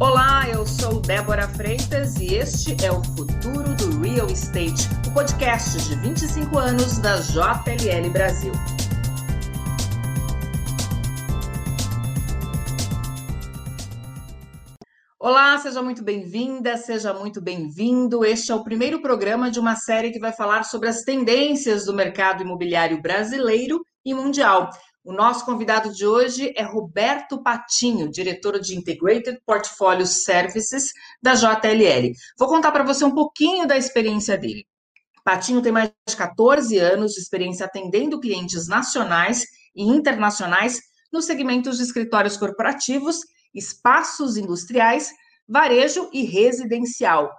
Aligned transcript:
Olá, 0.00 0.48
eu 0.48 0.66
sou 0.66 1.00
Débora 1.00 1.46
Freitas 1.46 2.16
e 2.16 2.34
este 2.34 2.84
é 2.84 2.90
o 2.90 3.04
Futuro 3.04 3.74
do 3.76 4.00
Real 4.00 4.26
Estate, 4.26 4.88
o 5.06 5.12
podcast 5.12 5.80
de 5.88 5.94
25 5.96 6.58
anos 6.58 6.98
da 6.98 7.16
JLL 7.18 8.10
Brasil. 8.10 8.52
Olá, 15.20 15.56
seja 15.58 15.80
muito 15.82 16.02
bem-vinda, 16.02 16.76
seja 16.76 17.14
muito 17.14 17.40
bem-vindo. 17.40 18.24
Este 18.24 18.50
é 18.50 18.54
o 18.54 18.64
primeiro 18.64 19.00
programa 19.00 19.50
de 19.50 19.60
uma 19.60 19.76
série 19.76 20.10
que 20.10 20.18
vai 20.18 20.32
falar 20.32 20.64
sobre 20.64 20.88
as 20.88 21.02
tendências 21.02 21.84
do 21.84 21.94
mercado 21.94 22.42
imobiliário 22.42 23.00
brasileiro 23.00 23.84
e 24.04 24.12
mundial. 24.12 24.70
O 25.04 25.12
nosso 25.12 25.44
convidado 25.44 25.92
de 25.92 26.06
hoje 26.06 26.52
é 26.56 26.62
Roberto 26.62 27.42
Patinho, 27.42 28.08
diretor 28.08 28.60
de 28.60 28.76
Integrated 28.76 29.40
Portfolio 29.44 30.06
Services 30.06 30.92
da 31.20 31.34
JLL. 31.34 32.12
Vou 32.38 32.48
contar 32.48 32.70
para 32.70 32.84
você 32.84 33.04
um 33.04 33.10
pouquinho 33.10 33.66
da 33.66 33.76
experiência 33.76 34.38
dele. 34.38 34.64
Patinho 35.24 35.60
tem 35.60 35.72
mais 35.72 35.90
de 36.08 36.16
14 36.16 36.78
anos 36.78 37.14
de 37.14 37.20
experiência 37.20 37.66
atendendo 37.66 38.20
clientes 38.20 38.68
nacionais 38.68 39.44
e 39.74 39.82
internacionais 39.82 40.80
nos 41.12 41.24
segmentos 41.24 41.78
de 41.78 41.82
escritórios 41.82 42.36
corporativos 42.36 43.18
espaços 43.52 44.36
industriais, 44.36 45.10
varejo 45.48 46.08
e 46.12 46.24
residencial. 46.24 47.30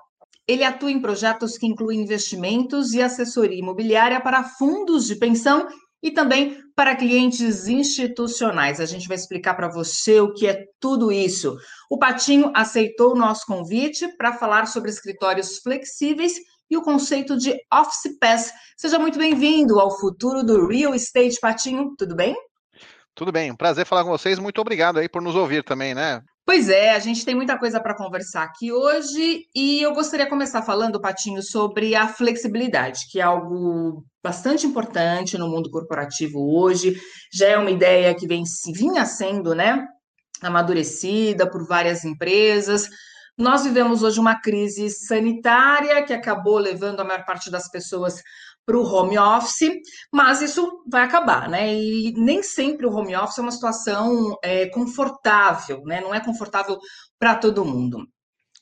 Ele 0.46 0.66
atua 0.66 0.92
em 0.92 1.02
projetos 1.02 1.58
que 1.58 1.66
incluem 1.66 2.02
investimentos 2.02 2.94
e 2.94 3.02
assessoria 3.02 3.58
imobiliária 3.58 4.20
para 4.20 4.44
fundos 4.44 5.08
de 5.08 5.16
pensão 5.16 5.68
e 6.04 6.12
também 6.12 6.62
para 6.76 6.98
clientes 6.98 7.68
institucionais. 7.68 8.82
A 8.82 8.86
gente 8.86 9.08
vai 9.08 9.16
explicar 9.16 9.54
para 9.54 9.70
você 9.70 10.20
o 10.20 10.34
que 10.34 10.46
é 10.46 10.66
tudo 10.80 11.14
isso. 11.14 11.56
O 11.90 11.98
Patinho 11.98 12.52
aceitou 12.54 13.14
o 13.14 13.18
nosso 13.18 13.46
convite 13.46 14.06
para 14.18 14.34
falar 14.34 14.66
sobre 14.66 14.90
escritórios 14.90 15.60
flexíveis 15.60 16.34
e 16.70 16.76
o 16.76 16.82
conceito 16.82 17.38
de 17.38 17.58
Office 17.74 18.18
Pass. 18.20 18.52
Seja 18.78 19.00
muito 19.00 19.18
bem-vindo 19.18 19.80
ao 19.80 19.98
futuro 19.98 20.44
do 20.44 20.68
Real 20.68 20.94
Estate, 20.94 21.40
Patinho. 21.40 21.96
Tudo 21.98 22.16
bem? 22.16 22.36
Tudo 23.16 23.32
bem, 23.32 23.52
um 23.52 23.56
prazer 23.56 23.86
falar 23.86 24.04
com 24.04 24.10
vocês. 24.10 24.40
Muito 24.40 24.60
obrigado 24.60 24.98
aí 24.98 25.08
por 25.08 25.22
nos 25.22 25.36
ouvir 25.36 25.64
também, 25.64 25.94
né? 25.94 26.22
Pois 26.46 26.68
é, 26.68 26.92
a 26.92 27.00
gente 27.00 27.24
tem 27.24 27.34
muita 27.34 27.58
coisa 27.58 27.80
para 27.80 27.96
conversar 27.96 28.44
aqui 28.44 28.70
hoje 28.70 29.46
e 29.56 29.82
eu 29.82 29.94
gostaria 29.94 30.26
de 30.26 30.30
começar 30.30 30.62
falando, 30.62 31.00
Patinho, 31.00 31.42
sobre 31.42 31.96
a 31.96 32.06
flexibilidade, 32.06 33.08
que 33.10 33.22
é 33.22 33.24
algo 33.24 34.04
bastante 34.22 34.68
importante 34.68 35.38
no 35.38 35.48
mundo 35.48 35.72
corporativo 35.72 36.40
hoje. 36.54 37.00
Já 37.32 37.48
é 37.48 37.58
uma 37.58 37.72
ideia 37.72 38.14
que 38.14 38.28
vem 38.28 38.44
vinha 38.76 39.06
sendo, 39.06 39.56
né, 39.56 39.88
amadurecida 40.42 41.50
por 41.50 41.66
várias 41.66 42.04
empresas. 42.04 42.90
Nós 43.38 43.64
vivemos 43.64 44.04
hoje 44.04 44.20
uma 44.20 44.40
crise 44.40 44.90
sanitária 44.90 46.04
que 46.04 46.14
acabou 46.14 46.58
levando 46.58 47.00
a 47.00 47.04
maior 47.06 47.24
parte 47.26 47.50
das 47.50 47.70
pessoas 47.70 48.22
para 48.66 48.78
o 48.78 48.84
home 48.84 49.18
office, 49.18 49.70
mas 50.12 50.42
isso 50.42 50.84
vai 50.90 51.04
acabar, 51.04 51.50
né? 51.50 51.74
E 51.74 52.14
nem 52.14 52.42
sempre 52.42 52.86
o 52.86 52.94
home 52.94 53.16
office 53.16 53.38
é 53.38 53.42
uma 53.42 53.52
situação 53.52 54.38
é, 54.44 54.68
confortável, 54.68 55.82
né? 55.86 56.02
Não 56.02 56.14
é 56.14 56.24
confortável 56.24 56.78
para 57.20 57.36
todo 57.36 57.66
mundo. 57.66 58.08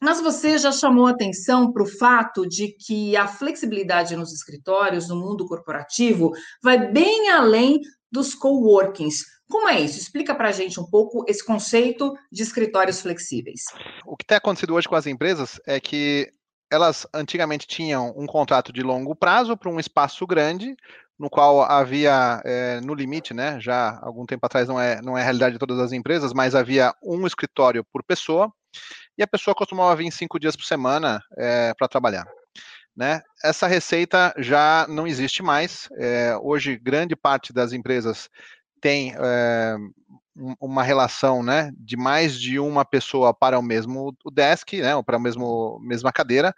Mas 0.02 0.20
você 0.20 0.58
já 0.58 0.72
chamou 0.72 1.06
atenção 1.06 1.72
para 1.72 1.84
o 1.84 1.88
fato 1.88 2.48
de 2.48 2.76
que 2.76 3.16
a 3.16 3.28
flexibilidade 3.28 4.16
nos 4.16 4.34
escritórios, 4.34 5.08
no 5.08 5.16
mundo 5.16 5.46
corporativo, 5.46 6.32
vai 6.64 6.92
bem 6.92 7.30
além 7.30 7.80
dos 8.12 8.34
coworkings. 8.34 9.24
Como 9.48 9.70
é 9.70 9.80
isso? 9.80 10.00
Explica 10.00 10.34
para 10.34 10.50
a 10.50 10.52
gente 10.52 10.80
um 10.80 10.90
pouco 10.90 11.24
esse 11.28 11.46
conceito 11.46 12.14
de 12.32 12.42
escritórios 12.42 13.00
flexíveis. 13.02 13.62
O 14.06 14.18
que 14.18 14.26
tem 14.26 14.38
acontecido 14.38 14.74
hoje 14.74 14.88
com 14.88 14.96
as 14.96 15.06
empresas 15.06 15.60
é 15.68 15.80
que 15.80 16.32
elas 16.72 17.06
antigamente 17.14 17.68
tinham 17.68 18.14
um 18.16 18.26
contrato 18.26 18.72
de 18.72 18.82
longo 18.82 19.16
prazo 19.16 19.58
para 19.58 19.70
um 19.70 19.80
espaço 19.80 20.26
grande, 20.26 20.76
no 21.20 21.30
qual 21.30 21.62
havia, 21.62 22.42
é, 22.44 22.82
no 22.82 22.96
limite, 22.96 23.34
né, 23.34 23.60
já 23.60 24.00
algum 24.02 24.26
tempo 24.26 24.46
atrás 24.46 24.68
não 24.68 24.80
é, 24.80 25.02
não 25.02 25.18
é 25.18 25.22
realidade 25.22 25.54
de 25.54 25.60
todas 25.60 25.78
as 25.80 25.92
empresas, 25.92 26.34
mas 26.34 26.56
havia 26.56 26.96
um 27.04 27.28
escritório 27.28 27.86
por 27.94 28.04
pessoa, 28.04 28.52
e 29.18 29.22
a 29.22 29.28
pessoa 29.28 29.54
costumava 29.54 29.96
vir 29.96 30.12
cinco 30.12 30.40
dias 30.40 30.56
por 30.56 30.64
semana 30.64 31.22
é, 31.38 31.74
para 31.78 31.88
trabalhar. 31.88 32.26
Né? 32.96 33.22
Essa 33.44 33.68
receita 33.68 34.34
já 34.38 34.86
não 34.90 35.08
existe 35.08 35.44
mais. 35.44 35.88
É, 35.98 36.36
hoje, 36.42 36.78
grande 36.78 37.16
parte 37.16 37.54
das 37.54 37.72
empresas 37.72 38.30
tem 38.82 39.14
é, 39.16 39.76
uma 40.60 40.84
relação 40.84 41.44
né, 41.44 41.72
de 41.78 41.96
mais 41.96 42.40
de 42.40 42.60
uma 42.60 42.84
pessoa 42.84 43.34
para 43.34 43.60
o 43.60 43.64
mesmo 43.64 44.16
desk, 44.32 44.74
né, 44.82 44.96
ou 44.96 45.04
para 45.04 45.18
a 45.18 45.20
mesmo, 45.20 45.80
mesma 45.82 46.12
cadeira, 46.12 46.56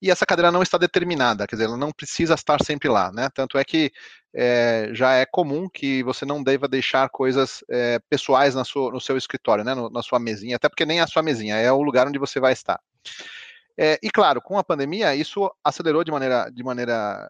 e 0.00 0.10
essa 0.10 0.24
cadeira 0.24 0.52
não 0.52 0.62
está 0.62 0.78
determinada, 0.78 1.46
quer 1.46 1.56
dizer, 1.56 1.64
ela 1.66 1.76
não 1.76 1.90
precisa 1.90 2.34
estar 2.34 2.62
sempre 2.62 2.88
lá, 2.88 3.10
né? 3.10 3.28
Tanto 3.34 3.58
é 3.58 3.64
que 3.64 3.90
é, 4.32 4.90
já 4.92 5.14
é 5.14 5.26
comum 5.26 5.68
que 5.68 6.04
você 6.04 6.24
não 6.24 6.40
deva 6.42 6.68
deixar 6.68 7.08
coisas 7.08 7.64
é, 7.68 7.98
pessoais 8.08 8.54
na 8.54 8.64
sua, 8.64 8.92
no 8.92 9.00
seu 9.00 9.16
escritório, 9.16 9.64
né, 9.64 9.74
no, 9.74 9.90
na 9.90 10.02
sua 10.02 10.20
mesinha, 10.20 10.56
até 10.56 10.68
porque 10.68 10.86
nem 10.86 11.00
a 11.00 11.06
sua 11.06 11.22
mesinha, 11.22 11.56
é 11.56 11.72
o 11.72 11.82
lugar 11.82 12.06
onde 12.06 12.18
você 12.18 12.38
vai 12.38 12.52
estar. 12.52 12.80
É, 13.76 13.98
e 14.02 14.10
claro, 14.10 14.40
com 14.40 14.56
a 14.56 14.64
pandemia, 14.64 15.14
isso 15.14 15.50
acelerou 15.64 16.04
de 16.04 16.12
maneira, 16.12 16.48
de 16.50 16.62
maneira 16.62 17.28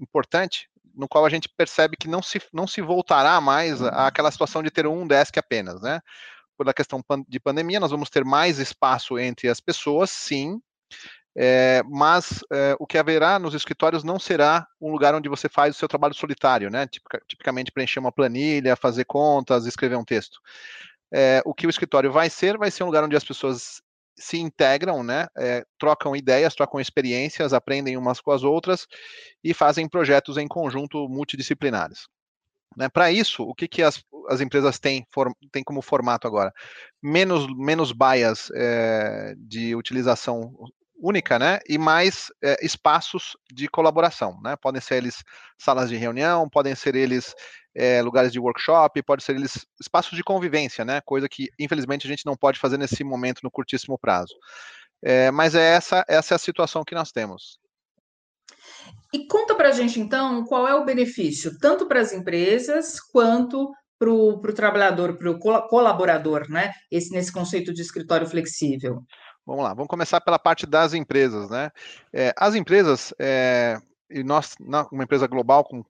importante 0.00 0.69
no 0.94 1.08
qual 1.08 1.24
a 1.24 1.30
gente 1.30 1.48
percebe 1.48 1.96
que 1.96 2.08
não 2.08 2.22
se, 2.22 2.40
não 2.52 2.66
se 2.66 2.80
voltará 2.80 3.40
mais 3.40 3.82
àquela 3.82 4.30
situação 4.30 4.62
de 4.62 4.70
ter 4.70 4.86
um 4.86 5.06
desk 5.06 5.38
apenas, 5.38 5.80
né? 5.80 6.00
Por 6.56 6.68
a 6.68 6.74
questão 6.74 7.02
de 7.26 7.40
pandemia, 7.40 7.80
nós 7.80 7.90
vamos 7.90 8.10
ter 8.10 8.24
mais 8.24 8.58
espaço 8.58 9.18
entre 9.18 9.48
as 9.48 9.60
pessoas, 9.60 10.10
sim, 10.10 10.60
é, 11.36 11.82
mas 11.88 12.40
é, 12.52 12.76
o 12.78 12.86
que 12.86 12.98
haverá 12.98 13.38
nos 13.38 13.54
escritórios 13.54 14.02
não 14.02 14.18
será 14.18 14.66
um 14.80 14.90
lugar 14.90 15.14
onde 15.14 15.28
você 15.28 15.48
faz 15.48 15.74
o 15.74 15.78
seu 15.78 15.88
trabalho 15.88 16.14
solitário, 16.14 16.70
né? 16.70 16.88
tipicamente 17.28 17.70
preencher 17.70 18.00
uma 18.00 18.12
planilha, 18.12 18.76
fazer 18.76 19.04
contas, 19.04 19.66
escrever 19.66 19.96
um 19.96 20.04
texto. 20.04 20.40
É, 21.12 21.40
o 21.44 21.54
que 21.54 21.66
o 21.66 21.70
escritório 21.70 22.10
vai 22.10 22.28
ser, 22.28 22.58
vai 22.58 22.70
ser 22.70 22.82
um 22.82 22.86
lugar 22.86 23.04
onde 23.04 23.16
as 23.16 23.24
pessoas 23.24 23.80
se 24.20 24.38
integram, 24.38 25.02
né, 25.02 25.26
é, 25.36 25.64
trocam 25.78 26.14
ideias, 26.14 26.54
trocam 26.54 26.78
experiências, 26.78 27.52
aprendem 27.52 27.96
umas 27.96 28.20
com 28.20 28.30
as 28.30 28.44
outras 28.44 28.86
e 29.42 29.54
fazem 29.54 29.88
projetos 29.88 30.36
em 30.36 30.46
conjunto 30.46 31.08
multidisciplinares. 31.08 32.06
Né, 32.76 32.88
Para 32.88 33.10
isso, 33.10 33.42
o 33.42 33.54
que, 33.54 33.66
que 33.66 33.82
as, 33.82 34.04
as 34.28 34.40
empresas 34.40 34.78
têm, 34.78 35.04
for, 35.10 35.32
têm 35.50 35.64
como 35.64 35.82
formato 35.82 36.26
agora? 36.28 36.52
Menos, 37.02 37.46
menos 37.56 37.92
bias 37.92 38.50
é, 38.54 39.34
de 39.38 39.74
utilização 39.74 40.52
única, 41.00 41.38
né? 41.38 41.58
E 41.68 41.78
mais 41.78 42.30
é, 42.42 42.64
espaços 42.64 43.36
de 43.50 43.68
colaboração, 43.68 44.38
né? 44.42 44.56
Podem 44.56 44.80
ser 44.80 44.96
eles 44.96 45.24
salas 45.58 45.88
de 45.88 45.96
reunião, 45.96 46.48
podem 46.48 46.74
ser 46.74 46.94
eles 46.94 47.34
é, 47.74 48.02
lugares 48.02 48.32
de 48.32 48.38
workshop, 48.38 49.02
pode 49.02 49.22
ser 49.22 49.36
eles 49.36 49.66
espaços 49.80 50.16
de 50.16 50.22
convivência, 50.22 50.84
né? 50.84 51.00
Coisa 51.00 51.28
que 51.28 51.48
infelizmente 51.58 52.06
a 52.06 52.10
gente 52.10 52.26
não 52.26 52.36
pode 52.36 52.58
fazer 52.58 52.78
nesse 52.78 53.02
momento 53.02 53.40
no 53.42 53.50
curtíssimo 53.50 53.98
prazo. 53.98 54.34
É, 55.02 55.30
mas 55.30 55.54
é 55.54 55.74
essa, 55.74 56.04
essa 56.06 56.34
é 56.34 56.36
a 56.36 56.38
situação 56.38 56.84
que 56.84 56.94
nós 56.94 57.10
temos. 57.10 57.58
E 59.12 59.26
conta 59.26 59.54
para 59.54 59.68
a 59.68 59.72
gente 59.72 59.98
então 59.98 60.44
qual 60.44 60.68
é 60.68 60.74
o 60.74 60.84
benefício, 60.84 61.58
tanto 61.58 61.86
para 61.86 62.00
as 62.00 62.12
empresas 62.12 63.00
quanto 63.00 63.72
para 63.98 64.10
o 64.10 64.40
trabalhador, 64.54 65.18
para 65.18 65.30
o 65.30 65.38
colaborador, 65.68 66.48
né? 66.48 66.72
Esse, 66.90 67.12
nesse 67.12 67.30
conceito 67.30 67.72
de 67.74 67.82
escritório 67.82 68.26
flexível. 68.26 69.02
Vamos 69.50 69.64
lá, 69.64 69.74
vamos 69.74 69.88
começar 69.88 70.20
pela 70.20 70.38
parte 70.38 70.64
das 70.64 70.94
empresas, 70.94 71.50
né? 71.50 71.72
É, 72.12 72.32
as 72.36 72.54
empresas, 72.54 73.12
é, 73.18 73.80
e 74.08 74.22
nós, 74.22 74.54
uma 74.92 75.02
empresa 75.02 75.26
global 75.26 75.64
com, 75.64 75.82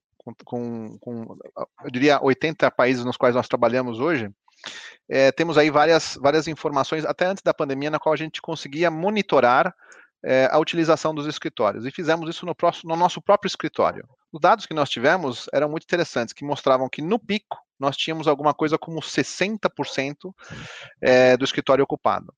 com, 0.47 0.97
com, 0.99 1.39
eu 1.85 1.91
diria, 1.91 2.19
80 2.23 2.71
países 2.71 3.05
nos 3.05 3.19
quais 3.19 3.35
nós 3.35 3.47
trabalhamos 3.47 4.01
hoje, 4.01 4.31
é, 5.07 5.31
temos 5.31 5.59
aí 5.59 5.69
várias, 5.71 6.17
várias 6.19 6.49
informações, 6.49 7.05
até 7.05 7.27
antes 7.27 7.43
da 7.43 7.53
pandemia, 7.53 7.91
na 7.91 7.99
qual 7.99 8.15
a 8.15 8.17
gente 8.17 8.41
conseguia 8.41 8.91
monitorar 8.91 9.75
é, 10.25 10.49
a 10.51 10.59
utilização 10.59 11.15
dos 11.15 11.27
escritórios. 11.27 11.85
E 11.85 11.91
fizemos 11.91 12.31
isso 12.31 12.47
no, 12.47 12.55
próximo, 12.55 12.89
no 12.89 12.97
nosso 12.97 13.21
próprio 13.21 13.49
escritório. 13.49 14.09
Os 14.33 14.41
dados 14.41 14.65
que 14.65 14.73
nós 14.73 14.89
tivemos 14.89 15.51
eram 15.53 15.69
muito 15.69 15.85
interessantes, 15.85 16.33
que 16.33 16.47
mostravam 16.47 16.89
que 16.89 17.03
no 17.03 17.19
pico 17.19 17.59
nós 17.79 17.95
tínhamos 17.95 18.27
alguma 18.27 18.55
coisa 18.55 18.79
como 18.79 19.01
60% 19.01 20.15
é, 21.03 21.37
do 21.37 21.45
escritório 21.45 21.85
ocupado. 21.85 22.33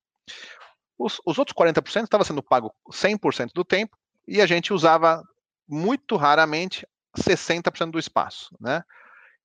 Os, 0.99 1.21
os 1.25 1.39
outros 1.39 1.57
40% 1.57 2.05
estava 2.05 2.25
sendo 2.25 2.43
pago 2.43 2.75
100% 2.91 3.51
do 3.55 3.65
tempo 3.65 3.97
e 4.27 4.41
a 4.41 4.47
gente 4.47 4.73
usava 4.73 5.23
muito 5.69 6.17
raramente 6.17 6.87
60% 7.17 7.91
do 7.91 7.99
espaço, 7.99 8.57
né? 8.61 8.83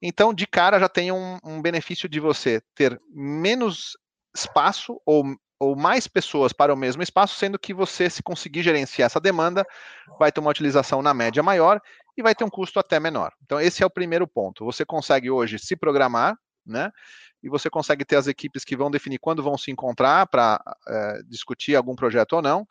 Então, 0.02 0.34
de 0.34 0.46
cara, 0.46 0.80
já 0.80 0.88
tem 0.88 1.12
um, 1.12 1.40
um 1.44 1.62
benefício 1.62 2.08
de 2.08 2.20
você 2.20 2.62
ter 2.76 3.02
menos 3.10 3.98
espaço 4.36 5.02
ou, 5.04 5.26
ou 5.60 5.76
mais 5.76 6.08
pessoas 6.08 6.54
para 6.54 6.72
o 6.72 6.78
mesmo 6.78 7.02
espaço, 7.02 7.36
sendo 7.36 7.58
que 7.58 7.74
você, 7.74 8.08
se 8.08 8.22
conseguir 8.22 8.62
gerenciar 8.62 9.08
essa 9.08 9.20
demanda, 9.20 9.66
vai 10.20 10.32
ter 10.32 10.40
uma 10.40 10.52
utilização 10.52 11.02
na 11.02 11.16
média 11.16 11.42
maior 11.42 11.82
e 12.16 12.22
vai 12.22 12.36
ter 12.36 12.44
um 12.44 12.50
custo 12.50 12.80
até 12.80 13.00
menor. 13.00 13.34
Então, 13.44 13.60
esse 13.60 13.82
é 13.82 13.86
o 13.86 13.90
primeiro 13.90 14.28
ponto. 14.28 14.64
Você 14.66 14.86
consegue 14.86 15.32
hoje 15.32 15.58
se 15.58 15.76
programar 15.76 16.38
né? 16.68 16.92
E 17.42 17.50
você 17.50 17.70
consegue 17.70 18.04
ter 18.04 18.16
as 18.16 18.28
equipes 18.28 18.64
que 18.64 18.76
vão 18.76 18.92
definir 18.92 19.20
quando 19.20 19.44
vão 19.44 19.58
se 19.58 19.72
encontrar 19.72 20.28
para 20.28 20.62
é, 20.88 21.22
discutir 21.28 21.76
algum 21.76 21.96
projeto 21.96 22.34
ou 22.34 22.42
não. 22.42 22.68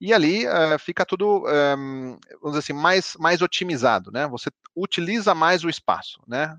E 0.00 0.12
ali 0.12 0.44
é, 0.44 0.76
fica 0.78 1.06
tudo, 1.06 1.44
é, 1.48 1.74
vamos 1.76 2.50
dizer 2.50 2.58
assim, 2.58 2.72
mais, 2.72 3.16
mais 3.18 3.40
otimizado, 3.40 4.10
né? 4.12 4.26
Você 4.28 4.50
utiliza 4.76 5.34
mais 5.34 5.64
o 5.64 5.68
espaço, 5.68 6.20
né? 6.26 6.56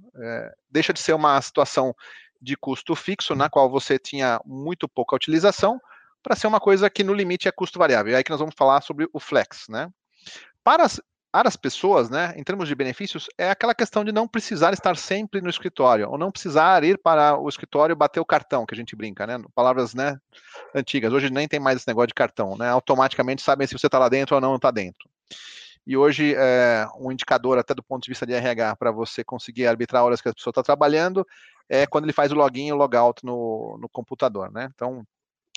Deixa 0.70 0.92
de 0.92 1.00
ser 1.00 1.14
uma 1.14 1.40
situação 1.42 1.96
de 2.42 2.56
custo 2.56 2.96
fixo, 2.96 3.36
na 3.36 3.50
qual 3.50 3.70
você 3.70 4.00
tinha 4.00 4.40
muito 4.46 4.88
pouca 4.88 5.16
utilização, 5.16 5.80
para 6.24 6.36
ser 6.36 6.48
uma 6.48 6.60
coisa 6.60 6.90
que 6.90 7.04
no 7.04 7.14
limite 7.14 7.48
é 7.48 7.52
custo 7.52 7.78
variável. 7.78 8.14
E 8.14 8.16
aí 8.16 8.24
que 8.24 8.32
nós 8.32 8.40
vamos 8.40 8.56
falar 8.58 8.82
sobre 8.82 9.08
o 9.14 9.20
flex, 9.20 9.68
né? 9.70 9.90
Para 10.64 10.88
para 11.36 11.50
as 11.50 11.58
pessoas, 11.58 12.10
né, 12.10 12.34
em 12.38 12.44
termos 12.46 12.66
de 12.66 12.74
benefícios, 12.74 13.28
é 13.38 13.50
aquela 13.50 13.76
questão 13.76 14.06
de 14.06 14.12
não 14.14 14.26
precisar 14.26 14.72
estar 14.72 14.96
sempre 14.96 15.42
no 15.42 15.50
escritório, 15.50 16.10
ou 16.10 16.18
não 16.18 16.32
precisar 16.32 16.82
ir 16.86 16.98
para 16.98 17.38
o 17.38 17.50
escritório 17.50 17.94
bater 17.94 18.22
o 18.22 18.26
cartão, 18.26 18.66
que 18.66 18.74
a 18.74 18.78
gente 18.78 18.96
brinca, 18.96 19.28
né? 19.28 19.38
Palavras 19.54 19.94
né, 19.94 20.18
antigas. 20.74 21.12
Hoje 21.12 21.30
nem 21.30 21.46
tem 21.46 21.60
mais 21.60 21.76
esse 21.76 21.90
negócio 21.90 22.08
de 22.08 22.14
cartão, 22.14 22.56
né? 22.56 22.70
Automaticamente 22.70 23.42
sabem 23.42 23.68
se 23.68 23.78
você 23.78 23.88
está 23.88 24.00
lá 24.00 24.08
dentro 24.08 24.36
ou 24.36 24.40
não 24.40 24.56
está 24.56 24.72
dentro. 24.72 25.10
E 25.86 25.98
hoje, 25.98 26.34
é, 26.38 26.88
um 26.98 27.12
indicador, 27.12 27.58
até 27.58 27.74
do 27.74 27.84
ponto 27.84 28.04
de 28.04 28.12
vista 28.12 28.26
de 28.26 28.32
RH, 28.32 28.78
para 28.78 28.92
você 28.92 29.22
conseguir 29.22 29.68
arbitrar 29.68 30.06
horas 30.06 30.22
que 30.22 30.30
a 30.30 30.34
pessoa 30.34 30.52
está 30.52 30.64
trabalhando, 30.64 31.28
é 31.68 31.86
quando 31.86 32.06
ele 32.06 32.14
faz 32.14 32.32
o 32.32 32.36
login 32.36 32.68
e 32.68 32.72
o 32.72 32.78
logout 32.78 33.26
no, 33.26 33.78
no 33.82 33.90
computador, 33.90 34.50
né? 34.54 34.70
Então, 34.74 35.06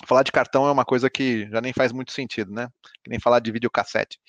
falar 0.05 0.23
de 0.23 0.31
cartão 0.31 0.67
é 0.67 0.71
uma 0.71 0.85
coisa 0.85 1.09
que 1.09 1.47
já 1.49 1.61
nem 1.61 1.73
faz 1.73 1.91
muito 1.91 2.11
sentido, 2.11 2.51
né? 2.51 2.67
Que 3.03 3.09
nem 3.09 3.19
falar 3.19 3.39
de 3.39 3.51
videocassete. 3.51 4.19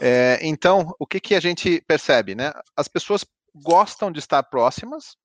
É, 0.00 0.38
então, 0.42 0.94
o 0.98 1.06
que, 1.06 1.20
que 1.20 1.34
a 1.34 1.40
gente 1.40 1.82
percebe, 1.86 2.34
né? 2.34 2.52
As 2.76 2.88
pessoas 2.88 3.24
gostam 3.54 4.10
de 4.10 4.18
estar 4.18 4.42
próximas, 4.42 5.16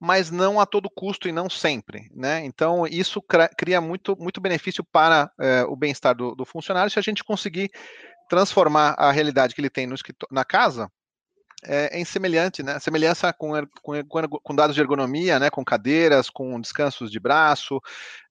mas 0.00 0.30
não 0.30 0.60
a 0.60 0.66
todo 0.66 0.88
custo 0.88 1.28
e 1.28 1.32
não 1.32 1.50
sempre, 1.50 2.08
né? 2.14 2.44
Então, 2.44 2.86
isso 2.86 3.20
cria 3.56 3.80
muito, 3.80 4.16
muito 4.18 4.40
benefício 4.40 4.84
para 4.84 5.30
é, 5.40 5.64
o 5.64 5.74
bem-estar 5.74 6.14
do, 6.14 6.34
do, 6.34 6.44
funcionário 6.44 6.90
se 6.90 6.98
a 6.98 7.02
gente 7.02 7.24
conseguir 7.24 7.70
transformar 8.28 8.94
a 8.96 9.10
realidade 9.10 9.54
que 9.54 9.60
ele 9.60 9.70
tem 9.70 9.86
no, 9.86 9.96
na 10.30 10.44
casa 10.44 10.88
é, 11.64 12.00
é 12.00 12.04
semelhante, 12.04 12.62
né? 12.62 12.78
Semelhança 12.78 13.32
com, 13.32 13.52
com, 13.82 14.02
com, 14.42 14.54
dados 14.54 14.74
de 14.74 14.80
ergonomia, 14.80 15.38
né? 15.38 15.50
Com 15.50 15.64
cadeiras, 15.64 16.30
com 16.30 16.60
descansos 16.60 17.10
de 17.10 17.18
braço, 17.18 17.80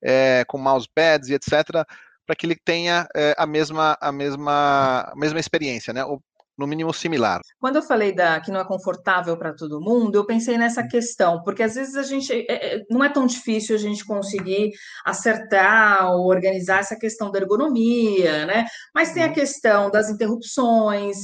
é, 0.02 0.46
com 0.48 0.58
mousepads 0.58 1.30
e 1.30 1.34
etc., 1.34 1.86
para 2.26 2.36
que 2.36 2.46
ele 2.46 2.56
tenha 2.56 3.08
é, 3.16 3.34
a 3.38 3.46
mesma 3.46 3.98
a 4.02 4.12
mesma 4.12 5.12
a 5.12 5.16
mesma 5.16 5.40
experiência, 5.40 5.94
né? 5.94 6.04
O, 6.06 6.22
no 6.58 6.66
mínimo 6.66 6.94
similar. 6.94 7.42
Quando 7.60 7.76
eu 7.76 7.84
falei 7.84 8.12
da, 8.12 8.40
que 8.40 8.52
não 8.52 8.60
é 8.60 8.66
confortável 8.66 9.38
para 9.38 9.54
todo 9.54 9.80
mundo, 9.80 10.16
eu 10.16 10.26
pensei 10.26 10.58
nessa 10.58 10.82
hum. 10.82 10.88
questão, 10.88 11.44
porque 11.44 11.62
às 11.62 11.76
vezes 11.76 11.96
a 11.96 12.04
gente 12.04 12.34
é, 12.34 12.78
é, 12.78 12.84
não 12.90 13.04
é 13.04 13.10
tão 13.10 13.26
difícil 13.28 13.76
a 13.76 13.80
gente 13.80 14.06
conseguir 14.06 14.72
acertar 15.06 16.12
ou 16.12 16.28
organizar 16.28 16.80
essa 16.80 16.98
questão 16.98 17.32
da 17.32 17.40
ergonomia, 17.40 18.46
né? 18.46 18.66
Mas 18.94 19.14
tem 19.14 19.24
a 19.24 19.28
uhum. 19.28 19.34
questão 19.34 19.92
das 19.92 20.10
interrupções, 20.10 21.18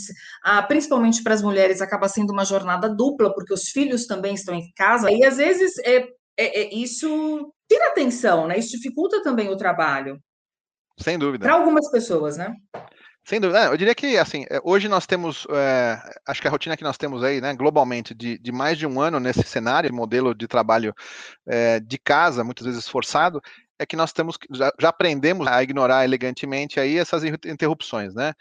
ah, 0.44 0.62
principalmente 0.62 1.24
para 1.24 1.34
as 1.34 1.42
mulheres 1.42 1.82
acaba 1.82 2.08
sendo 2.08 2.32
uma 2.32 2.46
jornada 2.46 2.88
dupla, 2.88 3.34
porque 3.34 3.54
os 3.54 3.70
filhos 3.70 4.06
também 4.06 4.36
estão 4.36 4.54
em 4.54 4.72
casa, 4.76 5.12
e 5.12 5.24
às 5.26 5.38
vezes 5.38 5.74
é, 5.80 6.08
é, 6.38 6.62
é 6.62 6.76
isso 6.76 7.52
tira 7.68 7.88
atenção, 7.88 8.48
né? 8.48 8.58
Isso 8.60 8.72
dificulta 8.72 9.24
também 9.24 9.50
o 9.50 9.58
trabalho. 9.58 10.20
Sem 11.00 11.18
dúvida. 11.18 11.44
Para 11.44 11.56
algumas 11.56 11.90
pessoas, 11.90 12.38
né? 12.38 12.56
Sem 13.26 13.40
dúvida. 13.40 13.66
É, 13.66 13.68
eu 13.68 13.78
diria 13.78 13.96
que, 13.96 14.18
assim, 14.18 14.46
é, 14.50 14.60
hoje 14.64 14.90
nós 14.90 15.06
temos, 15.06 15.48
é, 15.50 15.98
acho 16.28 16.42
que 16.42 16.48
a 16.48 16.52
rotina 16.52 16.76
que 16.76 16.84
nós 16.84 16.98
temos 16.98 17.24
aí, 17.24 17.40
né, 17.40 17.54
globalmente, 17.54 18.14
de, 18.14 18.38
de 18.38 18.52
mais 18.52 18.78
de 18.78 18.86
um 18.86 19.00
ano 19.00 19.20
nesse 19.20 19.44
cenário, 19.44 19.94
modelo 19.94 20.36
de 20.36 20.46
trabalho 20.46 20.94
é, 21.48 21.80
de 21.80 21.98
casa, 21.98 22.44
muitas 22.44 22.68
vezes 22.68 22.88
forçado, 22.88 23.42
é 23.80 23.86
que 23.86 23.96
nós 23.96 24.12
temos, 24.12 24.38
já, 24.52 24.72
já 24.80 24.90
aprendemos 24.90 25.48
a 25.48 25.64
ignorar 25.64 26.04
elegantemente 26.04 26.80
aí 26.80 26.98
essas 26.98 27.24
interrupções, 27.24 28.14
né? 28.14 28.34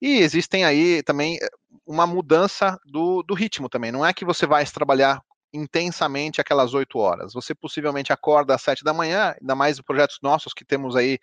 E 0.00 0.18
existem 0.18 0.64
aí 0.64 1.02
também 1.02 1.38
é, 1.42 1.48
uma 1.86 2.06
mudança 2.06 2.78
do, 2.84 3.22
do 3.22 3.34
ritmo 3.34 3.68
também. 3.70 3.90
Não 3.90 4.04
é 4.04 4.12
que 4.12 4.24
você 4.24 4.46
vai 4.46 4.64
trabalhar 4.66 5.22
intensamente 5.56 6.40
aquelas 6.40 6.74
oito 6.74 6.98
horas. 6.98 7.32
Você 7.32 7.54
possivelmente 7.54 8.12
acorda 8.12 8.54
às 8.54 8.62
sete 8.62 8.84
da 8.84 8.92
manhã, 8.92 9.34
ainda 9.40 9.54
mais 9.54 9.80
projetos 9.80 10.18
nossos 10.22 10.52
que 10.52 10.64
temos 10.64 10.94
aí 10.96 11.18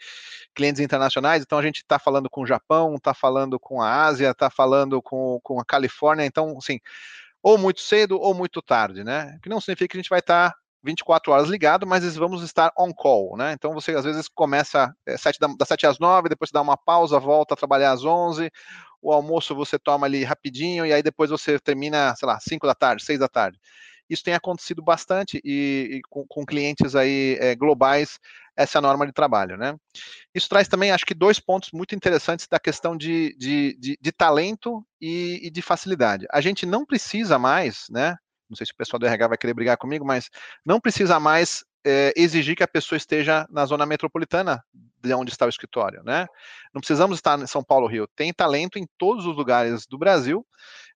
clientes 0.54 0.82
internacionais, 0.82 1.44
então 1.44 1.58
a 1.58 1.64
gente 1.64 1.78
está 1.78 2.00
falando 2.00 2.30
com 2.30 2.42
o 2.42 2.48
Japão, 2.48 2.96
está 2.96 3.14
falando 3.14 3.60
com 3.60 3.82
a 3.82 4.06
Ásia, 4.06 4.32
está 4.32 4.50
falando 4.50 5.02
com, 5.02 5.40
com 5.44 5.60
a 5.60 5.66
Califórnia, 5.66 6.26
então, 6.26 6.58
assim, 6.58 6.80
ou 7.42 7.58
muito 7.58 7.82
cedo 7.82 8.20
ou 8.20 8.34
muito 8.34 8.62
tarde, 8.62 9.04
né? 9.04 9.38
Que 9.42 9.50
não 9.50 9.60
significa 9.60 9.90
que 9.90 9.98
a 9.98 10.02
gente 10.02 10.10
vai 10.10 10.20
estar 10.20 10.52
tá 10.52 10.58
24 10.84 11.32
horas 11.32 11.50
ligado, 11.50 11.88
mas 11.88 12.16
vamos 12.16 12.44
estar 12.44 12.72
on 12.78 12.94
call, 12.94 13.38
né? 13.38 13.54
Então 13.54 13.74
você 13.74 13.92
às 13.92 14.04
vezes 14.04 14.28
começa 14.28 14.94
é, 15.06 15.16
da, 15.40 15.48
das 15.58 15.68
7 15.68 15.88
às 15.88 16.00
9, 16.00 16.30
depois 16.30 16.52
dá 16.52 16.62
uma 16.62 16.78
pausa, 16.78 17.20
volta 17.20 17.54
a 17.54 17.58
trabalhar 17.58 17.92
às 17.92 18.04
11, 18.04 18.52
o 19.02 19.12
almoço 19.12 19.56
você 19.56 19.80
toma 19.80 20.06
ali 20.08 20.24
rapidinho, 20.24 20.86
e 20.86 20.94
aí 20.94 21.02
depois 21.02 21.30
você 21.30 21.60
termina, 21.60 22.16
sei 22.16 22.28
lá, 22.28 22.40
5 22.40 22.66
da 22.68 22.76
tarde, 22.76 23.04
6 23.04 23.20
da 23.20 23.28
tarde. 23.28 23.60
Isso 24.10 24.24
tem 24.24 24.34
acontecido 24.34 24.82
bastante 24.82 25.42
e, 25.44 25.98
e 25.98 26.02
com, 26.10 26.26
com, 26.28 26.46
clientes 26.46 26.96
aí 26.96 27.38
é, 27.40 27.56
globais, 27.56 28.20
essa 28.56 28.78
é 28.78 28.80
a 28.80 28.82
norma 28.82 29.06
de 29.06 29.14
trabalho, 29.14 29.58
né? 29.58 29.76
Isso 30.34 30.50
traz 30.50 30.68
também, 30.68 30.92
acho 30.92 31.06
que, 31.06 31.14
dois 31.14 31.40
pontos 31.40 31.72
muito 31.72 31.96
interessantes 31.96 32.48
da 32.48 32.60
questão 32.60 32.96
de, 32.96 33.36
de, 33.38 33.78
de, 33.80 33.98
de 34.00 34.12
talento 34.12 34.86
e, 35.02 35.40
e 35.44 35.50
de 35.50 35.62
facilidade. 35.62 36.26
A 36.32 36.42
gente 36.42 36.66
não 36.66 36.86
precisa 36.86 37.40
mais, 37.40 37.86
né? 37.90 38.16
Não 38.50 38.56
sei 38.56 38.66
se 38.66 38.74
o 38.74 38.78
pessoal 38.78 39.00
do 39.00 39.06
RH 39.08 39.28
vai 39.30 39.38
querer 39.38 39.54
brigar 39.54 39.78
comigo, 39.78 40.06
mas 40.06 40.30
não 40.66 40.80
precisa 40.80 41.20
mais 41.20 41.64
é, 41.86 42.14
exigir 42.16 42.56
que 42.56 42.64
a 42.64 42.68
pessoa 42.68 42.98
esteja 42.98 43.48
na 43.50 43.66
zona 43.66 43.86
metropolitana 43.86 44.64
de 45.02 45.14
onde 45.14 45.32
está 45.32 45.46
o 45.46 45.50
escritório, 45.50 46.02
né? 46.04 46.28
Não 46.74 46.80
precisamos 46.80 47.18
estar 47.18 47.40
em 47.40 47.48
São 47.48 47.64
Paulo, 47.64 47.88
Rio. 47.88 48.08
Tem 48.16 48.32
talento 48.32 48.78
em 48.78 48.88
todos 48.98 49.26
os 49.26 49.36
lugares 49.36 49.86
do 49.86 49.98
Brasil 49.98 50.46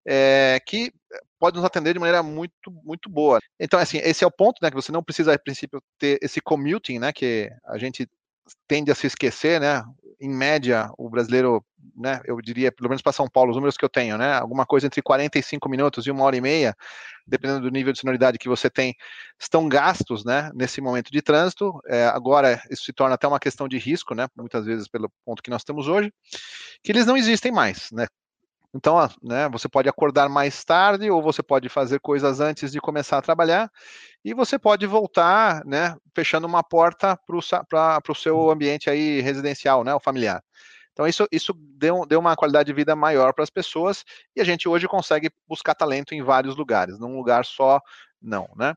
é, 0.08 0.62
que 0.66 0.92
pode 1.40 1.58
nos 1.58 1.66
atender 1.66 1.94
de 1.94 2.00
maneira 2.00 2.24
muito, 2.24 2.72
muito 2.84 3.10
boa. 3.10 3.40
Então, 3.60 3.80
assim, 3.80 3.98
esse 4.00 4.24
é 4.24 4.28
o 4.28 4.32
ponto, 4.32 4.60
né, 4.62 4.70
que 4.70 4.76
você 4.76 4.92
não 4.92 5.04
precisa, 5.04 5.34
a 5.34 5.40
princípio, 5.40 5.82
ter 5.98 6.20
esse 6.22 6.42
commuting, 6.42 7.00
né, 7.00 7.12
que 7.14 7.50
a 7.66 7.78
gente 7.78 8.08
tende 8.68 8.92
a 8.92 8.96
se 8.96 9.08
esquecer, 9.08 9.60
né, 9.60 9.84
em 10.20 10.30
média, 10.30 10.90
o 10.98 11.10
brasileiro, 11.10 11.64
né, 11.96 12.22
eu 12.26 12.40
diria, 12.42 12.72
pelo 12.72 12.90
menos 12.90 13.02
para 13.02 13.12
São 13.12 13.30
Paulo, 13.30 13.52
os 13.52 13.56
números 13.56 13.78
que 13.78 13.86
eu 13.86 13.90
tenho, 13.90 14.18
né, 14.18 14.34
alguma 14.34 14.66
coisa 14.66 14.88
entre 14.88 15.02
45 15.02 15.70
minutos 15.70 16.06
e 16.06 16.12
uma 16.12 16.24
hora 16.24 16.36
e 16.36 16.42
meia, 16.42 16.76
dependendo 17.26 17.62
do 17.62 17.70
nível 17.70 17.94
de 17.94 18.00
sonoridade 18.00 18.38
que 18.38 18.50
você 18.50 18.70
tem, 18.70 18.96
estão 19.40 19.68
gastos, 19.68 20.24
né, 20.26 20.50
nesse 20.56 20.82
momento 20.82 21.12
de 21.12 21.22
trânsito. 21.22 21.80
É, 21.86 22.06
agora, 22.06 22.62
isso 22.72 22.84
se 22.84 22.94
torna 22.94 23.16
até 23.16 23.28
uma 23.28 23.40
questão 23.40 23.68
de 23.68 23.78
risco, 23.78 24.16
né, 24.16 24.28
muitas 24.36 24.66
vezes 24.66 24.88
pelo 24.88 25.12
ponto 25.26 25.44
que 25.44 25.52
nós 25.52 25.64
temos 25.64 25.88
hoje, 25.88 26.12
que 26.84 26.92
eles 26.92 27.06
não 27.06 27.18
existem 27.18 27.52
mais, 27.52 27.90
né, 27.92 28.08
então, 28.78 28.96
né, 29.24 29.50
você 29.50 29.68
pode 29.68 29.90
acordar 29.90 30.30
mais 30.30 30.64
tarde 30.64 31.10
ou 31.10 31.20
você 31.20 31.42
pode 31.42 31.68
fazer 31.68 32.00
coisas 32.00 32.40
antes 32.40 32.72
de 32.72 32.80
começar 32.80 33.18
a 33.18 33.22
trabalhar 33.24 33.72
e 34.24 34.36
você 34.36 34.60
pode 34.60 34.86
voltar, 34.86 35.66
né, 35.66 35.96
fechando 36.16 36.46
uma 36.46 36.62
porta 36.62 37.18
para 37.26 38.12
o 38.12 38.16
seu 38.16 38.52
ambiente 38.52 38.88
aí 38.88 39.20
residencial, 39.20 39.84
né, 39.84 39.96
o 39.96 40.00
familiar. 40.00 40.44
Então, 40.94 41.08
isso, 41.08 41.28
isso 41.32 41.54
deu, 41.58 42.06
deu 42.06 42.20
uma 42.20 42.36
qualidade 42.36 42.68
de 42.68 42.74
vida 42.74 42.96
maior 42.96 43.34
para 43.34 43.44
as 43.44 43.50
pessoas 43.50 44.06
e 44.36 44.42
a 44.42 44.44
gente 44.44 44.70
hoje 44.70 44.88
consegue 44.88 45.32
buscar 45.48 45.74
talento 45.74 46.14
em 46.14 46.22
vários 46.22 46.56
lugares, 46.56 47.00
num 47.00 47.18
lugar 47.18 47.46
só, 47.46 47.82
não, 48.22 48.48
né? 48.56 48.76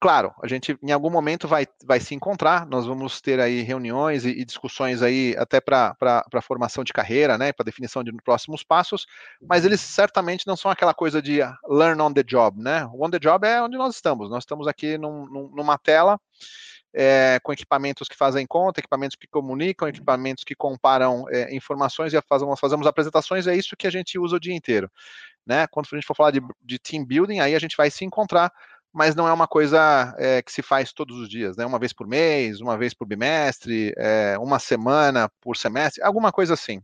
Claro, 0.00 0.32
a 0.40 0.46
gente 0.46 0.78
em 0.80 0.92
algum 0.92 1.10
momento 1.10 1.48
vai, 1.48 1.66
vai 1.84 1.98
se 1.98 2.14
encontrar, 2.14 2.64
nós 2.66 2.86
vamos 2.86 3.20
ter 3.20 3.40
aí 3.40 3.62
reuniões 3.62 4.24
e, 4.24 4.28
e 4.30 4.44
discussões 4.44 5.02
aí 5.02 5.34
até 5.36 5.60
para 5.60 5.96
formação 6.40 6.84
de 6.84 6.92
carreira, 6.92 7.36
né, 7.36 7.52
para 7.52 7.64
definição 7.64 8.04
de 8.04 8.12
próximos 8.22 8.62
passos, 8.62 9.06
mas 9.42 9.64
eles 9.64 9.80
certamente 9.80 10.46
não 10.46 10.56
são 10.56 10.70
aquela 10.70 10.94
coisa 10.94 11.20
de 11.20 11.40
learn 11.68 12.00
on 12.00 12.12
the 12.12 12.22
job, 12.22 12.62
né? 12.62 12.88
O 12.92 13.04
on 13.04 13.10
the 13.10 13.18
job 13.18 13.44
é 13.44 13.60
onde 13.60 13.76
nós 13.76 13.96
estamos, 13.96 14.30
nós 14.30 14.44
estamos 14.44 14.68
aqui 14.68 14.96
num, 14.96 15.26
num, 15.26 15.50
numa 15.52 15.76
tela 15.76 16.16
é, 16.94 17.38
com 17.42 17.52
equipamentos 17.52 18.08
que 18.08 18.16
fazem 18.16 18.46
conta, 18.46 18.80
equipamentos 18.80 19.16
que 19.16 19.26
comunicam, 19.26 19.88
equipamentos 19.88 20.44
que 20.44 20.54
comparam 20.54 21.24
é, 21.28 21.54
informações 21.54 22.14
e 22.14 22.20
fazemos, 22.22 22.58
fazemos 22.60 22.86
apresentações, 22.86 23.46
é 23.46 23.56
isso 23.56 23.76
que 23.76 23.86
a 23.86 23.90
gente 23.90 24.18
usa 24.18 24.36
o 24.36 24.40
dia 24.40 24.54
inteiro. 24.54 24.90
Né? 25.46 25.66
Quando 25.68 25.86
a 25.92 25.96
gente 25.96 26.06
for 26.06 26.14
falar 26.14 26.30
de, 26.30 26.40
de 26.62 26.78
team 26.78 27.04
building, 27.04 27.40
aí 27.40 27.54
a 27.54 27.58
gente 27.58 27.76
vai 27.76 27.90
se 27.90 28.04
encontrar 28.04 28.52
mas 28.98 29.14
não 29.14 29.28
é 29.28 29.32
uma 29.32 29.46
coisa 29.46 30.12
é, 30.18 30.42
que 30.42 30.50
se 30.50 30.60
faz 30.60 30.92
todos 30.92 31.16
os 31.18 31.28
dias, 31.28 31.56
né? 31.56 31.64
Uma 31.64 31.78
vez 31.78 31.92
por 31.92 32.04
mês, 32.04 32.60
uma 32.60 32.76
vez 32.76 32.92
por 32.92 33.06
bimestre, 33.06 33.94
é, 33.96 34.36
uma 34.40 34.58
semana 34.58 35.30
por 35.40 35.56
semestre, 35.56 36.02
alguma 36.02 36.32
coisa 36.32 36.54
assim, 36.54 36.82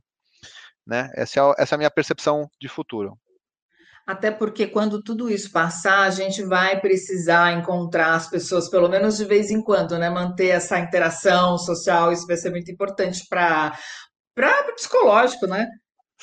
né? 0.86 1.10
Essa 1.14 1.40
é, 1.40 1.54
essa 1.58 1.74
é 1.74 1.76
a 1.76 1.78
minha 1.78 1.90
percepção 1.90 2.48
de 2.60 2.68
futuro. 2.68 3.18
Até 4.06 4.30
porque 4.30 4.68
quando 4.68 5.02
tudo 5.02 5.28
isso 5.28 5.50
passar, 5.50 6.02
a 6.02 6.10
gente 6.10 6.40
vai 6.44 6.80
precisar 6.80 7.52
encontrar 7.52 8.14
as 8.14 8.30
pessoas, 8.30 8.68
pelo 8.68 8.88
menos 8.88 9.16
de 9.16 9.24
vez 9.24 9.50
em 9.50 9.60
quando, 9.60 9.98
né? 9.98 10.08
Manter 10.08 10.50
essa 10.50 10.78
interação 10.78 11.58
social, 11.58 12.12
isso 12.12 12.28
vai 12.28 12.36
ser 12.36 12.50
muito 12.50 12.70
importante 12.70 13.26
para 13.28 13.76
para 14.36 14.72
psicológico, 14.74 15.48
né? 15.48 15.68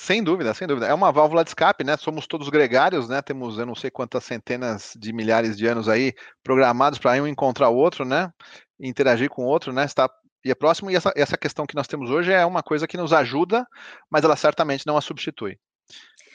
Sem 0.03 0.23
dúvida, 0.23 0.51
sem 0.55 0.67
dúvida. 0.67 0.87
É 0.87 0.93
uma 0.95 1.11
válvula 1.11 1.43
de 1.43 1.51
escape, 1.51 1.83
né? 1.83 1.95
Somos 1.95 2.25
todos 2.25 2.49
gregários, 2.49 3.07
né? 3.07 3.21
Temos 3.21 3.59
eu 3.59 3.67
não 3.67 3.75
sei 3.75 3.91
quantas 3.91 4.23
centenas 4.23 4.93
de 4.97 5.13
milhares 5.13 5.55
de 5.55 5.67
anos 5.67 5.87
aí 5.87 6.11
programados 6.43 6.97
para 6.97 7.21
um 7.21 7.27
encontrar 7.27 7.69
o 7.69 7.75
outro, 7.75 8.03
né? 8.03 8.31
Interagir 8.79 9.29
com 9.29 9.43
o 9.43 9.47
outro, 9.47 9.71
né? 9.71 9.85
Está 9.85 10.09
e 10.43 10.49
é 10.49 10.55
próximo, 10.55 10.89
e 10.89 10.95
essa, 10.95 11.13
essa 11.15 11.37
questão 11.37 11.67
que 11.67 11.75
nós 11.75 11.85
temos 11.85 12.09
hoje 12.09 12.33
é 12.33 12.43
uma 12.43 12.63
coisa 12.63 12.87
que 12.87 12.97
nos 12.97 13.13
ajuda, 13.13 13.63
mas 14.09 14.23
ela 14.23 14.35
certamente 14.35 14.87
não 14.87 14.97
a 14.97 15.01
substitui. 15.01 15.55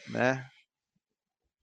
Né? 0.09 0.47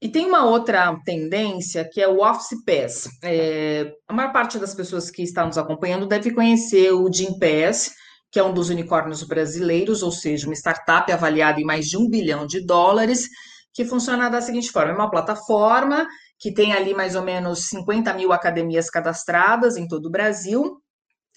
E 0.01 0.10
tem 0.10 0.25
uma 0.25 0.43
outra 0.45 0.93
tendência 1.05 1.89
que 1.89 2.01
é 2.01 2.07
o 2.10 2.22
Office 2.22 2.62
Pass. 2.65 3.07
É, 3.24 3.93
a 4.10 4.13
maior 4.13 4.33
parte 4.33 4.60
das 4.60 4.75
pessoas 4.75 5.10
que 5.10 5.24
estão 5.24 5.45
nos 5.45 5.57
acompanhando 5.57 6.05
deve 6.05 6.31
conhecer 6.31 6.91
o 6.91 7.10
Jim 7.10 7.39
Pass, 7.39 7.93
que 8.33 8.39
é 8.39 8.43
um 8.43 8.51
dos 8.51 8.71
unicórnios 8.71 9.21
brasileiros, 9.21 10.01
ou 10.01 10.11
seja, 10.11 10.47
uma 10.47 10.55
startup 10.55 11.09
avaliada 11.11 11.61
em 11.61 11.63
mais 11.63 11.85
de 11.85 11.95
um 11.95 12.09
bilhão 12.09 12.47
de 12.47 12.65
dólares, 12.65 13.29
que 13.71 13.85
funciona 13.85 14.27
da 14.27 14.41
seguinte 14.41 14.71
forma: 14.71 14.91
é 14.91 14.95
uma 14.95 15.11
plataforma 15.11 16.07
que 16.39 16.51
tem 16.51 16.73
ali 16.73 16.95
mais 16.95 17.15
ou 17.15 17.21
menos 17.21 17.69
50 17.69 18.11
mil 18.15 18.33
academias 18.33 18.89
cadastradas 18.89 19.77
em 19.77 19.87
todo 19.87 20.07
o 20.07 20.09
Brasil, 20.09 20.81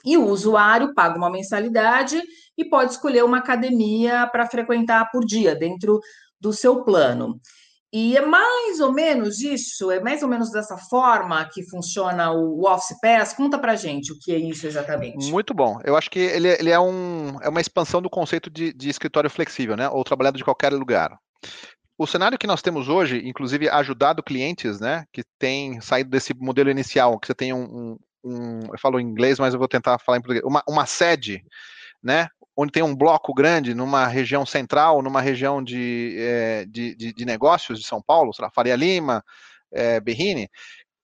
e 0.07 0.17
o 0.17 0.27
usuário 0.27 0.95
paga 0.95 1.19
uma 1.19 1.31
mensalidade 1.31 2.19
e 2.57 2.65
pode 2.65 2.93
escolher 2.93 3.25
uma 3.25 3.39
academia 3.39 4.27
para 4.29 4.47
frequentar 4.47 5.11
por 5.13 5.23
dia, 5.23 5.55
dentro 5.55 6.01
do 6.41 6.51
seu 6.51 6.83
plano. 6.83 7.39
E 7.93 8.17
é 8.17 8.25
mais 8.25 8.81
ou 8.81 8.93
menos 8.93 9.41
isso, 9.41 9.91
é 9.91 10.01
mais 10.01 10.23
ou 10.23 10.29
menos 10.29 10.51
dessa 10.51 10.77
forma 10.77 11.49
que 11.53 11.63
funciona 11.63 12.33
o 12.33 12.67
Office 12.67 12.99
Pass. 13.01 13.33
Conta 13.33 13.59
para 13.59 13.77
gente 13.77 14.13
o 14.13 14.19
que 14.19 14.33
é 14.33 14.39
isso 14.39 14.67
exatamente. 14.67 15.31
Muito 15.31 15.55
bom. 15.55 15.79
Eu 15.85 15.97
acho 15.97 16.11
que 16.11 16.19
ele, 16.19 16.49
ele 16.49 16.71
é, 16.71 16.81
um, 16.81 17.41
é 17.41 17.49
uma 17.49 17.61
expansão 17.61 18.03
do 18.03 18.11
conceito 18.11 18.51
de, 18.51 18.73
de 18.73 18.89
escritório 18.89 19.31
flexível, 19.31 19.77
né? 19.77 19.89
Ou 19.89 20.03
trabalhado 20.03 20.37
de 20.37 20.45
qualquer 20.45 20.73
lugar. 20.73 21.17
O 21.99 22.07
cenário 22.07 22.37
que 22.37 22.47
nós 22.47 22.61
temos 22.61 22.89
hoje, 22.89 23.23
inclusive 23.25 23.71
ajudado 23.71 24.23
clientes, 24.23 24.81
né, 24.81 25.07
que 25.11 25.23
têm 25.39 25.81
saído 25.81 26.11
desse 26.11 26.35
modelo 26.35 26.69
inicial, 26.69 27.19
que 27.19 27.27
você 27.27 27.35
tem 27.35 27.55
um, 27.55 27.97
um, 28.23 28.61
eu 28.71 28.79
falo 28.79 29.01
em 29.01 29.07
inglês, 29.07 29.39
mas 29.39 29.55
eu 29.55 29.59
vou 29.59 29.67
tentar 29.67 29.99
falar 29.99 30.19
em 30.19 30.21
português, 30.21 30.45
uma, 30.45 30.63
uma 30.69 30.85
sede, 30.85 31.43
né, 32.03 32.29
onde 32.57 32.73
tem 32.73 32.83
um 32.83 32.97
bloco 32.97 33.35
grande 33.35 33.75
numa 33.75 34.07
região 34.07 34.47
central, 34.47 35.03
numa 35.03 35.21
região 35.21 35.63
de, 35.63 36.17
é, 36.19 36.65
de, 36.67 36.95
de, 36.95 37.13
de, 37.13 37.25
negócios 37.25 37.79
de 37.79 37.87
São 37.87 38.01
Paulo, 38.01 38.33
sei 38.33 38.45
lá, 38.45 38.51
Faria 38.51 38.75
Lima, 38.75 39.23
é, 39.71 40.01
Berrini, 40.01 40.49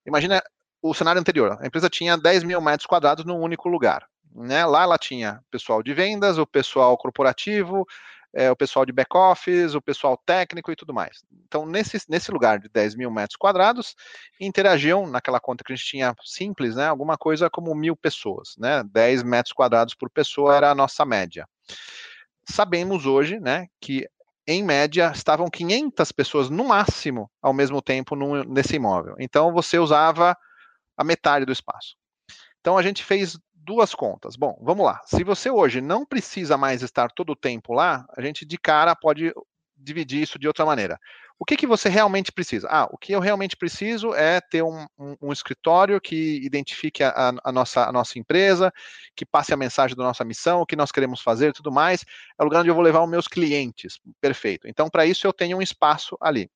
imagina 0.07 0.43
o 0.81 0.95
cenário 0.95 1.21
anterior, 1.21 1.59
a 1.61 1.67
empresa 1.67 1.91
tinha 1.91 2.17
10 2.17 2.45
mil 2.45 2.61
metros 2.61 2.87
quadrados 2.87 3.25
num 3.25 3.39
único 3.39 3.69
lugar, 3.69 4.07
né, 4.35 4.65
lá 4.65 4.85
ela 4.85 4.97
tinha 4.97 5.41
pessoal 5.51 5.83
de 5.83 5.93
vendas, 5.93 6.39
o 6.39 6.47
pessoal 6.47 6.97
corporativo, 6.97 7.87
é, 8.35 8.51
o 8.51 8.57
pessoal 8.57 8.87
de 8.87 8.93
back-office, 8.93 9.75
o 9.75 9.83
pessoal 9.83 10.17
técnico 10.17 10.73
e 10.73 10.77
tudo 10.77 10.95
mais. 10.95 11.23
Então, 11.47 11.67
nesse, 11.67 11.99
nesse 12.09 12.31
lugar 12.31 12.59
de 12.59 12.69
10 12.69 12.95
mil 12.95 13.11
metros 13.11 13.37
quadrados, 13.37 13.95
interagiam 14.41 15.07
naquela 15.07 15.39
conta 15.39 15.63
que 15.63 15.73
a 15.73 15.77
gente 15.77 15.87
tinha 15.87 16.15
simples, 16.25 16.77
né, 16.77 16.87
alguma 16.87 17.19
coisa 17.19 17.51
como 17.51 17.75
mil 17.75 17.95
pessoas, 17.95 18.55
né, 18.59 18.83
10 18.85 19.23
metros 19.23 19.53
quadrados 19.53 19.95
por 19.95 20.09
pessoa 20.11 20.57
era 20.57 20.71
a 20.71 20.75
nossa 20.75 21.05
média. 21.05 21.47
Sabemos 22.49 23.07
hoje, 23.07 23.39
né, 23.39 23.67
que 23.81 24.09
em 24.47 24.65
média 24.65 25.13
estavam 25.15 25.49
500 25.49 26.11
pessoas 26.11 26.51
no 26.51 26.65
máximo 26.65 27.31
ao 27.41 27.53
mesmo 27.53 27.81
tempo 27.81 28.17
nesse 28.45 28.77
imóvel. 28.77 29.15
Então, 29.19 29.53
você 29.53 29.79
usava 29.79 30.37
a 30.97 31.05
metade 31.05 31.45
do 31.45 31.53
espaço. 31.53 31.97
Então, 32.61 32.77
a 32.79 32.83
gente 32.83 33.05
fez 33.05 33.39
duas 33.65 33.95
contas. 33.95 34.37
Bom, 34.37 34.59
vamos 34.61 34.85
lá. 34.85 35.01
Se 35.05 35.25
você 35.25 35.51
hoje 35.51 35.81
não 35.81 36.05
precisa 36.05 36.57
mais 36.57 36.83
estar 36.83 37.11
todo 37.11 37.31
o 37.33 37.37
tempo 37.37 37.73
lá, 37.73 38.05
a 38.17 38.21
gente 38.21 38.45
de 38.45 38.59
cara 38.59 38.95
pode 38.95 39.33
dividir 39.77 40.23
isso 40.23 40.39
de 40.39 40.47
outra 40.47 40.65
maneira. 40.65 40.99
O 41.39 41.45
que, 41.45 41.57
que 41.57 41.67
você 41.67 41.89
realmente 41.89 42.31
precisa? 42.31 42.69
Ah, 42.71 42.89
o 42.93 42.97
que 42.97 43.13
eu 43.13 43.19
realmente 43.19 43.57
preciso 43.57 44.15
é 44.15 44.41
ter 44.41 44.63
um, 44.63 44.87
um, 44.97 45.17
um 45.21 45.33
escritório 45.33 46.01
que 46.01 46.41
identifique 46.45 47.03
a, 47.03 47.33
a, 47.43 47.51
nossa, 47.51 47.85
a 47.85 47.93
nossa 47.93 48.17
empresa, 48.17 48.73
que 49.17 49.27
passe 49.27 49.53
a 49.53 49.57
mensagem 49.57 49.97
da 49.97 50.05
nossa 50.05 50.25
missão, 50.25 50.61
o 50.61 50.67
que 50.67 50.77
nós 50.77 50.93
queremos 50.93 51.21
fazer 51.21 51.49
e 51.49 51.53
tudo 51.53 51.73
mais. 51.73 52.05
É 52.39 52.43
o 52.43 52.45
lugar 52.45 52.61
onde 52.61 52.71
eu 52.71 52.75
vou 52.75 52.85
levar 52.85 53.03
os 53.03 53.11
meus 53.11 53.27
clientes. 53.27 53.99
Perfeito. 54.21 54.69
Então, 54.69 54.89
para 54.89 55.05
isso, 55.05 55.27
eu 55.27 55.33
tenho 55.33 55.59
um 55.59 55.63
espaço 55.63 56.17
ali. 56.21 56.49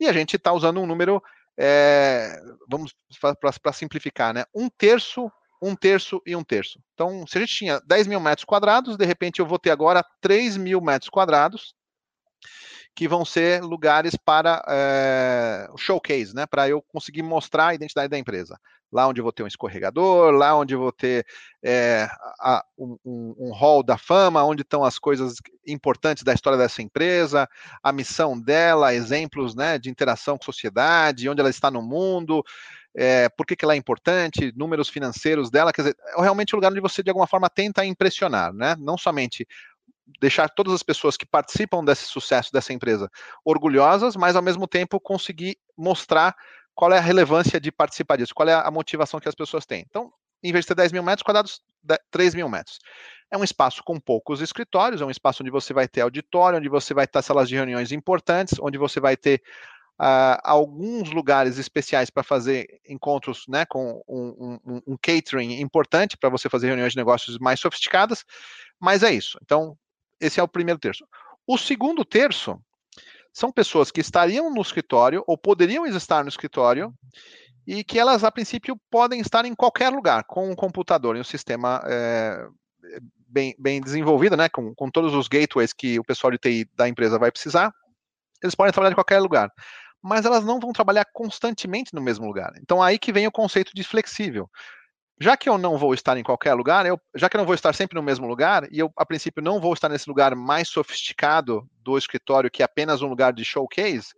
E 0.00 0.08
a 0.08 0.12
gente 0.12 0.34
está 0.34 0.52
usando 0.52 0.80
um 0.80 0.86
número, 0.86 1.22
é, 1.56 2.36
vamos 2.68 2.96
para 3.40 3.72
simplificar, 3.72 4.34
né? 4.34 4.44
Um 4.52 4.68
terço 4.68 5.30
um 5.62 5.74
terço 5.74 6.20
e 6.26 6.34
um 6.36 6.44
terço. 6.44 6.80
Então, 6.94 7.26
se 7.26 7.38
a 7.38 7.40
gente 7.40 7.54
tinha 7.54 7.80
10 7.86 8.06
mil 8.06 8.20
metros 8.20 8.44
quadrados, 8.44 8.96
de 8.96 9.04
repente 9.04 9.40
eu 9.40 9.46
vou 9.46 9.58
ter 9.58 9.70
agora 9.70 10.04
3 10.20 10.56
mil 10.56 10.80
metros 10.80 11.08
quadrados, 11.08 11.74
que 12.96 13.06
vão 13.06 13.26
ser 13.26 13.62
lugares 13.62 14.16
para 14.16 14.64
é, 14.66 15.68
showcase, 15.76 16.34
né? 16.34 16.46
Para 16.46 16.66
eu 16.66 16.80
conseguir 16.80 17.22
mostrar 17.22 17.68
a 17.68 17.74
identidade 17.74 18.08
da 18.08 18.18
empresa. 18.18 18.58
Lá 18.90 19.06
onde 19.06 19.20
eu 19.20 19.22
vou 19.22 19.32
ter 19.32 19.42
um 19.42 19.46
escorregador, 19.46 20.30
lá 20.30 20.56
onde 20.56 20.74
eu 20.74 20.78
vou 20.78 20.92
ter 20.92 21.26
é, 21.62 22.08
a, 22.40 22.64
um, 22.78 22.96
um, 23.04 23.52
hall 23.52 23.82
da 23.82 23.98
fama, 23.98 24.44
onde 24.44 24.62
estão 24.62 24.82
as 24.82 24.98
coisas 24.98 25.34
importantes 25.66 26.22
da 26.22 26.32
história 26.32 26.58
dessa 26.58 26.80
empresa, 26.80 27.46
a 27.82 27.92
missão 27.92 28.40
dela, 28.40 28.94
exemplos 28.94 29.54
né, 29.54 29.78
de 29.78 29.90
interação 29.90 30.38
com 30.38 30.44
a 30.44 30.46
sociedade, 30.46 31.28
onde 31.28 31.40
ela 31.40 31.50
está 31.50 31.70
no 31.70 31.82
mundo, 31.82 32.42
é, 32.96 33.28
por 33.28 33.44
que, 33.44 33.54
que 33.54 33.64
ela 33.64 33.74
é 33.74 33.76
importante, 33.76 34.52
números 34.56 34.88
financeiros 34.88 35.50
dela, 35.50 35.72
quer 35.72 35.82
dizer, 35.82 35.96
é 36.16 36.20
realmente 36.22 36.54
o 36.54 36.56
lugar 36.56 36.72
onde 36.72 36.80
você, 36.80 37.02
de 37.02 37.10
alguma 37.10 37.26
forma, 37.26 37.50
tenta 37.50 37.84
impressionar, 37.84 38.54
né? 38.54 38.74
Não 38.78 38.96
somente 38.96 39.46
deixar 40.20 40.48
todas 40.48 40.72
as 40.72 40.82
pessoas 40.82 41.16
que 41.16 41.26
participam 41.26 41.84
desse 41.84 42.04
sucesso 42.04 42.50
dessa 42.52 42.72
empresa 42.72 43.10
orgulhosas, 43.44 44.16
mas 44.16 44.34
ao 44.34 44.42
mesmo 44.42 44.66
tempo 44.66 44.98
conseguir 44.98 45.58
mostrar 45.76 46.34
qual 46.74 46.92
é 46.92 46.98
a 46.98 47.02
relevância 47.02 47.60
de 47.60 47.70
participar 47.70 48.16
disso, 48.16 48.34
qual 48.34 48.48
é 48.48 48.54
a 48.54 48.70
motivação 48.70 49.20
que 49.20 49.28
as 49.28 49.34
pessoas 49.34 49.66
têm. 49.66 49.84
Então, 49.88 50.10
em 50.42 50.52
vez 50.52 50.64
de 50.64 50.68
ter 50.68 50.74
10 50.76 50.92
mil 50.92 51.02
metros 51.02 51.22
quadrados, 51.22 51.60
3 52.10 52.34
mil 52.34 52.48
metros. 52.48 52.78
É 53.30 53.36
um 53.36 53.44
espaço 53.44 53.82
com 53.84 53.98
poucos 53.98 54.40
escritórios, 54.40 55.00
é 55.00 55.04
um 55.04 55.10
espaço 55.10 55.42
onde 55.42 55.50
você 55.50 55.72
vai 55.74 55.88
ter 55.88 56.02
auditório, 56.02 56.58
onde 56.58 56.68
você 56.68 56.94
vai 56.94 57.06
ter 57.06 57.22
salas 57.22 57.48
de 57.48 57.56
reuniões 57.56 57.90
importantes, 57.92 58.56
onde 58.60 58.78
você 58.78 59.00
vai 59.00 59.16
ter 59.16 59.42
uh, 60.00 60.38
alguns 60.42 61.10
lugares 61.10 61.58
especiais 61.58 62.10
para 62.10 62.22
fazer 62.22 62.80
encontros 62.88 63.44
né, 63.48 63.64
com 63.66 64.02
um, 64.08 64.58
um, 64.64 64.82
um 64.86 64.96
catering 65.00 65.60
importante 65.60 66.16
para 66.16 66.28
você 66.28 66.48
fazer 66.48 66.68
reuniões 66.68 66.92
de 66.92 66.98
negócios 66.98 67.38
mais 67.38 67.60
sofisticadas, 67.60 68.24
mas 68.80 69.02
é 69.02 69.12
isso. 69.12 69.38
Então, 69.42 69.76
esse 70.20 70.40
é 70.40 70.42
o 70.42 70.48
primeiro 70.48 70.78
terço. 70.78 71.06
O 71.46 71.56
segundo 71.58 72.04
terço 72.04 72.58
são 73.32 73.52
pessoas 73.52 73.90
que 73.90 74.00
estariam 74.00 74.52
no 74.52 74.62
escritório 74.62 75.22
ou 75.26 75.36
poderiam 75.36 75.86
estar 75.86 76.22
no 76.22 76.28
escritório 76.28 76.92
e 77.66 77.82
que 77.82 77.98
elas, 77.98 78.24
a 78.24 78.30
princípio, 78.30 78.80
podem 78.90 79.20
estar 79.20 79.44
em 79.44 79.54
qualquer 79.54 79.90
lugar 79.90 80.24
com 80.24 80.50
um 80.50 80.54
computador 80.54 81.16
e 81.16 81.20
um 81.20 81.24
sistema 81.24 81.82
é, 81.84 82.46
bem, 83.28 83.54
bem 83.58 83.80
desenvolvido, 83.80 84.36
né, 84.36 84.48
com, 84.48 84.74
com 84.74 84.90
todos 84.90 85.14
os 85.14 85.28
gateways 85.28 85.72
que 85.72 85.98
o 85.98 86.04
pessoal 86.04 86.30
de 86.30 86.38
TI 86.38 86.70
da 86.74 86.88
empresa 86.88 87.18
vai 87.18 87.30
precisar. 87.30 87.72
Eles 88.42 88.54
podem 88.54 88.72
trabalhar 88.72 88.92
em 88.92 88.96
qualquer 88.96 89.18
lugar 89.18 89.52
mas 90.06 90.24
elas 90.24 90.44
não 90.44 90.60
vão 90.60 90.72
trabalhar 90.72 91.04
constantemente 91.12 91.92
no 91.92 92.00
mesmo 92.00 92.26
lugar. 92.26 92.52
Então 92.62 92.80
aí 92.80 92.98
que 92.98 93.12
vem 93.12 93.26
o 93.26 93.32
conceito 93.32 93.72
de 93.74 93.82
flexível. 93.82 94.48
Já 95.20 95.36
que 95.36 95.48
eu 95.48 95.58
não 95.58 95.76
vou 95.78 95.94
estar 95.94 96.16
em 96.16 96.22
qualquer 96.22 96.54
lugar, 96.54 96.86
eu, 96.86 97.00
já 97.14 97.28
que 97.28 97.36
eu 97.36 97.38
não 97.38 97.46
vou 97.46 97.54
estar 97.54 97.74
sempre 97.74 97.96
no 97.96 98.02
mesmo 98.02 98.26
lugar, 98.26 98.68
e 98.70 98.78
eu, 98.78 98.92
a 98.96 99.04
princípio, 99.04 99.42
não 99.42 99.60
vou 99.60 99.72
estar 99.72 99.88
nesse 99.88 100.08
lugar 100.08 100.34
mais 100.36 100.68
sofisticado 100.68 101.66
do 101.82 101.96
escritório, 101.96 102.50
que 102.50 102.62
é 102.62 102.66
apenas 102.66 103.00
um 103.02 103.08
lugar 103.08 103.32
de 103.32 103.44
showcase, 103.44 104.08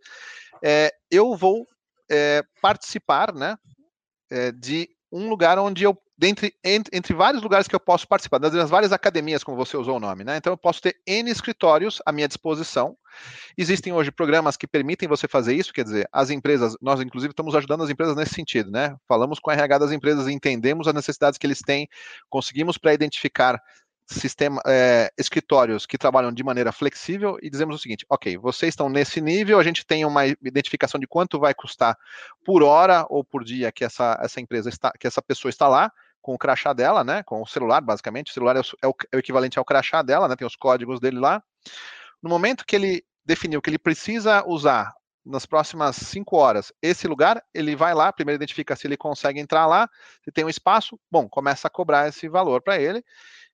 é, 0.62 0.92
eu 1.11 1.37
vou 1.37 1.66
é, 2.11 2.42
participar 2.61 3.33
né, 3.33 3.57
é, 4.28 4.50
de 4.50 4.90
um 5.10 5.28
lugar 5.28 5.58
onde 5.58 5.84
eu 5.84 5.96
dentre, 6.18 6.52
entre, 6.64 6.96
entre, 6.96 7.14
vários 7.14 7.42
lugares 7.42 7.68
que 7.68 7.74
eu 7.74 7.80
posso 7.80 8.06
participar, 8.08 8.38
das 8.38 8.68
várias 8.68 8.92
academias, 8.92 9.44
como 9.44 9.56
você 9.56 9.76
usou 9.76 9.96
o 9.96 10.00
nome, 10.00 10.24
né? 10.24 10.36
Então 10.36 10.52
eu 10.52 10.56
posso 10.56 10.82
ter 10.82 10.96
N 11.06 11.30
escritórios 11.30 12.02
à 12.04 12.10
minha 12.10 12.26
disposição. 12.26 12.96
Existem 13.56 13.92
hoje 13.92 14.10
programas 14.10 14.56
que 14.56 14.66
permitem 14.66 15.08
você 15.08 15.28
fazer 15.28 15.54
isso, 15.54 15.72
quer 15.72 15.84
dizer, 15.84 16.08
as 16.12 16.30
empresas, 16.30 16.76
nós 16.82 17.00
inclusive 17.00 17.30
estamos 17.30 17.54
ajudando 17.54 17.84
as 17.84 17.90
empresas 17.90 18.16
nesse 18.16 18.34
sentido, 18.34 18.70
né? 18.70 18.96
Falamos 19.06 19.38
com 19.38 19.50
a 19.50 19.54
RH 19.54 19.78
das 19.78 19.92
empresas, 19.92 20.26
entendemos 20.26 20.88
as 20.88 20.94
necessidades 20.94 21.38
que 21.38 21.46
eles 21.46 21.60
têm, 21.60 21.88
conseguimos 22.28 22.76
pré-identificar 22.76 23.62
sistema, 24.08 24.60
é, 24.66 25.12
escritórios 25.18 25.84
que 25.84 25.98
trabalham 25.98 26.32
de 26.32 26.42
maneira 26.42 26.72
flexível 26.72 27.38
e 27.42 27.50
dizemos 27.50 27.76
o 27.76 27.78
seguinte: 27.78 28.06
ok, 28.08 28.38
vocês 28.38 28.70
estão 28.70 28.88
nesse 28.88 29.20
nível, 29.20 29.60
a 29.60 29.62
gente 29.62 29.84
tem 29.84 30.04
uma 30.04 30.26
identificação 30.26 30.98
de 30.98 31.06
quanto 31.06 31.38
vai 31.38 31.54
custar 31.54 31.96
por 32.44 32.62
hora 32.62 33.04
ou 33.10 33.22
por 33.22 33.44
dia 33.44 33.70
que 33.70 33.84
essa, 33.84 34.18
essa 34.22 34.40
empresa 34.40 34.68
está, 34.68 34.90
que 34.98 35.06
essa 35.06 35.20
pessoa 35.20 35.50
está 35.50 35.68
lá 35.68 35.92
com 36.22 36.34
o 36.34 36.38
crachá 36.38 36.72
dela, 36.72 37.04
né? 37.04 37.22
Com 37.22 37.42
o 37.42 37.46
celular, 37.46 37.80
basicamente. 37.80 38.30
O 38.30 38.34
celular 38.34 38.56
é 38.56 38.60
o, 38.60 38.64
é 38.82 38.86
o, 38.88 38.94
é 39.12 39.16
o 39.16 39.20
equivalente 39.20 39.58
ao 39.58 39.64
crachá 39.64 40.02
dela, 40.02 40.26
né? 40.26 40.36
Tem 40.36 40.46
os 40.46 40.56
códigos 40.56 41.00
dele 41.00 41.18
lá. 41.18 41.42
No 42.22 42.30
momento 42.30 42.64
que 42.66 42.76
ele 42.76 43.04
definiu 43.24 43.60
que 43.60 43.68
ele 43.68 43.78
precisa 43.78 44.42
usar 44.46 44.92
nas 45.24 45.44
próximas 45.44 45.96
cinco 45.96 46.36
horas 46.36 46.72
esse 46.80 47.06
lugar, 47.06 47.42
ele 47.52 47.76
vai 47.76 47.94
lá, 47.94 48.10
primeiro 48.10 48.38
identifica 48.38 48.74
se 48.74 48.86
ele 48.86 48.96
consegue 48.96 49.38
entrar 49.38 49.66
lá, 49.66 49.88
se 50.24 50.32
tem 50.32 50.44
um 50.44 50.48
espaço, 50.48 50.98
bom, 51.10 51.28
começa 51.28 51.68
a 51.68 51.70
cobrar 51.70 52.08
esse 52.08 52.26
valor 52.28 52.62
para 52.62 52.80
ele. 52.80 53.04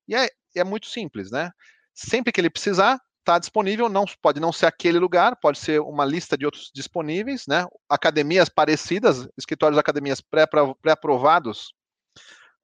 E 0.06 0.14
é, 0.14 0.28
é 0.54 0.64
muito 0.64 0.87
simples, 0.87 1.30
né? 1.30 1.50
Sempre 1.92 2.32
que 2.32 2.40
ele 2.40 2.50
precisar, 2.50 3.00
está 3.20 3.38
disponível, 3.38 3.88
não 3.88 4.04
pode 4.20 4.38
não 4.38 4.52
ser 4.52 4.66
aquele 4.66 4.99
lugar, 4.99 5.37
pode 5.37 5.58
ser 5.58 5.80
uma 5.80 6.04
lista 6.04 6.37
de 6.37 6.44
outros 6.44 6.70
disponíveis, 6.75 7.46
né? 7.46 7.66
Academias 7.88 8.49
parecidas, 8.49 9.26
escritórios 9.37 9.76
de 9.76 9.80
academias 9.80 10.20
pré-aprovados 10.20 11.75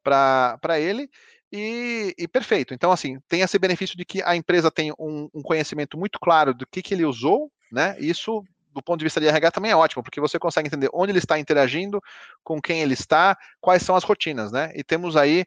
para 0.02 0.78
ele. 0.78 1.08
E, 1.52 2.14
e, 2.16 2.28
perfeito. 2.28 2.72
Então, 2.72 2.92
assim, 2.92 3.18
tem 3.28 3.40
esse 3.40 3.58
benefício 3.58 3.96
de 3.96 4.04
que 4.04 4.22
a 4.22 4.36
empresa 4.36 4.70
tem 4.70 4.92
um, 4.92 5.28
um 5.34 5.42
conhecimento 5.42 5.98
muito 5.98 6.20
claro 6.20 6.54
do 6.54 6.66
que, 6.66 6.80
que 6.80 6.94
ele 6.94 7.04
usou, 7.04 7.50
né? 7.72 7.96
Isso 7.98 8.44
do 8.72 8.82
ponto 8.82 8.98
de 8.98 9.04
vista 9.04 9.20
de 9.20 9.26
RH 9.26 9.50
também 9.50 9.70
é 9.70 9.76
ótimo, 9.76 10.02
porque 10.02 10.20
você 10.20 10.38
consegue 10.38 10.68
entender 10.68 10.88
onde 10.92 11.10
ele 11.10 11.18
está 11.18 11.38
interagindo, 11.38 12.00
com 12.44 12.60
quem 12.60 12.80
ele 12.80 12.94
está, 12.94 13.36
quais 13.60 13.82
são 13.82 13.96
as 13.96 14.04
rotinas, 14.04 14.52
né? 14.52 14.70
E 14.74 14.84
temos 14.84 15.16
aí 15.16 15.44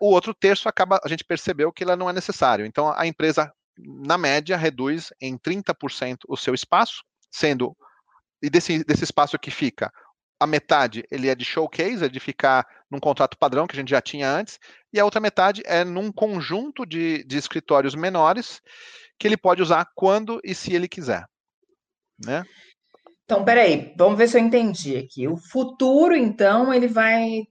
o 0.00 0.10
outro 0.10 0.34
terço 0.34 0.68
acaba 0.68 1.00
a 1.02 1.08
gente 1.08 1.24
percebeu 1.24 1.72
que 1.72 1.82
ela 1.82 1.96
não 1.96 2.08
é 2.08 2.12
necessário. 2.12 2.66
Então 2.66 2.92
a 2.94 3.06
empresa 3.06 3.52
na 3.78 4.18
média 4.18 4.56
reduz 4.56 5.12
em 5.20 5.38
30% 5.38 6.18
o 6.28 6.36
seu 6.36 6.54
espaço, 6.54 7.02
sendo 7.30 7.76
e 8.42 8.50
desse, 8.50 8.84
desse 8.84 9.04
espaço 9.04 9.38
que 9.38 9.50
fica 9.50 9.92
a 10.38 10.46
metade 10.46 11.04
ele 11.10 11.28
é 11.28 11.34
de 11.34 11.44
showcase, 11.44 12.04
é 12.04 12.08
de 12.08 12.18
ficar 12.18 12.66
num 12.90 12.98
contrato 12.98 13.36
padrão 13.36 13.66
que 13.66 13.76
a 13.76 13.78
gente 13.78 13.90
já 13.90 14.00
tinha 14.00 14.30
antes, 14.30 14.58
e 14.92 14.98
a 14.98 15.04
outra 15.04 15.20
metade 15.20 15.62
é 15.66 15.84
num 15.84 16.10
conjunto 16.10 16.86
de, 16.86 17.22
de 17.24 17.36
escritórios 17.36 17.94
menores 17.94 18.62
que 19.18 19.28
ele 19.28 19.36
pode 19.36 19.60
usar 19.60 19.90
quando 19.94 20.40
e 20.42 20.54
se 20.54 20.72
ele 20.74 20.88
quiser 20.88 21.26
né? 22.24 22.44
Então, 23.24 23.44
peraí, 23.44 23.94
vamos 23.96 24.18
ver 24.18 24.28
se 24.28 24.36
eu 24.36 24.42
entendi 24.42 24.96
aqui. 24.96 25.28
O 25.28 25.36
futuro, 25.36 26.14
então, 26.14 26.74
ele 26.74 26.88
vai 26.88 27.46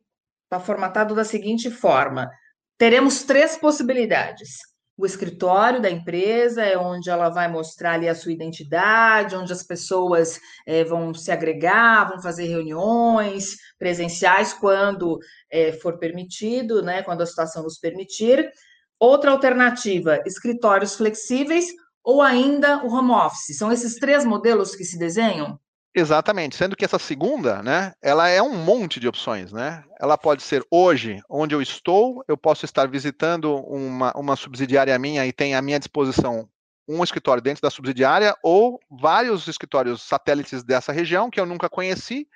estar 0.50 0.60
tá 0.60 0.60
formatado 0.60 1.14
da 1.14 1.24
seguinte 1.24 1.70
forma: 1.70 2.30
teremos 2.78 3.24
três 3.24 3.56
possibilidades. 3.56 4.58
O 4.98 5.06
escritório 5.06 5.82
da 5.82 5.90
empresa 5.90 6.62
é 6.62 6.78
onde 6.78 7.10
ela 7.10 7.30
vai 7.30 7.48
mostrar 7.48 7.94
ali 7.94 8.10
a 8.10 8.16
sua 8.16 8.34
identidade, 8.34 9.34
onde 9.34 9.54
as 9.54 9.64
pessoas 9.64 10.38
é, 10.68 10.84
vão 10.84 11.14
se 11.14 11.32
agregar, 11.32 12.10
vão 12.10 12.22
fazer 12.22 12.48
reuniões 12.48 13.56
presenciais 13.78 14.52
quando 14.52 15.18
é, 15.50 15.72
for 15.72 15.98
permitido, 16.00 16.82
né? 16.82 17.02
Quando 17.02 17.22
a 17.22 17.26
situação 17.26 17.64
nos 17.64 17.80
permitir. 17.80 18.52
Outra 19.00 19.32
alternativa, 19.32 20.22
escritórios 20.26 20.96
flexíveis, 20.96 21.68
ou 22.04 22.22
ainda 22.22 22.84
o 22.84 22.94
home 22.94 23.12
office? 23.12 23.58
São 23.58 23.72
esses 23.72 23.96
três 23.96 24.26
modelos 24.26 24.76
que 24.76 24.84
se 24.84 25.00
desenham? 25.00 25.58
Exatamente, 25.96 26.56
sendo 26.56 26.76
que 26.76 26.86
essa 26.86 27.00
segunda, 27.00 27.64
né, 27.64 27.94
ela 28.02 28.30
é 28.30 28.42
um 28.42 28.56
monte 28.56 29.00
de 29.00 29.08
opções, 29.08 29.52
né? 29.52 29.84
Ela 30.00 30.18
pode 30.18 30.44
ser 30.44 30.64
hoje, 30.70 31.20
onde 31.28 31.56
eu 31.56 31.62
estou, 31.62 32.24
eu 32.28 32.38
posso 32.38 32.64
estar 32.64 32.88
visitando 32.88 33.56
uma, 33.56 34.14
uma 34.16 34.36
subsidiária 34.36 34.98
minha 35.00 35.26
e 35.26 35.34
tem 35.34 35.56
à 35.56 35.62
minha 35.62 35.80
disposição 35.80 36.48
um 36.88 37.04
escritório 37.04 37.42
dentro 37.42 37.62
da 37.62 37.72
subsidiária 37.72 38.36
ou 38.44 38.80
vários 38.90 39.48
escritórios 39.48 40.04
satélites 40.04 40.64
dessa 40.64 40.92
região 40.92 41.30
que 41.30 41.40
eu 41.40 41.46
nunca 41.46 41.68
conheci, 41.68 42.28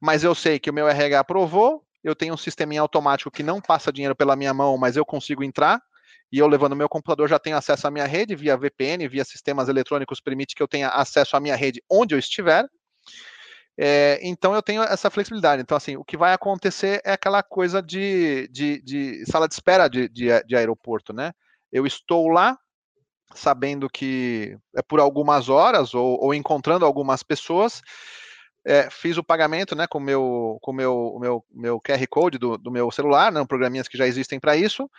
mas 0.00 0.22
eu 0.22 0.34
sei 0.34 0.58
que 0.58 0.70
o 0.70 0.74
meu 0.74 0.88
RH 0.88 1.20
aprovou, 1.20 1.84
eu 2.04 2.14
tenho 2.14 2.34
um 2.34 2.36
sisteminha 2.36 2.80
automático 2.80 3.30
que 3.30 3.42
não 3.42 3.60
passa 3.60 3.92
dinheiro 3.92 4.14
pela 4.14 4.36
minha 4.36 4.54
mão, 4.54 4.78
mas 4.78 4.96
eu 4.96 5.04
consigo 5.04 5.42
entrar, 5.42 5.82
e 6.30 6.38
eu 6.38 6.46
levando 6.46 6.76
meu 6.76 6.88
computador 6.88 7.28
já 7.28 7.38
tenho 7.38 7.56
acesso 7.56 7.86
à 7.86 7.90
minha 7.90 8.06
rede 8.06 8.34
via 8.34 8.56
VPN, 8.56 9.08
via 9.08 9.24
sistemas 9.24 9.68
eletrônicos, 9.68 10.20
permite 10.20 10.54
que 10.54 10.62
eu 10.62 10.68
tenha 10.68 10.88
acesso 10.88 11.36
à 11.36 11.40
minha 11.40 11.56
rede 11.56 11.82
onde 11.90 12.14
eu 12.14 12.18
estiver. 12.18 12.66
É, 13.78 14.18
então 14.22 14.54
eu 14.54 14.62
tenho 14.62 14.82
essa 14.82 15.10
flexibilidade. 15.10 15.62
Então, 15.62 15.76
assim, 15.76 15.96
o 15.96 16.04
que 16.04 16.16
vai 16.16 16.32
acontecer 16.32 17.00
é 17.04 17.12
aquela 17.12 17.42
coisa 17.42 17.82
de, 17.82 18.48
de, 18.48 18.80
de 18.82 19.26
sala 19.26 19.46
de 19.46 19.54
espera 19.54 19.88
de, 19.88 20.08
de, 20.08 20.28
de 20.44 20.56
aeroporto, 20.56 21.12
né? 21.12 21.32
Eu 21.70 21.86
estou 21.86 22.28
lá, 22.28 22.58
sabendo 23.34 23.88
que 23.88 24.56
é 24.74 24.82
por 24.82 25.00
algumas 25.00 25.48
horas 25.48 25.94
ou, 25.94 26.18
ou 26.22 26.34
encontrando 26.34 26.84
algumas 26.84 27.22
pessoas. 27.22 27.82
É, 28.64 28.88
fiz 28.90 29.16
o 29.16 29.22
pagamento 29.22 29.76
né, 29.76 29.86
com 29.86 30.00
meu, 30.00 30.58
com 30.60 30.72
meu, 30.72 30.96
o 30.96 31.20
meu, 31.20 31.44
meu 31.52 31.80
QR 31.80 32.04
Code 32.08 32.36
do, 32.36 32.58
do 32.58 32.70
meu 32.70 32.90
celular, 32.90 33.30
né, 33.30 33.44
programinhas 33.46 33.86
que 33.86 33.96
já 33.96 34.08
existem 34.08 34.40
para 34.40 34.56
isso, 34.56 34.90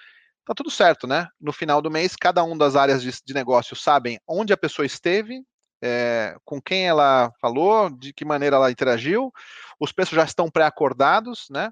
tá 0.46 0.54
tudo 0.54 0.72
certo, 0.72 1.06
né? 1.06 1.28
No 1.40 1.52
final 1.52 1.82
do 1.82 1.92
mês, 1.92 2.16
cada 2.16 2.42
uma 2.44 2.58
das 2.58 2.78
áreas 2.78 3.02
de, 3.02 3.12
de 3.26 3.34
negócio 3.34 3.76
sabem 3.76 4.18
onde 4.26 4.54
a 4.54 4.58
pessoa 4.58 4.86
esteve, 4.86 5.44
é, 5.82 6.36
com 6.44 6.62
quem 6.62 6.88
ela 6.88 7.32
falou, 7.40 7.90
de 7.90 8.14
que 8.14 8.26
maneira 8.26 8.56
ela 8.56 8.72
interagiu, 8.72 9.32
os 9.80 9.92
preços 9.92 10.16
já 10.16 10.24
estão 10.24 10.50
pré-acordados, 10.50 11.48
né? 11.50 11.72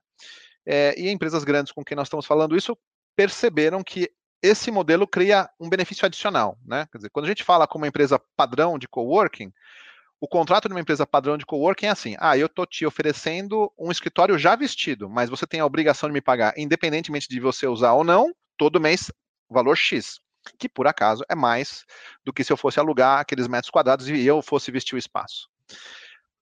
É, 0.66 1.00
e 1.00 1.10
empresas 1.10 1.44
grandes 1.44 1.72
com 1.72 1.84
quem 1.84 1.96
nós 1.96 2.08
estamos 2.08 2.26
falando 2.26 2.58
isso 2.58 2.78
perceberam 3.16 3.84
que 3.84 4.12
esse 4.42 4.70
modelo 4.72 5.08
cria 5.08 5.50
um 5.60 5.70
benefício 5.70 6.06
adicional, 6.06 6.58
né? 6.66 6.88
Quer 6.92 6.98
dizer, 6.98 7.10
quando 7.10 7.26
a 7.26 7.28
gente 7.28 7.44
fala 7.44 7.68
com 7.68 7.78
uma 7.78 7.88
empresa 7.88 8.20
padrão 8.36 8.78
de 8.78 8.88
coworking, 8.88 9.52
o 10.20 10.28
contrato 10.28 10.68
de 10.68 10.74
uma 10.74 10.82
empresa 10.82 11.06
padrão 11.06 11.38
de 11.38 11.46
coworking 11.46 11.88
é 11.88 11.90
assim: 11.90 12.16
ah, 12.20 12.38
eu 12.38 12.46
estou 12.48 12.66
te 12.66 12.86
oferecendo 12.86 13.72
um 13.78 13.92
escritório 13.92 14.38
já 14.38 14.56
vestido, 14.56 15.10
mas 15.10 15.30
você 15.30 15.48
tem 15.48 15.60
a 15.60 15.66
obrigação 15.66 16.10
de 16.10 16.14
me 16.14 16.22
pagar, 16.22 16.54
independentemente 16.58 17.28
de 17.28 17.40
você 17.40 17.68
usar 17.68 17.94
ou 17.94 18.04
não, 18.04 18.34
todo 18.58 18.80
mês 18.80 19.12
valor 19.50 19.76
X, 19.76 20.20
que 20.58 20.70
por 20.70 20.88
acaso 20.88 21.24
é 21.30 21.36
mais 21.36 21.86
do 22.24 22.34
que 22.34 22.44
se 22.44 22.52
eu 22.52 22.58
fosse 22.58 22.80
alugar 22.80 23.20
aqueles 23.20 23.48
metros 23.48 23.72
quadrados 23.72 24.10
e 24.10 24.26
eu 24.26 24.42
fosse 24.42 24.72
vestir 24.72 24.96
o 24.96 25.00
espaço. 25.00 25.48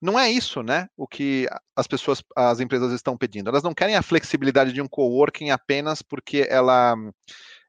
Não 0.00 0.18
é 0.18 0.30
isso, 0.30 0.62
né? 0.62 0.86
O 0.96 1.06
que 1.06 1.48
as 1.74 1.86
pessoas, 1.86 2.22
as 2.36 2.60
empresas 2.60 2.92
estão 2.92 3.16
pedindo. 3.16 3.48
Elas 3.48 3.62
não 3.62 3.72
querem 3.72 3.96
a 3.96 4.02
flexibilidade 4.02 4.72
de 4.72 4.82
um 4.82 4.88
coworking 4.88 5.50
apenas 5.50 6.02
porque 6.02 6.46
ela 6.50 6.94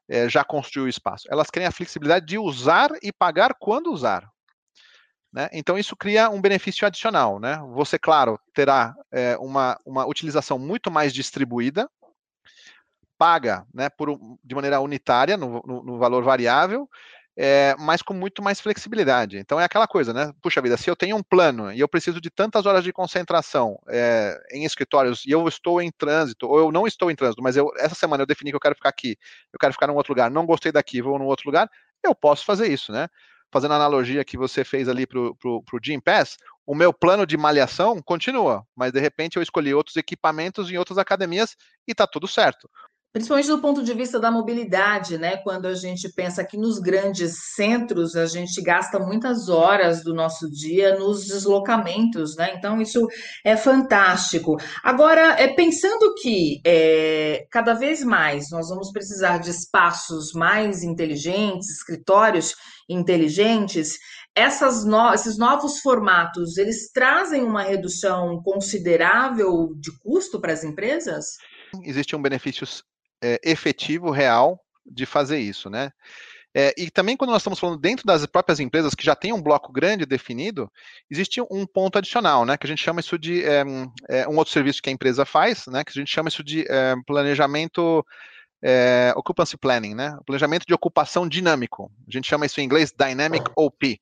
é, 0.08 0.28
já 0.28 0.44
construiu 0.44 0.86
o 0.86 0.88
espaço. 0.88 1.26
Elas 1.30 1.50
querem 1.50 1.66
a 1.66 1.72
flexibilidade 1.72 2.26
de 2.26 2.38
usar 2.38 2.90
e 3.02 3.12
pagar 3.12 3.54
quando 3.58 3.92
usar. 3.92 4.28
Né? 5.32 5.48
Então, 5.52 5.78
isso 5.78 5.96
cria 5.96 6.30
um 6.30 6.40
benefício 6.40 6.86
adicional. 6.86 7.38
Né? 7.38 7.58
Você, 7.74 7.98
claro, 7.98 8.38
terá 8.54 8.94
é, 9.12 9.36
uma, 9.38 9.78
uma 9.84 10.06
utilização 10.06 10.58
muito 10.58 10.90
mais 10.90 11.12
distribuída, 11.12 11.88
paga 13.18 13.66
né, 13.72 13.88
por, 13.88 14.18
de 14.44 14.54
maneira 14.54 14.80
unitária, 14.80 15.36
no, 15.36 15.62
no, 15.66 15.82
no 15.82 15.98
valor 15.98 16.22
variável, 16.22 16.88
é, 17.36 17.76
mas 17.78 18.00
com 18.00 18.14
muito 18.14 18.42
mais 18.42 18.60
flexibilidade. 18.60 19.36
Então 19.36 19.60
é 19.60 19.64
aquela 19.64 19.86
coisa, 19.86 20.12
né? 20.12 20.32
Puxa 20.40 20.62
vida, 20.62 20.76
se 20.76 20.88
eu 20.88 20.96
tenho 20.96 21.16
um 21.16 21.22
plano 21.22 21.70
e 21.70 21.78
eu 21.78 21.88
preciso 21.88 22.20
de 22.20 22.30
tantas 22.30 22.64
horas 22.64 22.82
de 22.82 22.92
concentração 22.92 23.78
é, 23.88 24.38
em 24.52 24.64
escritórios 24.64 25.24
e 25.26 25.30
eu 25.30 25.46
estou 25.46 25.82
em 25.82 25.90
trânsito, 25.90 26.48
ou 26.48 26.58
eu 26.58 26.72
não 26.72 26.86
estou 26.86 27.10
em 27.10 27.14
trânsito, 27.14 27.42
mas 27.42 27.56
eu, 27.56 27.70
essa 27.76 27.94
semana 27.94 28.22
eu 28.22 28.26
defini 28.26 28.50
que 28.50 28.56
eu 28.56 28.60
quero 28.60 28.74
ficar 28.74 28.88
aqui, 28.88 29.18
eu 29.52 29.58
quero 29.58 29.74
ficar 29.74 29.90
em 29.90 29.94
outro 29.94 30.12
lugar, 30.12 30.30
não 30.30 30.46
gostei 30.46 30.72
daqui, 30.72 31.02
vou 31.02 31.18
num 31.18 31.26
outro 31.26 31.46
lugar, 31.46 31.70
eu 32.02 32.14
posso 32.14 32.44
fazer 32.44 32.68
isso, 32.68 32.90
né? 32.90 33.08
Fazendo 33.52 33.72
a 33.72 33.76
analogia 33.76 34.24
que 34.24 34.36
você 34.36 34.64
fez 34.64 34.88
ali 34.88 35.06
para 35.06 35.20
o 35.20 35.62
Gym 35.82 36.00
Pass, 36.00 36.36
o 36.66 36.74
meu 36.74 36.92
plano 36.92 37.26
de 37.26 37.36
malhação 37.36 38.02
continua, 38.02 38.66
mas 38.74 38.92
de 38.92 38.98
repente 38.98 39.36
eu 39.36 39.42
escolhi 39.42 39.72
outros 39.72 39.96
equipamentos 39.96 40.70
em 40.70 40.76
outras 40.78 40.98
academias 40.98 41.54
e 41.86 41.92
está 41.92 42.06
tudo 42.06 42.26
certo. 42.26 42.68
Principalmente 43.16 43.48
do 43.48 43.62
ponto 43.62 43.82
de 43.82 43.94
vista 43.94 44.20
da 44.20 44.30
mobilidade, 44.30 45.16
né? 45.16 45.38
Quando 45.38 45.64
a 45.64 45.74
gente 45.74 46.06
pensa 46.12 46.44
que 46.44 46.58
nos 46.58 46.78
grandes 46.78 47.54
centros 47.54 48.14
a 48.14 48.26
gente 48.26 48.60
gasta 48.60 48.98
muitas 48.98 49.48
horas 49.48 50.04
do 50.04 50.12
nosso 50.12 50.50
dia 50.50 50.98
nos 50.98 51.26
deslocamentos, 51.26 52.36
né? 52.36 52.52
Então 52.58 52.78
isso 52.78 53.08
é 53.42 53.56
fantástico. 53.56 54.58
Agora, 54.84 55.34
é, 55.40 55.48
pensando 55.48 56.12
que 56.20 56.60
é, 56.62 57.46
cada 57.50 57.72
vez 57.72 58.04
mais 58.04 58.50
nós 58.50 58.68
vamos 58.68 58.92
precisar 58.92 59.38
de 59.38 59.48
espaços 59.48 60.34
mais 60.34 60.82
inteligentes, 60.82 61.70
escritórios 61.70 62.54
inteligentes, 62.86 63.96
no, 64.84 65.14
esses 65.14 65.38
novos 65.38 65.78
formatos 65.78 66.58
eles 66.58 66.92
trazem 66.92 67.42
uma 67.44 67.62
redução 67.62 68.42
considerável 68.42 69.72
de 69.80 69.90
custo 70.00 70.38
para 70.38 70.52
as 70.52 70.62
empresas? 70.62 71.24
Existe 71.82 72.14
um 72.14 72.20
benefício 72.20 72.66
é, 73.22 73.40
efetivo, 73.44 74.10
real, 74.10 74.60
de 74.84 75.06
fazer 75.06 75.38
isso, 75.38 75.68
né? 75.68 75.92
É, 76.58 76.72
e 76.74 76.90
também 76.90 77.18
quando 77.18 77.32
nós 77.32 77.42
estamos 77.42 77.58
falando 77.58 77.78
dentro 77.78 78.06
das 78.06 78.24
próprias 78.24 78.58
empresas 78.60 78.94
que 78.94 79.04
já 79.04 79.14
tem 79.14 79.30
um 79.30 79.42
bloco 79.42 79.70
grande 79.70 80.06
definido, 80.06 80.72
existe 81.10 81.38
um 81.50 81.66
ponto 81.66 81.98
adicional, 81.98 82.46
né? 82.46 82.56
Que 82.56 82.66
a 82.66 82.68
gente 82.68 82.82
chama 82.82 83.00
isso 83.00 83.18
de 83.18 83.44
é, 83.44 84.26
um 84.26 84.38
outro 84.38 84.54
serviço 84.54 84.80
que 84.80 84.88
a 84.88 84.92
empresa 84.92 85.26
faz, 85.26 85.66
né? 85.66 85.84
Que 85.84 85.90
a 85.90 86.00
gente 86.00 86.10
chama 86.10 86.30
isso 86.30 86.42
de 86.42 86.64
é, 86.66 86.94
planejamento 87.06 88.02
é, 88.62 89.12
occupancy 89.14 89.58
planning, 89.58 89.94
né? 89.94 90.16
Planejamento 90.24 90.64
de 90.66 90.72
ocupação 90.72 91.28
dinâmico. 91.28 91.92
A 92.08 92.10
gente 92.10 92.26
chama 92.26 92.46
isso 92.46 92.58
em 92.58 92.64
inglês 92.64 92.90
Dynamic 92.90 93.50
OP, 93.54 94.00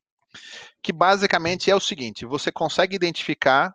que 0.80 0.92
basicamente 0.92 1.72
é 1.72 1.74
o 1.74 1.80
seguinte: 1.80 2.24
você 2.24 2.52
consegue 2.52 2.94
identificar 2.94 3.74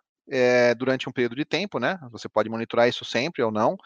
durante 0.78 1.08
um 1.08 1.12
período 1.12 1.34
de 1.34 1.44
tempo, 1.44 1.80
né? 1.80 1.98
Você 2.12 2.28
pode 2.28 2.48
monitorar 2.48 2.88
isso 2.88 3.04
sempre 3.04 3.42
ou 3.42 3.50
não. 3.50 3.76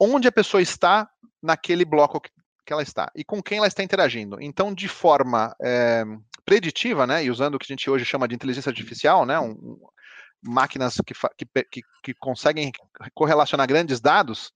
Onde 0.00 0.26
a 0.26 0.32
pessoa 0.32 0.62
está 0.62 1.08
naquele 1.42 1.84
bloco 1.84 2.20
que, 2.20 2.30
ela 2.72 2.82
está 2.82 3.10
e 3.16 3.24
com 3.24 3.42
quem 3.42 3.58
ela 3.58 3.66
está 3.66 3.82
interagindo. 3.82 4.40
Então, 4.40 4.72
de 4.72 4.86
forma 4.86 5.56
é, 5.60 6.04
preditiva, 6.44 7.04
né, 7.04 7.24
e 7.24 7.30
usando 7.30 7.56
o 7.56 7.58
que 7.58 7.66
a 7.68 7.74
gente 7.74 7.90
hoje 7.90 8.04
chama 8.04 8.28
de 8.28 8.34
inteligência 8.34 8.70
artificial, 8.70 9.26
né, 9.26 9.40
um, 9.40 9.76
máquinas 10.40 10.96
que, 11.04 11.12
que, 11.36 11.64
que, 11.64 11.82
que 12.02 12.14
conseguem 12.14 12.70
correlacionar 13.12 13.66
grandes 13.66 14.00
dados, 14.00 14.52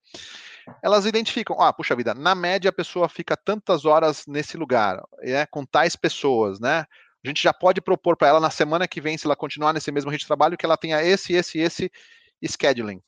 elas 0.82 1.06
identificam, 1.06 1.60
ah, 1.60 1.72
puxa 1.72 1.96
vida, 1.96 2.14
na 2.14 2.34
média 2.34 2.70
a 2.70 2.72
pessoa 2.72 3.08
fica 3.08 3.36
tantas 3.36 3.84
horas 3.84 4.24
nesse 4.26 4.56
lugar, 4.56 5.02
é, 5.20 5.44
com 5.46 5.64
tais 5.64 5.94
pessoas, 5.96 6.58
né? 6.58 6.86
A 7.24 7.28
gente 7.28 7.42
já 7.42 7.52
pode 7.54 7.80
propor 7.80 8.16
para 8.16 8.28
ela 8.28 8.40
na 8.40 8.50
semana 8.50 8.86
que 8.86 9.00
vem, 9.00 9.16
se 9.16 9.26
ela 9.26 9.34
continuar 9.34 9.72
nesse 9.72 9.90
mesmo 9.90 10.10
ritmo 10.10 10.24
de 10.24 10.26
trabalho, 10.26 10.58
que 10.58 10.66
ela 10.66 10.76
tenha 10.76 11.02
esse, 11.02 11.32
esse, 11.32 11.58
esse 11.58 11.90
scheduling. 12.42 13.00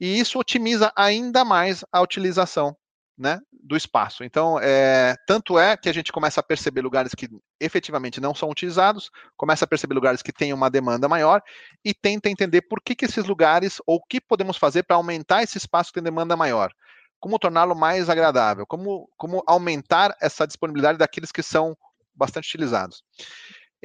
E 0.00 0.18
isso 0.18 0.38
otimiza 0.38 0.92
ainda 0.96 1.44
mais 1.44 1.84
a 1.92 2.00
utilização 2.00 2.76
né, 3.16 3.40
do 3.52 3.76
espaço. 3.76 4.24
Então, 4.24 4.58
é, 4.60 5.14
tanto 5.26 5.58
é 5.58 5.76
que 5.76 5.88
a 5.88 5.92
gente 5.92 6.12
começa 6.12 6.40
a 6.40 6.42
perceber 6.42 6.82
lugares 6.82 7.14
que 7.14 7.28
efetivamente 7.60 8.20
não 8.20 8.34
são 8.34 8.50
utilizados, 8.50 9.10
começa 9.36 9.64
a 9.64 9.68
perceber 9.68 9.94
lugares 9.94 10.20
que 10.20 10.32
têm 10.32 10.52
uma 10.52 10.68
demanda 10.68 11.08
maior 11.08 11.40
e 11.84 11.94
tenta 11.94 12.28
entender 12.28 12.62
por 12.62 12.82
que, 12.82 12.94
que 12.94 13.04
esses 13.04 13.24
lugares, 13.24 13.80
ou 13.86 13.96
o 13.96 14.04
que 14.04 14.20
podemos 14.20 14.56
fazer 14.56 14.82
para 14.82 14.96
aumentar 14.96 15.42
esse 15.42 15.58
espaço 15.58 15.90
que 15.90 15.94
tem 15.94 16.02
demanda 16.02 16.36
maior. 16.36 16.72
Como 17.20 17.38
torná-lo 17.38 17.74
mais 17.74 18.10
agradável, 18.10 18.66
como, 18.66 19.08
como 19.16 19.42
aumentar 19.46 20.14
essa 20.20 20.46
disponibilidade 20.46 20.98
daqueles 20.98 21.32
que 21.32 21.42
são 21.42 21.76
bastante 22.14 22.48
utilizados. 22.48 23.02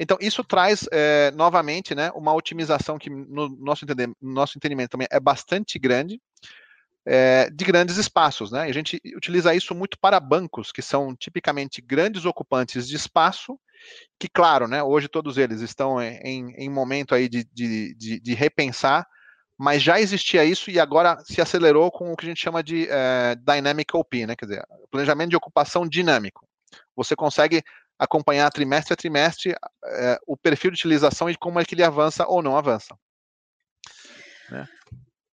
Então, 0.02 0.16
isso 0.18 0.42
traz 0.42 0.88
é, 0.90 1.30
novamente 1.32 1.94
né, 1.94 2.10
uma 2.14 2.32
otimização 2.32 2.98
que, 2.98 3.10
no 3.10 3.50
nosso, 3.58 3.84
entender, 3.84 4.06
no 4.06 4.32
nosso 4.32 4.56
entendimento, 4.56 4.88
também 4.88 5.06
é 5.10 5.20
bastante 5.20 5.78
grande, 5.78 6.18
é, 7.04 7.50
de 7.50 7.64
grandes 7.66 7.98
espaços, 7.98 8.50
né? 8.50 8.62
A 8.62 8.72
gente 8.72 8.98
utiliza 9.14 9.54
isso 9.54 9.74
muito 9.74 9.98
para 9.98 10.18
bancos, 10.18 10.72
que 10.72 10.80
são 10.80 11.14
tipicamente 11.14 11.82
grandes 11.82 12.24
ocupantes 12.24 12.88
de 12.88 12.96
espaço, 12.96 13.60
que, 14.18 14.26
claro, 14.26 14.66
né, 14.66 14.82
hoje 14.82 15.06
todos 15.06 15.36
eles 15.36 15.60
estão 15.60 16.00
em, 16.00 16.50
em 16.56 16.70
momento 16.70 17.14
aí 17.14 17.28
de, 17.28 17.44
de, 17.52 17.94
de, 17.94 18.20
de, 18.20 18.34
repensar, 18.34 19.06
mas 19.58 19.82
já 19.82 20.00
existia 20.00 20.46
isso 20.46 20.70
e 20.70 20.80
agora 20.80 21.18
se 21.24 21.42
acelerou 21.42 21.90
com 21.90 22.10
o 22.10 22.16
que 22.16 22.24
a 22.24 22.28
gente 22.28 22.40
chama 22.40 22.62
de 22.62 22.86
é, 22.88 23.36
Dynamic 23.36 23.94
OP, 23.94 24.26
né? 24.26 24.34
Quer 24.34 24.46
dizer, 24.46 24.64
planejamento 24.90 25.28
de 25.28 25.36
ocupação 25.36 25.86
dinâmico. 25.86 26.48
Você 26.96 27.14
consegue 27.14 27.62
acompanhar 28.00 28.50
trimestre 28.50 28.94
a 28.94 28.96
trimestre 28.96 29.54
é, 29.84 30.18
o 30.26 30.36
perfil 30.36 30.70
de 30.70 30.78
utilização 30.78 31.28
e 31.28 31.36
como 31.36 31.60
é 31.60 31.64
que 31.64 31.74
ele 31.74 31.84
avança 31.84 32.26
ou 32.26 32.42
não 32.42 32.56
avança. 32.56 32.96
Né? 34.50 34.66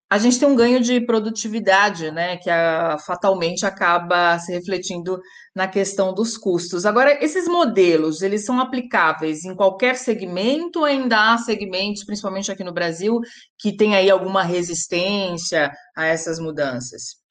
a 0.08 0.18
gente 0.18 0.38
tem 0.38 0.46
um 0.46 0.54
ganho 0.54 0.80
de 0.80 1.00
produtividade, 1.00 2.12
né, 2.12 2.36
que 2.36 2.48
a, 2.48 2.96
fatalmente 3.04 3.66
acaba 3.66 4.38
se 4.38 4.52
refletindo 4.52 5.20
na 5.54 5.66
questão 5.66 6.14
dos 6.14 6.36
custos. 6.36 6.86
Agora, 6.86 7.22
esses 7.24 7.48
modelos, 7.48 8.22
eles 8.22 8.44
são 8.44 8.60
aplicáveis 8.60 9.44
em 9.44 9.54
qualquer 9.54 9.96
segmento 9.96 10.84
ainda 10.84 11.32
há 11.32 11.38
segmentos, 11.38 12.04
principalmente 12.04 12.52
aqui 12.52 12.62
no 12.62 12.72
Brasil, 12.72 13.20
que 13.58 13.76
tem 13.76 13.96
aí 13.96 14.08
alguma 14.08 14.44
resistência 14.44 15.72
a 15.96 16.06
essas 16.06 16.38
mudanças? 16.38 17.25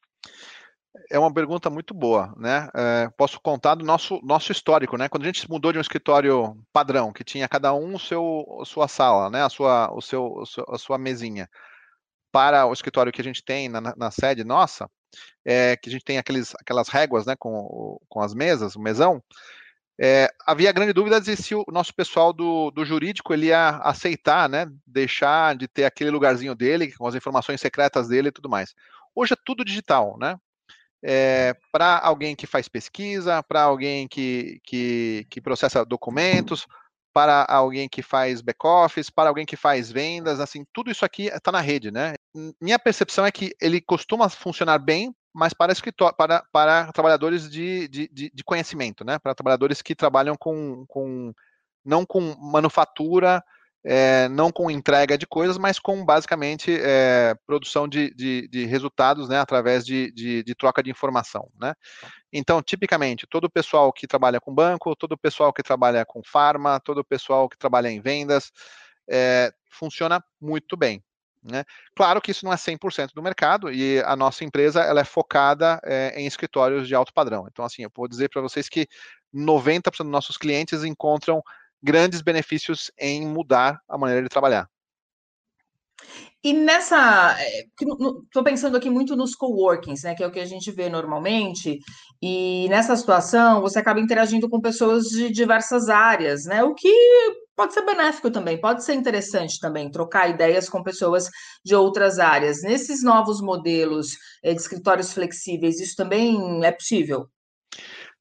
É 1.09 1.19
uma 1.19 1.33
pergunta 1.33 1.69
muito 1.69 1.93
boa, 1.93 2.33
né? 2.37 2.69
É, 2.75 3.09
posso 3.17 3.39
contar 3.39 3.75
do 3.75 3.85
nosso, 3.85 4.19
nosso 4.23 4.51
histórico, 4.51 4.97
né? 4.97 5.09
Quando 5.09 5.23
a 5.23 5.25
gente 5.25 5.49
mudou 5.49 5.71
de 5.71 5.77
um 5.77 5.81
escritório 5.81 6.57
padrão, 6.71 7.11
que 7.11 7.23
tinha 7.23 7.47
cada 7.47 7.73
um 7.73 7.95
o 7.95 7.99
seu, 7.99 8.59
a 8.61 8.65
sua 8.65 8.87
sala, 8.87 9.29
né? 9.29 9.43
A 9.43 9.49
sua, 9.49 9.91
o 9.93 10.01
seu, 10.01 10.43
a 10.69 10.77
sua 10.77 10.97
mesinha 10.97 11.49
para 12.31 12.65
o 12.65 12.73
escritório 12.73 13.13
que 13.13 13.21
a 13.21 13.23
gente 13.23 13.43
tem 13.43 13.69
na, 13.69 13.81
na 13.95 14.11
sede 14.11 14.43
nossa, 14.43 14.89
é, 15.45 15.77
que 15.77 15.87
a 15.87 15.91
gente 15.91 16.03
tem 16.03 16.17
aqueles, 16.17 16.53
aquelas 16.59 16.89
réguas 16.89 17.25
né, 17.25 17.33
com, 17.37 17.97
com 18.09 18.19
as 18.19 18.33
mesas, 18.33 18.75
o 18.75 18.81
mesão, 18.81 19.23
é, 19.97 20.29
havia 20.45 20.73
grande 20.73 20.91
dúvida 20.91 21.21
de 21.21 21.35
se 21.37 21.55
o 21.55 21.63
nosso 21.69 21.95
pessoal 21.95 22.33
do, 22.33 22.69
do 22.71 22.83
jurídico 22.83 23.33
ele 23.33 23.47
ia 23.47 23.77
aceitar, 23.77 24.49
né, 24.49 24.67
deixar 24.85 25.55
de 25.55 25.67
ter 25.67 25.85
aquele 25.85 26.09
lugarzinho 26.09 26.53
dele, 26.53 26.91
com 26.91 27.07
as 27.07 27.15
informações 27.15 27.61
secretas 27.61 28.09
dele 28.09 28.27
e 28.27 28.31
tudo 28.31 28.49
mais. 28.49 28.73
Hoje 29.15 29.33
é 29.33 29.37
tudo 29.45 29.63
digital, 29.63 30.17
né? 30.19 30.37
É, 31.07 31.55
para 31.71 31.99
alguém 31.99 32.35
que 32.35 32.47
faz 32.47 32.67
pesquisa, 32.67 33.43
para 33.43 33.61
alguém 33.61 34.07
que, 34.07 34.59
que, 34.63 35.27
que 35.29 35.39
processa 35.39 35.85
documentos, 35.85 36.65
para 37.13 37.45
alguém 37.47 37.87
que 37.87 38.01
faz 38.01 38.41
back-office, 38.41 39.11
para 39.11 39.29
alguém 39.29 39.45
que 39.45 39.55
faz 39.55 39.91
vendas, 39.91 40.39
assim, 40.39 40.65
tudo 40.73 40.89
isso 40.89 41.05
aqui 41.05 41.27
está 41.27 41.51
na 41.51 41.61
rede, 41.61 41.91
né? 41.91 42.15
Minha 42.59 42.79
percepção 42.79 43.23
é 43.23 43.31
que 43.31 43.55
ele 43.61 43.79
costuma 43.79 44.27
funcionar 44.29 44.79
bem, 44.79 45.15
mas 45.31 45.53
para 45.53 45.73
para, 46.17 46.43
para 46.51 46.91
trabalhadores 46.91 47.49
de, 47.51 47.87
de, 47.87 48.31
de 48.33 48.43
conhecimento, 48.43 49.05
né? 49.05 49.19
Para 49.19 49.35
trabalhadores 49.35 49.83
que 49.83 49.93
trabalham 49.93 50.35
com, 50.35 50.85
com 50.87 51.31
não 51.85 52.03
com 52.03 52.35
manufatura, 52.39 53.43
é, 53.87 54.27
não 54.29 54.51
com 54.51 54.71
entrega 54.71 55.15
de 55.15 55.27
coisas, 55.27 55.59
mas 55.59 55.77
com 55.77 56.03
basicamente 56.03 56.75
é, 56.81 57.35
produção 57.45 57.87
de, 57.87 58.11
de, 58.15 58.47
de, 58.47 58.65
resultados 58.65 59.29
né, 59.29 59.37
através 59.37 59.85
de, 59.85 60.11
de, 60.11 60.55
troca 60.55 60.81
de 60.81 60.89
informação. 60.89 61.51
Né? 61.61 61.71
Então, 62.33 62.63
tipicamente, 62.63 63.27
todo 63.27 63.45
o 63.45 63.49
pessoal 63.49 63.93
que 63.93 64.07
trabalha 64.07 64.41
com 64.41 64.53
banco, 64.53 64.95
todo 64.95 65.11
o 65.11 65.17
pessoal 65.17 65.53
que 65.53 65.61
trabalha 65.61 66.03
com 66.03 66.23
farma, 66.23 66.79
todo 66.79 66.97
o 66.97 67.05
pessoal 67.05 67.47
que 67.47 67.57
trabalha 67.57 67.87
em 67.87 68.01
vendas, 68.01 68.51
é, 69.07 69.53
funciona 69.69 70.19
muito 70.41 70.75
bem. 70.75 71.03
Né? 71.43 71.63
Claro 71.95 72.19
que 72.19 72.31
isso 72.31 72.43
não 72.43 72.51
é 72.51 72.55
100% 72.55 73.13
do 73.13 73.21
mercado 73.21 73.71
e 73.71 74.01
a 74.01 74.15
nossa 74.15 74.43
empresa 74.43 74.81
ela 74.81 75.01
é 75.01 75.05
focada 75.05 75.79
é, 75.83 76.19
em 76.19 76.25
escritórios 76.25 76.87
de 76.87 76.95
alto 76.95 77.13
padrão. 77.13 77.47
Então, 77.51 77.63
assim, 77.63 77.83
eu 77.83 77.91
vou 77.95 78.07
dizer 78.07 78.29
para 78.29 78.41
vocês 78.41 78.67
que 78.67 78.87
90% 79.31 79.97
dos 79.97 80.07
nossos 80.07 80.37
clientes 80.37 80.83
encontram 80.83 81.43
grandes 81.85 82.21
benefícios 82.21 82.91
em 82.97 83.27
mudar 83.27 83.79
a 83.87 83.97
maneira 83.97 84.23
de 84.23 84.29
trabalhar. 84.29 84.67
E 86.43 86.53
nessa, 86.53 87.35
estou 87.79 88.41
eh, 88.41 88.43
pensando 88.43 88.77
aqui 88.77 88.89
muito 88.89 89.15
nos 89.15 89.33
coworkings, 89.33 90.03
né, 90.03 90.13
que 90.13 90.23
é 90.23 90.27
o 90.27 90.31
que 90.31 90.39
a 90.39 90.45
gente 90.45 90.69
vê 90.71 90.89
normalmente, 90.89 91.79
e 92.21 92.67
nessa 92.69 92.95
situação 92.95 93.61
você 93.61 93.79
acaba 93.79 93.99
interagindo 93.99 94.47
com 94.47 94.61
pessoas 94.61 95.05
de 95.05 95.31
diversas 95.31 95.89
áreas, 95.89 96.45
né, 96.45 96.63
o 96.63 96.75
que 96.75 96.87
pode 97.55 97.73
ser 97.73 97.83
benéfico 97.83 98.29
também, 98.29 98.61
pode 98.61 98.83
ser 98.83 98.93
interessante 98.93 99.59
também, 99.59 99.89
trocar 99.89 100.29
ideias 100.29 100.69
com 100.69 100.83
pessoas 100.83 101.29
de 101.63 101.73
outras 101.73 102.19
áreas. 102.19 102.61
Nesses 102.61 103.01
novos 103.01 103.41
modelos 103.41 104.09
eh, 104.43 104.53
de 104.53 104.61
escritórios 104.61 105.13
flexíveis, 105.13 105.79
isso 105.79 105.95
também 105.95 106.63
é 106.63 106.71
possível? 106.71 107.27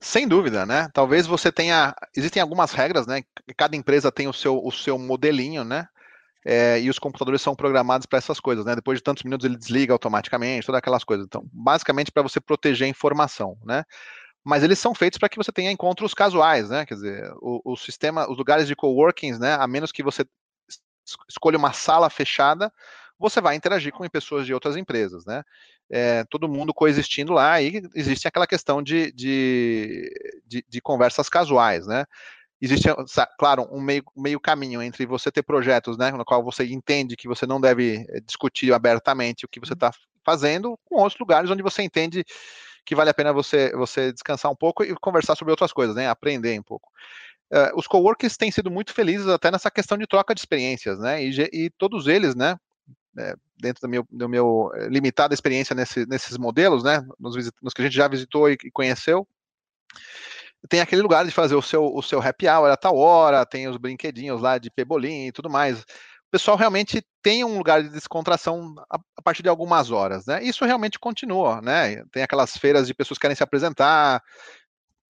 Sem 0.05 0.29
dúvida, 0.29 0.67
né? 0.67 0.91
Talvez 0.93 1.27
você 1.27 1.51
tenha. 1.51 1.95
Existem 2.15 2.43
algumas 2.43 2.73
regras, 2.73 3.07
né? 3.07 3.23
Cada 3.57 3.75
empresa 3.75 4.13
tem 4.13 4.29
o 4.29 4.35
seu, 4.35 4.61
o 4.63 4.71
seu 4.71 4.99
modelinho, 4.99 5.65
né? 5.65 5.89
É, 6.45 6.79
e 6.79 6.91
os 6.91 6.99
computadores 6.99 7.41
são 7.41 7.57
programados 7.57 8.07
para 8.07 8.19
essas 8.19 8.39
coisas, 8.39 8.67
né? 8.67 8.75
Depois 8.77 8.99
de 8.99 9.03
tantos 9.03 9.23
minutos 9.23 9.47
ele 9.47 9.57
desliga 9.57 9.95
automaticamente, 9.95 10.67
todas 10.67 10.79
aquelas 10.79 11.05
coisas. 11.05 11.25
Então, 11.25 11.43
basicamente 11.51 12.13
para 12.13 12.23
você 12.23 12.39
proteger 12.39 12.85
a 12.87 12.91
informação, 12.91 13.57
né? 13.65 13.83
Mas 14.45 14.63
eles 14.63 14.79
são 14.79 14.95
feitos 14.95 15.19
para 15.19 15.31
que 15.31 15.39
você 15.39 15.51
tenha 15.51 15.73
encontros 15.73 16.13
casuais, 16.13 16.69
né? 16.69 16.85
Quer 16.85 16.95
dizer, 16.97 17.33
o, 17.41 17.73
o 17.73 17.75
sistema, 17.75 18.31
os 18.31 18.37
lugares 18.37 18.69
de 18.69 18.77
coworkings, 18.77 19.41
né? 19.41 19.55
A 19.55 19.67
menos 19.67 19.91
que 19.91 20.03
você 20.03 20.23
escolha 21.31 21.57
uma 21.57 21.73
sala 21.73 22.11
fechada, 22.11 22.71
você 23.19 23.41
vai 23.41 23.55
interagir 23.55 23.93
com 23.93 24.09
pessoas 24.09 24.47
de 24.47 24.55
outras 24.55 24.77
empresas, 24.77 25.25
né? 25.25 25.43
É, 25.91 26.25
todo 26.25 26.49
mundo 26.49 26.73
coexistindo 26.73 27.33
lá 27.33 27.61
e 27.61 27.83
existe 27.95 28.27
aquela 28.27 28.47
questão 28.47 28.83
de, 28.83 29.13
de, 29.13 30.11
de, 30.47 30.65
de 30.69 30.81
conversas 30.81 31.29
casuais, 31.29 31.87
né? 31.87 32.05
Existe, 32.61 32.89
claro, 33.39 33.69
um 33.71 33.81
meio, 33.81 34.03
meio 34.17 34.41
caminho 34.41 34.83
entre 34.83 35.05
você 35.05 35.31
ter 35.31 35.43
projetos, 35.43 35.99
né, 35.99 36.11
no 36.13 36.25
qual 36.25 36.43
você 36.43 36.65
entende 36.65 37.17
que 37.17 37.29
você 37.29 37.47
não 37.47 37.61
deve 37.61 38.07
eh, 38.09 38.21
discutir 38.21 38.73
abertamente 38.73 39.45
o 39.45 39.49
que 39.49 39.61
você 39.61 39.75
está 39.75 39.93
fazendo, 40.25 40.79
com 40.85 40.97
outros 40.97 41.19
lugares 41.21 41.51
onde 41.51 41.63
você 41.63 41.83
entende 41.83 42.25
que 42.87 42.95
vale 42.95 43.11
a 43.11 43.15
pena 43.15 43.35
você, 43.35 43.71
você 43.77 44.13
descansar 44.13 44.51
um 44.51 44.57
pouco 44.57 44.83
e 44.83 44.95
conversar 44.95 45.37
sobre 45.37 45.51
outras 45.51 45.73
coisas, 45.73 45.95
né, 45.95 46.09
aprender 46.09 46.59
um 46.59 46.63
pouco. 46.63 46.91
Uh, 47.53 47.79
os 47.79 47.87
coworkers 47.87 48.37
têm 48.37 48.51
sido 48.51 48.71
muito 48.71 48.95
felizes 48.95 49.29
até 49.29 49.51
nessa 49.51 49.71
questão 49.71 49.99
de 49.99 50.07
troca 50.07 50.35
de 50.35 50.41
experiências, 50.41 50.99
né, 50.99 51.23
e, 51.23 51.31
e 51.53 51.71
todos 51.77 52.07
eles, 52.07 52.35
né, 52.35 52.57
é, 53.19 53.35
dentro 53.57 53.89
meu, 53.89 54.07
do 54.11 54.29
meu 54.29 54.71
eh, 54.75 54.89
limitada 54.89 55.35
experiência 55.35 55.75
nesse, 55.75 56.07
nesses 56.07 56.37
modelos, 56.37 56.83
né, 56.83 57.01
nos, 57.19 57.37
nos, 57.63 57.73
que 57.73 57.83
a 57.83 57.85
gente 57.85 57.95
já 57.95 58.09
visitou 58.09 58.51
e, 58.51 58.57
e, 58.65 58.71
conheceu, 58.71 59.27
tem 60.69 60.81
aquele 60.81 61.03
lugar 61.03 61.25
de 61.25 61.31
fazer 61.31 61.55
o 61.55 61.63
seu, 61.63 61.85
o 61.85 62.03
seu 62.03 62.21
happy 62.21 62.49
hour 62.49 62.71
a 62.71 62.77
tal 62.77 62.97
hora, 62.97 63.45
tem 63.45 63.69
os 63.69 63.77
brinquedinhos 63.77 64.41
lá 64.41 64.59
de 64.59 64.71
pebolim 64.71 65.27
e 65.27 65.33
tudo 65.33 65.51
mais. 65.51 65.81
O 65.81 66.31
pessoal 66.31 66.57
realmente 66.57 67.05
tem 67.23 67.45
um 67.45 67.59
lugar 67.59 67.83
de 67.83 67.91
descontração 67.91 68.75
a, 68.91 68.99
a, 69.17 69.23
partir 69.23 69.43
de 69.43 69.49
algumas 69.49 69.91
horas, 69.91 70.27
né? 70.27 70.43
Isso 70.43 70.65
realmente 70.65 70.99
continua, 70.99 71.61
né? 71.61 72.03
Tem 72.11 72.23
aquelas 72.23 72.57
feiras 72.57 72.87
de 72.87 72.95
pessoas 72.95 73.19
que 73.19 73.23
querem 73.23 73.37
se 73.37 73.43
apresentar, 73.43 74.23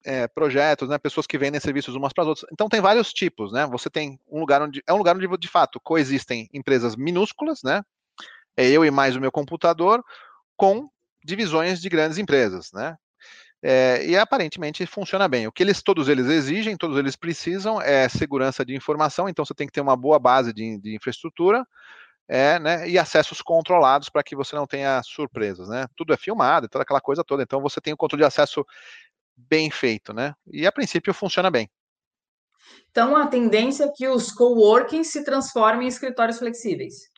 é, 0.05 0.27
projetos, 0.27 0.87
né? 0.87 0.97
Pessoas 0.97 1.25
que 1.25 1.37
vendem 1.37 1.59
serviços 1.59 1.95
umas 1.95 2.13
para 2.13 2.25
as 2.25 2.27
outras. 2.27 2.47
Então 2.51 2.69
tem 2.69 2.79
vários 2.79 3.11
tipos, 3.11 3.51
né? 3.51 3.65
Você 3.67 3.89
tem 3.89 4.19
um 4.27 4.39
lugar 4.39 4.61
onde 4.61 4.83
é 4.85 4.93
um 4.93 4.97
lugar 4.97 5.15
onde 5.15 5.27
de 5.37 5.47
fato 5.47 5.79
coexistem 5.79 6.47
empresas 6.53 6.95
minúsculas, 6.95 7.61
né? 7.63 7.81
É 8.57 8.67
eu 8.67 8.85
e 8.85 8.91
mais 8.91 9.15
o 9.15 9.21
meu 9.21 9.31
computador, 9.31 10.03
com 10.55 10.89
divisões 11.23 11.81
de 11.81 11.89
grandes 11.89 12.17
empresas, 12.17 12.71
né? 12.73 12.95
É, 13.63 14.05
e 14.05 14.15
aparentemente 14.15 14.85
funciona 14.85 15.27
bem. 15.27 15.47
O 15.47 15.51
que 15.51 15.63
eles, 15.63 15.81
todos 15.81 16.07
eles 16.07 16.27
exigem, 16.27 16.77
todos 16.77 16.97
eles 16.97 17.15
precisam 17.15 17.81
é 17.81 18.07
segurança 18.07 18.63
de 18.63 18.75
informação, 18.75 19.27
então 19.27 19.43
você 19.43 19.55
tem 19.55 19.65
que 19.65 19.73
ter 19.73 19.81
uma 19.81 19.95
boa 19.95 20.19
base 20.19 20.53
de, 20.53 20.77
de 20.77 20.95
infraestrutura, 20.95 21.65
é, 22.27 22.59
né, 22.59 22.87
e 22.87 22.97
acessos 22.97 23.41
controlados 23.41 24.09
para 24.09 24.23
que 24.23 24.35
você 24.35 24.55
não 24.55 24.67
tenha 24.67 25.01
surpresas, 25.03 25.67
né? 25.67 25.87
Tudo 25.95 26.13
é 26.13 26.17
filmado, 26.17 26.69
toda 26.69 26.83
aquela 26.83 27.01
coisa 27.01 27.23
toda, 27.23 27.41
então 27.41 27.61
você 27.61 27.81
tem 27.81 27.93
o 27.93 27.97
controle 27.97 28.21
de 28.21 28.27
acesso 28.27 28.63
bem 29.35 29.71
feito, 29.71 30.13
né? 30.13 30.33
E 30.51 30.65
a 30.67 30.71
princípio 30.71 31.13
funciona 31.13 31.49
bem. 31.49 31.69
Então 32.89 33.15
a 33.15 33.27
tendência 33.27 33.85
é 33.85 33.91
que 33.91 34.07
os 34.07 34.31
coworking 34.31 35.03
se 35.03 35.23
transformem 35.23 35.85
em 35.85 35.89
escritórios 35.89 36.37
flexíveis 36.39 37.14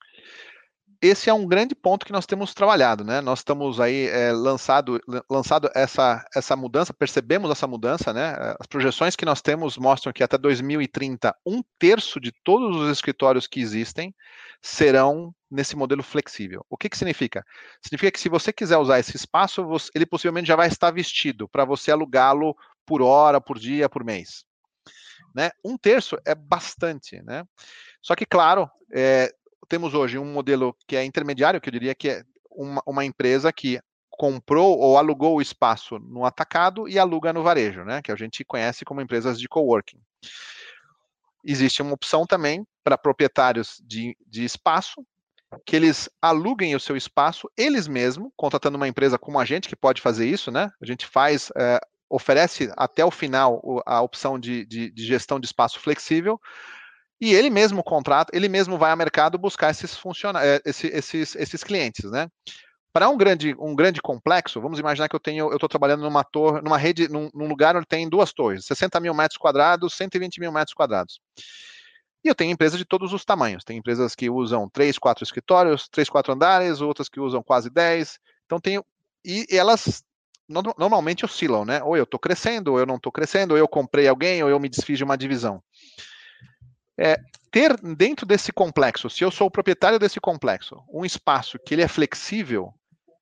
esse 1.02 1.30
é 1.30 1.34
um 1.34 1.48
grande 1.48 1.76
ponto 1.76 2.06
que 2.06 2.12
nós 2.12 2.26
temos 2.26 2.54
trabalhado, 2.54 3.04
né? 3.04 3.22
Nós 3.22 3.40
estamos 3.40 3.80
aí 3.80 4.08
é, 4.08 4.32
lançado, 4.32 5.00
lançado 5.30 5.70
essa, 5.76 6.26
essa 6.36 6.56
mudança, 6.56 6.94
percebemos 6.94 7.52
essa 7.52 7.68
mudança, 7.68 8.12
né? 8.14 8.36
As 8.60 8.68
projeções 8.68 9.16
que 9.16 9.26
nós 9.26 9.42
temos 9.42 9.78
mostram 9.78 10.12
que 10.12 10.24
até 10.24 10.38
2030, 10.38 11.36
um 11.46 11.62
terço 11.78 12.20
de 12.20 12.32
todos 12.44 12.76
os 12.76 12.92
escritórios 12.92 13.48
que 13.48 13.60
existem 13.60 14.14
serão 14.62 15.34
nesse 15.50 15.76
modelo 15.76 16.04
flexível. 16.04 16.66
O 16.70 16.78
que, 16.78 16.90
que 16.90 16.98
significa? 16.98 17.46
Significa 17.82 18.12
que 18.12 18.20
se 18.20 18.30
você 18.30 18.52
quiser 18.52 18.78
usar 18.78 19.00
esse 19.00 19.16
espaço, 19.16 19.64
você, 19.66 19.90
ele 19.94 20.06
possivelmente 20.06 20.48
já 20.48 20.56
vai 20.56 20.68
estar 20.68 20.92
vestido 20.92 21.48
para 21.48 21.64
você 21.64 21.92
alugá-lo 21.92 22.56
por 22.86 23.02
hora, 23.02 23.40
por 23.40 23.60
dia, 23.60 23.88
por 23.88 24.04
mês. 24.04 24.46
Né? 25.34 25.52
Um 25.64 25.78
terço 25.78 26.18
é 26.26 26.34
bastante, 26.34 27.22
né? 27.22 27.44
Só 28.02 28.16
que, 28.16 28.26
claro, 28.26 28.70
é, 28.94 29.32
temos 29.68 29.94
hoje 29.94 30.18
um 30.18 30.26
modelo 30.26 30.76
que 30.88 30.96
é 30.96 31.04
intermediário, 31.04 31.62
que 31.62 31.70
eu 31.70 31.74
diria 31.74 31.96
que 31.96 32.10
é 32.10 32.24
uma, 32.52 32.82
uma 32.86 33.06
empresa 33.06 33.52
que 33.54 33.80
comprou 34.10 34.80
ou 34.80 34.98
alugou 34.98 35.36
o 35.36 35.42
espaço 35.42 36.00
no 36.00 36.26
atacado 36.26 36.90
e 36.90 36.98
aluga 36.98 37.32
no 37.32 37.44
varejo, 37.44 37.84
né? 37.84 38.02
Que 38.02 38.12
a 38.12 38.16
gente 38.16 38.44
conhece 38.44 38.84
como 38.84 39.00
empresas 39.00 39.40
de 39.40 39.48
coworking. 39.48 40.00
Existe 41.46 41.82
uma 41.82 41.94
opção 41.94 42.26
também 42.26 42.66
para 42.84 42.98
proprietários 42.98 43.82
de, 43.86 44.18
de 44.26 44.44
espaço 44.44 45.06
que 45.66 45.76
eles 45.76 46.10
aluguem 46.22 46.76
o 46.76 46.80
seu 46.80 46.98
espaço 46.98 47.50
eles 47.56 47.88
mesmos, 47.88 48.32
contratando 48.36 48.76
uma 48.76 48.88
empresa 48.88 49.18
como 49.18 49.40
a 49.40 49.46
gente 49.46 49.70
que 49.70 49.76
pode 49.76 50.02
fazer 50.02 50.28
isso, 50.28 50.52
né? 50.52 50.70
A 50.82 50.86
gente 50.86 51.06
faz, 51.06 51.52
é, 51.56 51.80
oferece 52.10 52.72
até 52.76 53.06
o 53.06 53.12
final 53.12 53.62
a 53.86 54.02
opção 54.02 54.40
de, 54.40 54.66
de, 54.66 54.92
de 54.92 55.06
gestão 55.06 55.40
de 55.40 55.46
espaço 55.46 55.80
flexível 55.80 56.42
e 57.20 57.34
ele 57.34 57.50
mesmo 57.50 57.84
contrata, 57.84 58.36
ele 58.36 58.48
mesmo 58.48 58.78
vai 58.78 58.92
ao 58.92 58.98
mercado 58.98 59.38
buscar 59.38 59.72
esses 59.72 59.96
funcionários, 59.96 60.54
eh, 60.54 60.62
esses, 60.66 61.36
esses, 61.36 61.64
clientes, 61.64 62.10
né? 62.12 62.30
Para 62.94 63.10
um 63.10 63.18
grande, 63.18 63.56
um 63.60 63.76
grande 63.76 64.02
complexo, 64.02 64.62
vamos 64.62 64.80
imaginar 64.80 65.08
que 65.08 65.16
eu 65.16 65.20
tenho, 65.20 65.50
eu 65.50 65.56
estou 65.56 65.70
trabalhando 65.70 66.02
numa 66.02 66.24
torre, 66.24 66.62
numa 66.62 66.78
rede, 66.78 67.08
num, 67.08 67.30
num, 67.34 67.48
lugar 67.48 67.76
onde 67.76 67.86
tem 67.86 68.10
duas 68.10 68.34
torres, 68.34 68.66
60 68.66 69.00
mil 69.00 69.14
metros 69.14 69.38
quadrados, 69.38 69.94
120 69.94 70.40
mil 70.40 70.52
metros 70.52 70.74
quadrados. 70.74 71.20
E 72.24 72.30
eu 72.30 72.36
tenho 72.36 72.52
empresas 72.52 72.78
de 72.78 72.86
todos 72.86 73.14
os 73.14 73.24
tamanhos. 73.24 73.64
Tem 73.64 73.78
empresas 73.78 74.16
que 74.16 74.30
usam 74.30 74.70
três, 74.70 74.98
quatro 74.98 75.24
escritórios, 75.24 75.88
três, 75.88 76.10
quatro 76.10 76.34
andares, 76.34 76.82
outras 76.82 77.08
que 77.08 77.20
usam 77.20 77.42
quase 77.42 77.70
10. 77.70 78.20
Então 78.46 78.60
tenho. 78.60 78.84
E 79.24 79.46
elas 79.52 80.04
normalmente 80.50 81.26
oscilam, 81.26 81.66
né? 81.66 81.84
Ou 81.84 81.96
eu 81.96 82.04
estou 82.04 82.20
crescendo, 82.20 82.74
ou 82.74 82.80
eu 82.80 82.86
não 82.86 82.96
estou 82.96 83.12
crescendo, 83.12 83.52
ou 83.52 83.58
eu 83.58 83.68
comprei 83.68 84.08
alguém, 84.08 84.42
ou 84.44 84.50
eu 84.50 84.60
me 84.60 84.70
desfiz 84.70 84.98
de 84.98 85.04
uma 85.04 85.18
divisão. 85.18 85.62
É, 87.00 87.20
ter 87.52 87.78
dentro 87.96 88.26
desse 88.26 88.52
complexo, 88.52 89.10
se 89.10 89.24
eu 89.24 89.32
sou 89.32 89.48
o 89.48 89.52
proprietário 89.52 90.00
desse 90.00 90.20
complexo, 90.20 90.84
um 90.92 91.06
espaço 91.06 91.60
que 91.60 91.74
ele 91.74 91.84
é 91.84 91.88
flexível, 91.88 92.74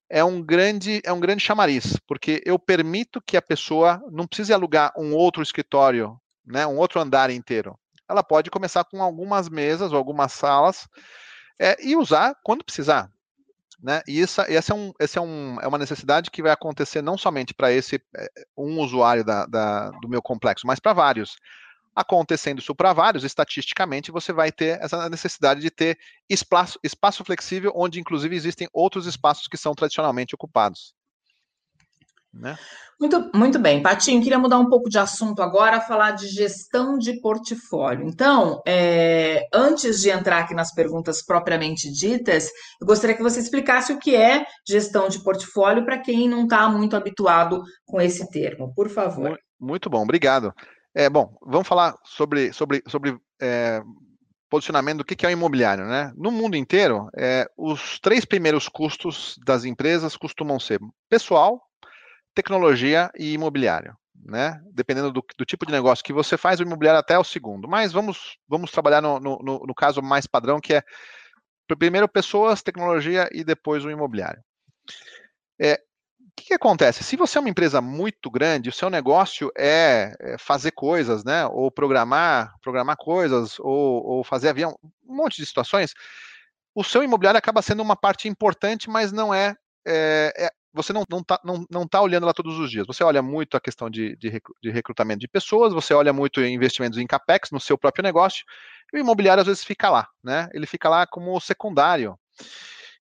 é 0.09 0.23
um 0.23 0.41
grande 0.41 1.01
é 1.03 1.11
um 1.11 1.19
grande 1.19 1.43
chamariz, 1.43 1.97
porque 2.07 2.41
eu 2.45 2.57
permito 2.57 3.21
que 3.21 3.35
a 3.35 3.41
pessoa 3.41 4.01
não 4.11 4.27
precise 4.27 4.53
alugar 4.53 4.93
um 4.97 5.13
outro 5.13 5.41
escritório, 5.41 6.19
né, 6.45 6.65
um 6.65 6.77
outro 6.77 6.99
andar 6.99 7.29
inteiro. 7.29 7.77
Ela 8.07 8.23
pode 8.23 8.51
começar 8.51 8.83
com 8.83 9.01
algumas 9.01 9.49
mesas 9.49 9.91
ou 9.91 9.97
algumas 9.97 10.31
salas 10.31 10.88
é, 11.59 11.75
e 11.83 11.95
usar 11.95 12.35
quando 12.43 12.63
precisar. 12.63 13.09
Né? 13.81 14.01
E 14.07 14.21
essa, 14.21 14.51
essa 14.51 14.73
é, 14.73 14.75
um, 14.75 14.93
essa 14.99 15.19
é, 15.19 15.21
um, 15.21 15.57
é 15.61 15.67
uma 15.67 15.77
necessidade 15.77 16.31
que 16.31 16.41
vai 16.41 16.51
acontecer 16.51 17.01
não 17.01 17.17
somente 17.17 17.53
para 17.53 17.71
esse 17.71 18.01
é, 18.15 18.29
um 18.57 18.79
usuário 18.79 19.23
da, 19.23 19.45
da, 19.45 19.89
do 20.01 20.07
meu 20.07 20.21
complexo, 20.21 20.65
mas 20.65 20.79
para 20.79 20.93
vários 20.93 21.35
acontecendo 21.95 22.60
isso 22.60 22.75
para 22.75 22.93
vários, 22.93 23.23
estatisticamente 23.23 24.12
você 24.12 24.34
vai 24.34 24.51
ter 24.51 24.79
essa 24.81 25.10
necessidade 25.10 25.62
de 25.62 25.71
ter 25.71 25.97
espaço, 26.29 26.77
espaço 26.84 27.23
flexível, 27.23 27.71
onde 27.75 27.99
inclusive 27.99 28.36
existem 28.36 28.67
outros 28.73 29.05
espaços 29.05 29.47
que 29.47 29.58
são 29.58 29.73
tradicionalmente 29.73 30.36
ocupados. 30.36 30.93
Né? 32.34 32.58
Muito, 32.99 33.31
muito 33.34 33.60
bem, 33.60 33.81
Patinho, 33.81 34.21
queria 34.21 34.39
mudar 34.39 34.58
um 34.58 34.69
pouco 34.69 34.89
de 34.89 34.97
assunto 34.97 35.41
agora, 35.41 35.81
falar 35.81 36.12
de 36.12 36.27
gestão 36.27 36.97
de 36.97 37.19
portfólio. 37.19 38.08
Então, 38.08 38.62
é, 38.65 39.47
antes 39.53 40.01
de 40.01 40.10
entrar 40.10 40.39
aqui 40.39 40.53
nas 40.53 40.73
perguntas 40.73 41.23
propriamente 41.23 41.89
ditas, 41.91 42.49
eu 42.79 42.88
gostaria 42.88 43.15
que 43.15 43.23
você 43.23 43.39
explicasse 43.39 43.93
o 43.93 43.99
que 43.99 44.15
é 44.15 44.45
gestão 44.67 45.08
de 45.08 45.23
portfólio 45.23 45.86
para 45.86 45.99
quem 45.99 46.27
não 46.27 46.43
está 46.43 46.69
muito 46.69 46.95
habituado 46.95 47.63
com 47.86 48.01
esse 48.01 48.29
termo, 48.29 48.73
por 48.73 48.89
favor. 48.89 49.38
Muito 49.60 49.89
bom, 49.89 50.03
obrigado. 50.03 50.53
É, 50.95 51.10
bom, 51.10 51.38
vamos 51.41 51.67
falar 51.67 51.93
sobre, 52.05 52.53
sobre, 52.53 52.81
sobre 52.88 53.19
é, 53.41 53.84
posicionamento 54.49 54.99
do 54.99 55.05
que, 55.05 55.25
é 55.25 55.29
o 55.29 55.31
imobiliário. 55.31 55.86
Né? 55.86 56.13
No 56.15 56.31
mundo 56.31 56.55
inteiro, 56.55 57.10
é, 57.17 57.45
os 57.58 57.99
três 57.99 58.23
primeiros 58.23 58.69
custos 58.69 59.38
das 59.45 59.65
empresas 59.65 60.15
costumam 60.15 60.58
ser 60.58 60.79
pessoal, 61.10 61.62
tecnologia 62.34 63.12
e 63.17 63.34
imobiliário. 63.34 63.93
Né? 64.25 64.62
Dependendo 64.71 65.12
do, 65.12 65.23
do, 65.38 65.45
tipo 65.45 65.65
de 65.65 65.73
negócio 65.73 66.03
que 66.03 66.13
você 66.13 66.38
faz, 66.38 66.62
o 66.62 66.63
imobiliário 66.63 67.01
até 67.01 67.15
é 67.15 67.19
o 67.19 67.25
segundo. 67.25 67.67
Mas 67.67 67.91
vamos, 67.91 68.38
vamos 68.47 68.71
trabalhar 68.71 69.01
no, 69.01 69.19
no, 69.19 69.39
no 69.41 69.75
caso 69.75 70.01
mais 70.01 70.25
padrão, 70.25 70.62
que 70.62 70.75
é 70.75 70.84
primeiro 71.77 72.08
pessoas, 72.08 72.63
tecnologia 72.63 73.27
e 73.34 73.43
depois 73.43 73.84
o 73.84 73.91
imobiliário. 73.91 74.41
É, 75.60 75.81
que, 76.35 76.45
que 76.45 76.53
acontece? 76.53 77.03
Se 77.03 77.15
você 77.15 77.37
é 77.37 77.41
uma 77.41 77.49
empresa 77.49 77.81
muito 77.81 78.29
grande, 78.29 78.69
o 78.69 78.73
seu 78.73 78.89
negócio 78.89 79.51
é, 79.57 80.13
é 80.19 80.37
fazer 80.37 80.71
coisas, 80.71 81.23
né? 81.23 81.45
Ou 81.47 81.71
programar, 81.71 82.53
programar 82.61 82.97
coisas, 82.97 83.59
ou, 83.59 84.05
ou 84.05 84.23
fazer 84.23 84.49
avião, 84.49 84.77
um 85.07 85.15
monte 85.15 85.37
de 85.37 85.45
situações, 85.45 85.93
o 86.73 86.83
seu 86.83 87.03
imobiliário 87.03 87.37
acaba 87.37 87.61
sendo 87.61 87.81
uma 87.81 87.95
parte 87.95 88.27
importante, 88.27 88.89
mas 88.89 89.11
não 89.11 89.33
é, 89.33 89.55
é, 89.87 90.33
é 90.37 90.49
você 90.73 90.91
não 90.91 91.03
está 91.03 91.15
não 91.15 91.23
tá, 91.23 91.39
não, 91.43 91.65
não 91.71 91.87
tá 91.87 92.01
olhando 92.01 92.25
lá 92.25 92.33
todos 92.33 92.59
os 92.59 92.69
dias. 92.69 92.85
Você 92.85 93.01
olha 93.03 93.21
muito 93.21 93.55
a 93.55 93.61
questão 93.61 93.89
de, 93.89 94.17
de, 94.17 94.69
recrutamento 94.71 95.21
de 95.21 95.27
pessoas, 95.27 95.73
você 95.73 95.93
olha 95.93 96.11
muito 96.11 96.43
investimentos 96.43 96.99
em 96.99 97.07
capex 97.07 97.49
no 97.51 97.61
seu 97.61 97.77
próprio 97.77 98.03
negócio, 98.03 98.43
e 98.93 98.97
o 98.97 98.99
imobiliário 98.99 99.41
às 99.41 99.47
vezes 99.47 99.63
fica 99.63 99.89
lá, 99.89 100.07
né? 100.21 100.49
Ele 100.53 100.67
fica 100.67 100.89
lá 100.89 101.07
como 101.07 101.39
secundário. 101.39 102.19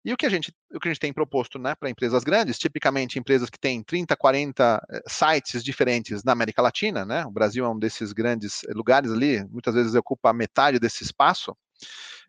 E 0.04 0.12
o 0.12 0.16
que 0.16 0.26
a 0.26 0.28
gente, 0.28 0.54
o 0.72 0.78
que 0.78 0.88
a 0.88 0.90
gente 0.92 1.00
tem 1.00 1.12
proposto 1.12 1.58
né, 1.58 1.74
para 1.74 1.88
empresas 1.88 2.22
grandes, 2.22 2.58
tipicamente 2.58 3.18
empresas 3.18 3.48
que 3.48 3.58
têm 3.58 3.82
30, 3.82 4.14
40 4.14 4.86
eh, 4.90 5.02
sites 5.06 5.64
diferentes 5.64 6.22
na 6.22 6.32
América 6.32 6.60
Latina, 6.60 7.06
né? 7.06 7.24
O 7.24 7.30
Brasil 7.30 7.64
é 7.64 7.68
um 7.68 7.78
desses 7.78 8.12
grandes 8.12 8.60
lugares 8.68 9.10
ali, 9.10 9.42
muitas 9.48 9.74
vezes 9.74 9.94
ocupa 9.94 10.32
metade 10.32 10.78
desse 10.78 11.02
espaço, 11.02 11.56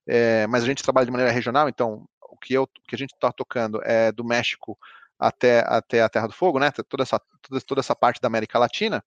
é, 0.08 0.48
mas 0.48 0.64
a 0.64 0.66
gente 0.66 0.84
trabalha 0.84 1.06
de 1.06 1.12
maneira 1.12 1.34
regional, 1.34 1.68
então 1.68 2.08
o 2.22 2.38
que, 2.38 2.54
eu, 2.54 2.64
o 2.64 2.88
que 2.88 2.96
a 2.96 2.98
gente 2.98 3.14
está 3.14 3.32
tocando 3.32 3.82
é 3.84 4.12
do 4.12 4.24
México 4.24 4.78
até, 5.20 5.60
até 5.68 6.02
a 6.02 6.10
Terra 6.10 6.28
do 6.28 6.34
Fogo, 6.34 6.60
né? 6.60 6.72
Toda 6.72 7.04
essa, 7.04 7.20
toda, 7.42 7.62
toda 7.62 7.82
essa 7.82 7.96
parte 7.96 8.22
da 8.22 8.28
América 8.28 8.58
Latina. 8.58 9.04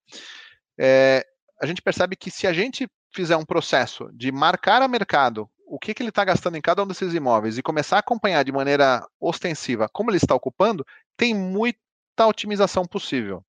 É, 0.79 1.25
a 1.61 1.67
gente 1.67 1.83
percebe 1.83 2.17
que 2.17 2.31
se 2.31 2.47
a 2.47 2.53
gente 2.53 2.89
fizer 3.15 3.37
um 3.37 3.45
processo 3.45 4.11
de 4.13 4.31
marcar 4.31 4.83
a 4.83 4.89
mercado 4.89 5.49
o 5.69 5.79
que, 5.79 5.93
que 5.93 6.03
ele 6.03 6.09
está 6.09 6.25
gastando 6.25 6.57
em 6.57 6.61
cada 6.61 6.83
um 6.83 6.87
desses 6.87 7.15
imóveis 7.15 7.59
e 7.59 7.63
começar 7.63 7.97
a 7.97 8.01
acompanhar 8.01 8.43
de 8.43 8.51
maneira 8.51 9.07
ostensiva 9.21 9.89
como 9.89 10.11
ele 10.11 10.17
está 10.17 10.35
ocupando, 10.35 10.85
tem 11.17 11.35
muita 11.35 12.27
otimização 12.27 12.85
possível. 12.85 13.45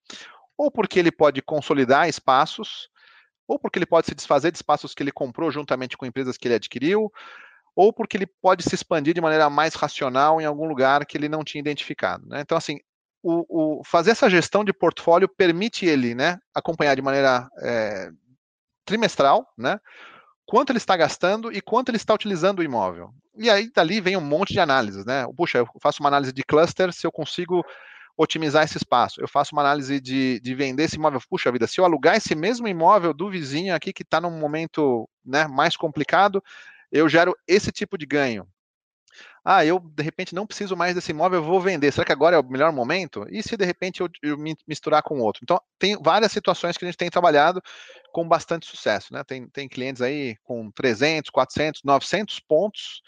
Ou 0.58 0.70
porque 0.70 1.00
ele 1.00 1.12
pode 1.12 1.42
consolidar 1.42 2.10
espaços, 2.10 2.90
ou 3.48 3.58
porque 3.58 3.80
ele 3.80 3.86
pode 3.86 4.08
se 4.08 4.16
desfazer 4.16 4.52
de 4.52 4.58
espaços 4.58 4.94
que 4.94 5.02
ele 5.02 5.12
comprou 5.12 5.50
juntamente 5.50 5.98
com 5.98 6.06
empresas 6.06 6.38
que 6.38 6.48
ele 6.48 6.56
adquiriu, 6.56 7.12
ou 7.76 7.94
porque 7.94 8.18
ele 8.18 8.28
pode 8.28 8.64
se 8.64 8.76
expandir 8.76 9.14
de 9.14 9.22
maneira 9.22 9.50
mais 9.50 9.74
racional 9.74 10.42
em 10.42 10.46
algum 10.46 10.68
lugar 10.68 11.06
que 11.06 11.18
ele 11.18 11.30
não 11.30 11.44
tinha 11.44 11.62
identificado. 11.62 12.28
Né? 12.28 12.42
Então, 12.42 12.58
assim, 12.58 12.80
o, 13.24 13.80
o, 13.80 13.84
fazer 13.86 14.12
essa 14.12 14.30
gestão 14.30 14.64
de 14.66 14.74
portfólio 14.74 15.30
permite 15.30 15.86
ele 15.86 16.14
né, 16.14 16.38
acompanhar 16.54 16.96
de 16.96 17.02
maneira 17.02 17.48
é, 17.62 18.10
trimestral, 18.86 19.48
né? 19.58 19.80
Quanto 20.50 20.72
ele 20.72 20.78
está 20.78 20.98
gastando 20.98 21.54
e 21.54 21.62
quanto 21.62 21.90
ele 21.90 21.98
está 21.98 22.12
utilizando 22.12 22.58
o 22.58 22.64
imóvel. 22.64 23.14
E 23.38 23.52
aí 23.52 23.72
dali 23.72 24.02
vem 24.02 24.18
um 24.18 24.22
monte 24.22 24.52
de 24.52 24.60
análises, 24.60 25.06
né? 25.06 25.24
Puxa, 25.38 25.60
eu 25.60 25.68
faço 25.80 26.02
uma 26.02 26.10
análise 26.10 26.34
de 26.34 26.42
cluster 26.44 26.92
se 26.92 27.06
eu 27.06 27.12
consigo 27.12 27.64
otimizar 28.18 28.64
esse 28.64 28.76
espaço. 28.76 29.22
Eu 29.22 29.28
faço 29.28 29.54
uma 29.54 29.62
análise 29.62 30.02
de, 30.02 30.40
de 30.40 30.56
vender 30.56 30.86
esse 30.86 30.96
imóvel. 30.96 31.22
Puxa 31.30 31.52
vida, 31.52 31.68
se 31.68 31.80
eu 31.80 31.86
alugar 31.86 32.18
esse 32.18 32.34
mesmo 32.34 32.68
imóvel 32.68 33.14
do 33.14 33.30
vizinho 33.30 33.76
aqui 33.76 33.94
que 33.94 34.02
está 34.02 34.20
num 34.20 34.32
momento 34.32 35.08
né, 35.24 35.48
mais 35.48 35.78
complicado, 35.78 36.44
eu 36.92 37.08
gero 37.08 37.38
esse 37.48 37.72
tipo 37.72 37.96
de 37.96 38.08
ganho 38.08 38.48
ah, 39.44 39.66
eu 39.66 39.80
de 39.80 40.04
repente 40.04 40.36
não 40.36 40.46
preciso 40.46 40.76
mais 40.76 40.94
desse 40.94 41.12
imóvel, 41.12 41.40
eu 41.40 41.44
vou 41.44 41.60
vender. 41.62 41.92
Será 41.92 42.06
que 42.06 42.12
agora 42.12 42.36
é 42.36 42.40
o 42.40 42.44
melhor 42.44 42.72
momento? 42.72 43.26
E 43.30 43.42
se 43.42 43.56
de 43.56 43.66
repente 43.66 44.02
eu, 44.02 44.10
eu 44.22 44.38
me 44.38 44.56
misturar 44.68 45.02
com 45.02 45.20
outro? 45.20 45.42
Então, 45.44 45.60
tem 45.78 45.98
várias 46.02 46.32
situações 46.32 46.78
que 46.78 46.86
a 46.86 46.88
gente 46.88 46.98
tem 46.98 47.10
trabalhado 47.10 47.62
com 48.12 48.28
bastante 48.28 48.66
sucesso, 48.66 49.14
né? 49.14 49.24
Tem, 49.24 49.48
tem 49.48 49.68
clientes 49.68 50.02
aí 50.02 50.36
com 50.44 50.72
300, 50.72 51.30
400, 51.30 51.82
900 51.84 52.40
pontos 52.40 53.02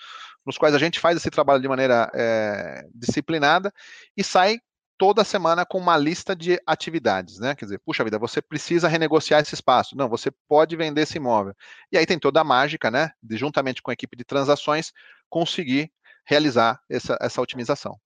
nos 0.46 0.58
quais 0.58 0.74
a 0.74 0.80
gente 0.80 1.00
faz 1.00 1.18
esse 1.18 1.30
trabalho 1.30 1.62
de 1.62 1.68
maneira 1.68 2.10
é, 2.14 2.88
disciplinada 2.94 3.72
e 4.16 4.24
sai 4.24 4.60
toda 4.98 5.24
semana 5.24 5.66
com 5.66 5.80
uma 5.80 5.98
lista 5.98 6.36
de 6.36 6.62
atividades, 6.66 7.40
né? 7.40 7.56
Quer 7.56 7.66
dizer, 7.66 7.80
puxa 7.80 8.04
vida, 8.04 8.20
você 8.20 8.40
precisa 8.40 8.88
renegociar 8.88 9.42
esse 9.42 9.56
espaço. 9.56 9.98
Não, 9.98 10.08
você 10.08 10.30
pode 10.48 10.76
vender 10.76 11.02
esse 11.02 11.18
imóvel. 11.18 11.56
E 11.92 11.98
aí 11.98 12.06
tem 12.06 12.20
toda 12.20 12.40
a 12.40 12.44
mágica, 12.44 12.92
né? 12.92 13.12
De 13.22 13.36
juntamente 13.36 13.82
com 13.82 13.90
a 13.90 13.94
equipe 13.94 14.16
de 14.16 14.24
transações 14.24 14.92
conseguir 15.28 15.92
realizar 16.24 16.80
essa, 16.88 17.18
essa 17.20 17.42
otimização. 17.42 18.00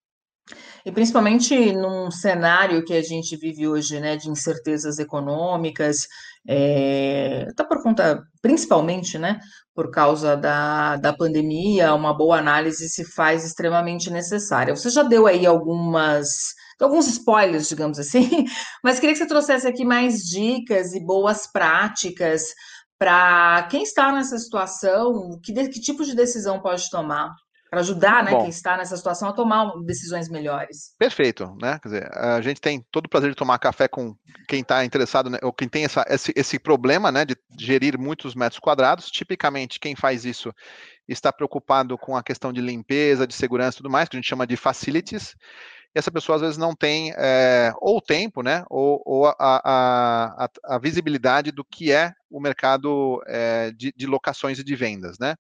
E 0.86 0.92
principalmente 0.92 1.74
num 1.74 2.12
cenário 2.12 2.86
que 2.86 2.94
a 2.94 3.02
gente 3.02 3.36
vive 3.36 3.68
hoje, 3.68 4.00
né, 4.00 4.16
de 4.16 4.30
incertezas 4.30 5.00
econômicas, 5.00 6.08
é, 6.48 7.48
tá 7.56 7.64
por 7.64 7.82
conta, 7.82 8.22
principalmente, 8.42 9.18
né, 9.18 9.40
por 9.74 9.90
causa 9.90 10.38
da, 10.38 10.96
da 10.98 11.12
pandemia, 11.12 11.94
uma 11.94 12.14
boa 12.16 12.38
análise 12.38 12.88
se 12.90 13.04
faz 13.04 13.44
extremamente 13.44 14.12
necessária. 14.12 14.76
Você 14.76 14.90
já 14.90 15.02
deu 15.02 15.26
aí 15.26 15.46
algumas, 15.46 16.28
alguns 16.80 17.08
spoilers, 17.08 17.68
digamos 17.68 17.98
assim, 17.98 18.46
mas 18.84 19.00
queria 19.00 19.14
que 19.14 19.20
você 19.20 19.28
trouxesse 19.28 19.68
aqui 19.68 19.84
mais 19.84 20.20
dicas 20.20 20.94
e 20.94 21.04
boas 21.04 21.48
práticas 21.52 22.44
para 22.98 23.68
quem 23.70 23.84
está 23.84 24.12
nessa 24.12 24.38
situação, 24.38 25.40
que, 25.44 25.54
que 25.70 25.82
tipo 25.82 26.06
de 26.06 26.16
decisão 26.16 26.62
pode 26.62 26.90
tomar? 26.90 27.32
Para 27.70 27.80
ajudar 27.82 28.24
né, 28.24 28.32
Bom, 28.32 28.42
quem 28.42 28.50
está 28.50 28.78
nessa 28.78 28.96
situação 28.96 29.30
a 29.30 29.34
tomar 29.34 29.72
decisões 29.84 30.30
melhores. 30.30 30.94
Perfeito, 30.98 31.56
né? 31.62 31.80
Quer 31.82 31.90
dizer, 31.90 32.18
a 32.18 32.42
gente 32.42 32.62
tem 32.62 32.86
todo 32.92 33.08
o 33.08 33.10
prazer 33.10 33.32
de 33.32 33.36
tomar 33.36 33.58
café 33.60 33.88
com 33.88 34.16
quem 34.48 34.62
está 34.62 34.86
interessado, 34.86 35.30
né, 35.30 35.40
ou 35.42 35.52
quem 35.52 35.68
tem 35.68 35.84
essa, 35.84 36.06
esse, 36.08 36.32
esse 36.36 36.60
problema 36.60 37.12
né, 37.12 37.26
de 37.26 37.36
gerir 37.60 38.00
muitos 38.00 38.36
metros 38.36 38.60
quadrados. 38.60 39.10
Tipicamente, 39.10 39.80
quem 39.80 39.96
faz 39.96 40.26
isso 40.26 40.54
está 41.08 41.32
preocupado 41.34 41.98
com 41.98 42.16
a 42.16 42.24
questão 42.24 42.54
de 42.54 42.62
limpeza, 42.62 43.28
de 43.28 43.34
segurança 43.34 43.76
e 43.76 43.80
tudo 43.80 43.90
mais, 43.90 44.08
que 44.08 44.16
a 44.16 44.20
gente 44.20 44.30
chama 44.30 44.48
de 44.48 44.56
facilities. 44.56 45.36
E 45.96 46.00
essa 46.00 46.12
pessoa 46.12 46.36
às 46.36 46.42
vezes 46.42 46.58
não 46.58 46.76
tem 46.76 47.14
é, 47.18 47.74
ou 47.80 47.98
o 47.98 48.02
tempo, 48.02 48.44
né, 48.44 48.64
ou, 48.70 49.02
ou 49.06 49.28
a, 49.28 49.36
a, 49.40 50.46
a, 50.46 50.76
a, 50.76 50.78
visibilidade 50.78 51.52
do 51.52 51.64
que 51.64 51.92
é 51.92 52.14
o 52.30 52.40
mercado 52.40 53.22
é, 53.28 53.72
de, 53.72 53.94
de 53.96 54.06
locações 54.06 54.60
e 54.60 54.64
de 54.64 54.76
vendas, 54.76 55.18
né? 55.18 55.36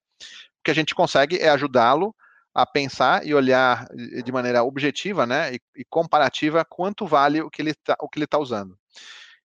Que 0.65 0.71
a 0.71 0.75
gente 0.75 0.93
consegue 0.93 1.38
é 1.38 1.47
ajudá-lo 1.47 2.13
a 2.54 2.65
pensar 2.65 3.25
e 3.25 3.34
olhar 3.34 3.86
de 4.23 4.32
maneira 4.32 4.63
objetiva, 4.63 5.25
né, 5.25 5.56
e, 5.56 5.60
e 5.75 5.86
comparativa 5.86 6.63
quanto 6.63 7.06
vale 7.06 7.41
o 7.41 7.49
que 7.49 7.62
ele 7.62 7.71
está 7.71 7.97
tá 8.30 8.39
usando. 8.39 8.78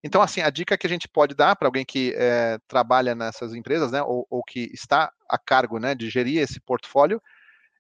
Então, 0.04 0.22
assim, 0.22 0.42
a 0.42 0.50
dica 0.50 0.78
que 0.78 0.86
a 0.86 0.90
gente 0.90 1.08
pode 1.08 1.34
dar 1.34 1.56
para 1.56 1.68
alguém 1.68 1.86
que 1.86 2.14
é, 2.18 2.60
trabalha 2.68 3.16
nessas 3.16 3.54
empresas, 3.54 3.92
né, 3.92 4.02
ou, 4.04 4.28
ou, 4.30 4.44
que 4.44 4.70
está 4.74 5.12
a 5.28 5.38
cargo, 5.38 5.80
né, 5.80 5.96
de 5.96 6.10
gerir 6.10 6.42
esse 6.42 6.60
portfólio, 6.60 7.22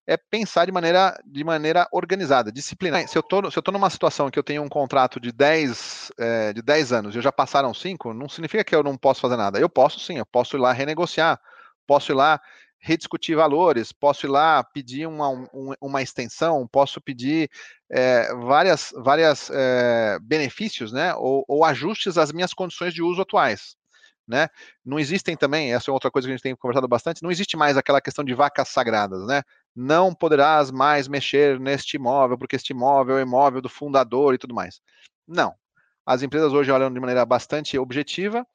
é 0.08 0.15
pensar 0.15 0.65
de 0.65 0.71
maneira, 0.71 1.19
de 1.26 1.43
maneira 1.43 1.86
organizada, 1.91 2.50
disciplinar. 2.50 3.06
Se 3.10 3.17
eu 3.17 3.21
estou 3.21 3.73
numa 3.73 3.89
situação 3.89 4.32
que 4.32 4.39
eu 4.39 4.43
tenho 4.43 4.63
um 4.63 4.69
contrato 4.69 5.19
de 5.19 5.34
10, 5.34 6.13
é, 6.17 6.54
de 6.54 6.62
10 6.62 6.93
anos 6.93 7.15
e 7.15 7.21
já 7.21 7.32
passaram 7.32 7.73
5, 7.73 8.13
não 8.13 8.30
significa 8.30 8.63
que 8.63 8.73
eu 8.73 8.82
não 8.82 8.97
posso 8.97 9.19
fazer 9.19 9.36
nada. 9.36 9.60
Eu 9.60 9.67
posso 9.67 10.00
sim, 10.00 10.17
eu 10.17 10.26
posso 10.26 10.56
ir 10.56 10.60
lá 10.60 10.71
renegociar, 10.71 11.38
posso 11.86 12.13
ir 12.13 12.15
lá 12.15 12.39
rediscutir 12.80 13.36
valores, 13.36 13.92
posso 13.92 14.26
ir 14.26 14.30
lá 14.30 14.63
pedir 14.63 15.08
uma, 15.08 15.30
um, 15.30 15.74
uma 15.82 16.02
extensão, 16.02 16.68
posso 16.68 17.02
pedir 17.02 17.50
é, 17.90 18.34
várias, 18.36 18.94
várias 18.96 19.50
é, 19.52 20.20
benefícios, 20.22 20.92
né, 20.92 21.13
ou, 21.16 21.44
ou, 21.48 21.66
ajustes 21.66 22.18
às 22.18 22.32
minhas 22.32 22.54
condições 22.54 22.94
de 22.94 23.02
uso 23.02 23.22
atuais. 23.22 23.76
Né? 24.28 24.50
Não 24.86 25.00
existem 25.00 25.38
também, 25.38 25.74
essa 25.74 25.90
é 25.90 25.94
outra 25.94 26.12
coisa 26.12 26.28
que 26.28 26.34
a 26.34 26.36
gente 26.36 26.44
tem 26.44 26.56
conversado 26.56 26.88
bastante, 26.88 27.24
não 27.24 27.32
existe 27.32 27.56
mais 27.56 27.78
aquela 27.78 28.02
questão 28.02 28.26
de 28.26 28.34
vacas 28.34 28.68
sagradas, 28.68 29.26
né? 29.26 29.42
Não 29.74 30.13
poderás 30.13 30.70
mais 30.70 31.08
mexer 31.08 31.58
neste 31.62 31.96
imóvel, 31.96 32.38
porque 32.38 32.58
este 32.58 32.72
imóvel 32.72 33.20
é 33.20 33.22
imóvel 33.22 33.62
do 33.62 33.70
fundador 33.70 34.34
e 34.34 34.38
tudo 34.38 34.54
mais. 34.54 34.82
Não. 35.26 35.56
As 36.06 36.24
empresas 36.24 36.52
hoje 36.52 36.70
olham 36.72 36.92
de 36.92 37.00
maneira 37.00 37.26
bastante 37.26 37.78
objetiva 37.78 38.46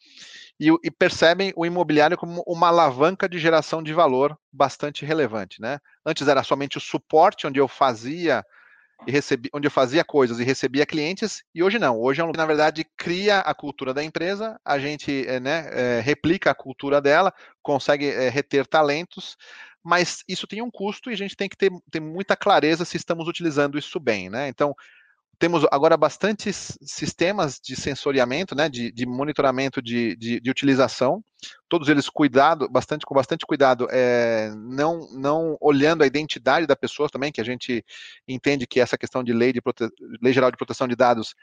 e, 0.60 0.68
e, 0.84 0.90
percebem 0.90 1.52
o 1.56 1.66
imobiliário 1.66 2.16
como 2.16 2.42
uma 2.46 2.68
alavanca 2.68 3.28
de 3.28 3.38
geração 3.38 3.82
de 3.82 3.92
valor 3.92 4.36
bastante 4.52 5.04
relevante, 5.04 5.60
né? 5.60 5.78
Antes 6.04 6.28
era 6.28 6.42
somente 6.42 6.78
o 6.78 6.80
suporte 6.80 7.46
onde 7.46 7.58
eu 7.58 7.66
fazia 7.66 8.44
e 9.06 9.10
recebia, 9.10 9.50
onde 9.52 9.66
eu 9.66 9.70
fazia 9.70 10.04
coisas 10.04 10.38
e 10.38 10.44
recebia 10.44 10.86
clientes, 10.86 11.42
e 11.54 11.62
hoje 11.62 11.78
não. 11.78 12.00
Hoje 12.00 12.20
é 12.20 12.24
um 12.24 12.32
na 12.32 12.46
verdade, 12.46 12.86
cria 12.96 13.40
a 13.40 13.54
cultura 13.54 13.92
da 13.92 14.04
empresa, 14.04 14.58
a 14.64 14.78
gente 14.78 15.26
é, 15.26 15.40
né, 15.40 15.68
é, 15.72 16.00
replica 16.00 16.50
a 16.50 16.54
cultura 16.54 17.00
dela, 17.00 17.32
consegue 17.62 18.08
é, 18.08 18.28
reter 18.28 18.66
talentos, 18.66 19.36
mas 19.82 20.22
isso 20.28 20.46
tem 20.46 20.62
um 20.62 20.70
custo 20.70 21.10
e 21.10 21.14
a 21.14 21.16
gente 21.16 21.36
tem 21.36 21.48
que 21.48 21.56
ter, 21.56 21.72
ter 21.90 22.00
muita 22.00 22.36
clareza 22.36 22.84
se 22.84 22.96
estamos 22.96 23.26
utilizando 23.26 23.76
isso 23.76 23.98
bem, 23.98 24.30
né? 24.30 24.48
Então, 24.48 24.74
temos 25.42 25.66
agora 25.72 25.96
bastantes 25.96 26.78
sistemas 26.82 27.58
de 27.60 27.74
sensoriamento, 27.74 28.54
né, 28.54 28.68
de, 28.68 28.92
de 28.92 29.04
monitoramento 29.04 29.82
de, 29.82 30.14
de, 30.14 30.38
de, 30.38 30.48
utilização, 30.48 31.20
todos 31.68 31.88
eles 31.88 32.08
cuidado, 32.08 32.68
bastante, 32.68 33.04
com 33.04 33.12
bastante 33.12 33.44
cuidado, 33.44 33.88
é, 33.90 34.52
não, 34.54 35.00
não 35.10 35.56
olhando 35.60 36.04
a 36.04 36.06
identidade 36.06 36.64
da 36.64 36.76
pessoa 36.76 37.08
também, 37.08 37.32
que 37.32 37.40
a 37.40 37.44
gente 37.44 37.84
entende 38.28 38.68
que 38.68 38.78
essa 38.78 38.96
questão 38.96 39.24
de 39.24 39.32
lei, 39.32 39.52
de 39.52 39.60
prote... 39.60 39.88
lei 40.22 40.32
geral 40.32 40.48
de 40.48 40.56
proteção 40.56 40.86
de 40.86 40.94
dados 40.94 41.34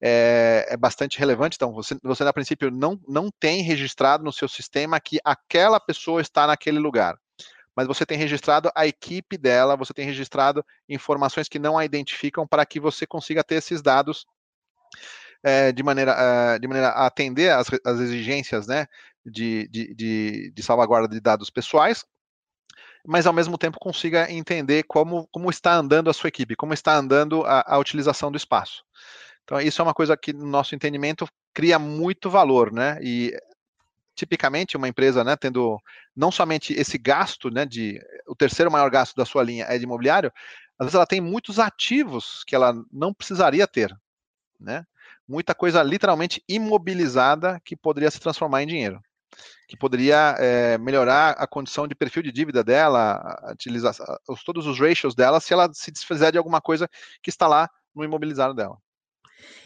é, 0.00 0.64
é, 0.68 0.76
bastante 0.76 1.18
relevante. 1.18 1.56
Então, 1.56 1.72
você, 1.72 1.96
você, 2.00 2.22
a 2.22 2.32
princípio, 2.32 2.70
não, 2.70 3.00
não 3.08 3.28
tem 3.40 3.64
registrado 3.64 4.22
no 4.22 4.32
seu 4.32 4.46
sistema 4.46 5.00
que 5.00 5.18
aquela 5.24 5.80
pessoa 5.80 6.20
está 6.20 6.46
naquele 6.46 6.78
lugar 6.78 7.18
mas 7.78 7.86
você 7.86 8.04
tem 8.04 8.18
registrado 8.18 8.72
a 8.74 8.88
equipe 8.88 9.38
dela, 9.38 9.76
você 9.76 9.94
tem 9.94 10.04
registrado 10.04 10.66
informações 10.88 11.48
que 11.48 11.60
não 11.60 11.78
a 11.78 11.84
identificam 11.84 12.44
para 12.44 12.66
que 12.66 12.80
você 12.80 13.06
consiga 13.06 13.44
ter 13.44 13.54
esses 13.54 13.80
dados 13.80 14.26
é, 15.44 15.70
de, 15.70 15.80
maneira, 15.84 16.10
é, 16.10 16.58
de 16.58 16.66
maneira 16.66 16.88
a 16.88 17.06
atender 17.06 17.52
as 17.52 18.00
exigências 18.00 18.66
né, 18.66 18.88
de, 19.24 19.68
de, 19.68 19.94
de, 19.94 20.50
de 20.50 20.62
salvaguarda 20.64 21.06
de 21.06 21.20
dados 21.20 21.50
pessoais, 21.50 22.04
mas 23.06 23.28
ao 23.28 23.32
mesmo 23.32 23.56
tempo 23.56 23.78
consiga 23.78 24.28
entender 24.28 24.82
como, 24.82 25.28
como 25.30 25.48
está 25.48 25.72
andando 25.72 26.10
a 26.10 26.12
sua 26.12 26.26
equipe, 26.26 26.56
como 26.56 26.74
está 26.74 26.96
andando 26.96 27.44
a, 27.46 27.62
a, 27.64 27.78
utilização 27.78 28.32
do 28.32 28.36
espaço. 28.36 28.82
Então, 29.44 29.60
isso 29.60 29.80
é 29.80 29.84
uma 29.84 29.94
coisa 29.94 30.16
que, 30.16 30.32
no 30.32 30.48
nosso 30.48 30.74
entendimento, 30.74 31.28
cria 31.54 31.78
muito 31.78 32.28
valor, 32.28 32.72
né? 32.72 32.98
E 33.00 33.32
tipicamente 34.18 34.76
uma 34.76 34.88
empresa, 34.88 35.22
né, 35.22 35.36
tendo 35.36 35.78
não 36.14 36.30
somente 36.30 36.72
esse 36.72 36.98
gasto, 36.98 37.50
né, 37.50 37.64
de 37.64 38.00
o 38.26 38.34
terceiro 38.34 38.70
maior 38.70 38.90
gasto 38.90 39.14
da 39.14 39.24
sua 39.24 39.44
linha 39.44 39.64
é 39.68 39.78
de 39.78 39.84
imobiliário, 39.84 40.32
às 40.78 40.86
vezes 40.86 40.94
ela 40.96 41.06
tem 41.06 41.20
muitos 41.20 41.58
ativos 41.58 42.42
que 42.44 42.54
ela 42.54 42.74
não 42.92 43.14
precisaria 43.14 43.66
ter, 43.66 43.94
né? 44.60 44.84
Muita 45.26 45.54
coisa 45.54 45.82
literalmente 45.82 46.42
imobilizada 46.48 47.60
que 47.64 47.76
poderia 47.76 48.10
se 48.10 48.18
transformar 48.18 48.62
em 48.62 48.66
dinheiro, 48.66 49.00
que 49.68 49.76
poderia 49.76 50.34
é, 50.38 50.78
melhorar 50.78 51.32
a 51.32 51.46
condição 51.46 51.86
de 51.86 51.94
perfil 51.94 52.22
de 52.22 52.32
dívida 52.32 52.64
dela, 52.64 53.20
utilizar 53.52 53.94
todos 54.44 54.66
os 54.66 54.80
ratios 54.80 55.14
dela, 55.14 55.38
se 55.38 55.52
ela 55.52 55.70
se 55.72 55.90
desfizer 55.90 56.32
de 56.32 56.38
alguma 56.38 56.60
coisa 56.60 56.88
que 57.22 57.30
está 57.30 57.46
lá 57.46 57.68
no 57.94 58.04
imobilizado 58.04 58.54
dela. 58.54 58.78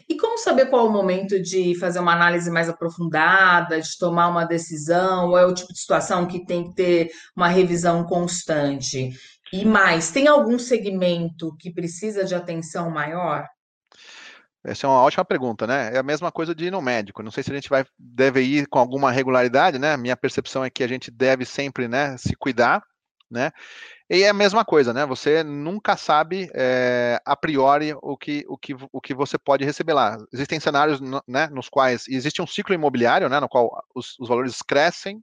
E 0.07 0.17
como 0.17 0.37
saber 0.37 0.65
qual 0.65 0.85
é 0.85 0.89
o 0.89 0.91
momento 0.91 1.41
de 1.41 1.77
fazer 1.79 1.99
uma 1.99 2.13
análise 2.13 2.51
mais 2.51 2.67
aprofundada, 2.67 3.79
de 3.79 3.97
tomar 3.97 4.27
uma 4.27 4.45
decisão, 4.45 5.29
ou 5.29 5.37
é 5.37 5.45
o 5.45 5.53
tipo 5.53 5.71
de 5.71 5.79
situação 5.79 6.27
que 6.27 6.45
tem 6.45 6.69
que 6.69 6.75
ter 6.75 7.11
uma 7.35 7.47
revisão 7.47 8.03
constante? 8.03 9.11
E 9.51 9.65
mais, 9.65 10.11
tem 10.11 10.27
algum 10.27 10.57
segmento 10.59 11.55
que 11.57 11.71
precisa 11.71 12.25
de 12.25 12.35
atenção 12.35 12.89
maior? 12.89 13.47
Essa 14.63 14.87
é 14.87 14.89
uma 14.89 15.01
ótima 15.01 15.25
pergunta, 15.25 15.67
né? 15.67 15.93
É 15.93 15.99
a 15.99 16.03
mesma 16.03 16.31
coisa 16.31 16.55
de 16.55 16.65
ir 16.65 16.71
no 16.71 16.81
médico. 16.81 17.21
Não 17.21 17.31
sei 17.31 17.43
se 17.43 17.51
a 17.51 17.55
gente 17.55 17.69
vai 17.69 17.85
deve 17.99 18.41
ir 18.41 18.65
com 18.67 18.79
alguma 18.79 19.11
regularidade, 19.11 19.77
né? 19.77 19.97
Minha 19.97 20.15
percepção 20.15 20.63
é 20.63 20.69
que 20.69 20.83
a 20.83 20.87
gente 20.87 21.11
deve 21.11 21.45
sempre, 21.45 21.87
né, 21.87 22.17
se 22.17 22.33
cuidar, 22.35 22.81
né? 23.33 23.51
E 24.09 24.23
é 24.23 24.29
a 24.29 24.33
mesma 24.33 24.63
coisa, 24.63 24.93
né? 24.93 25.05
Você 25.05 25.43
nunca 25.43 25.97
sabe 25.97 26.49
é, 26.53 27.19
a 27.25 27.35
priori 27.35 27.93
o 28.01 28.15
que, 28.15 28.45
o, 28.47 28.57
que, 28.57 28.75
o 28.91 29.01
que 29.01 29.13
você 29.13 29.37
pode 29.37 29.65
receber 29.65 29.93
lá. 29.93 30.17
Existem 30.31 30.59
cenários 30.59 31.01
né, 31.27 31.47
nos 31.51 31.67
quais 31.67 32.07
existe 32.07 32.41
um 32.41 32.47
ciclo 32.47 32.75
imobiliário, 32.75 33.27
né, 33.27 33.39
no 33.39 33.49
qual 33.49 33.83
os, 33.95 34.17
os 34.19 34.29
valores 34.29 34.61
crescem. 34.61 35.21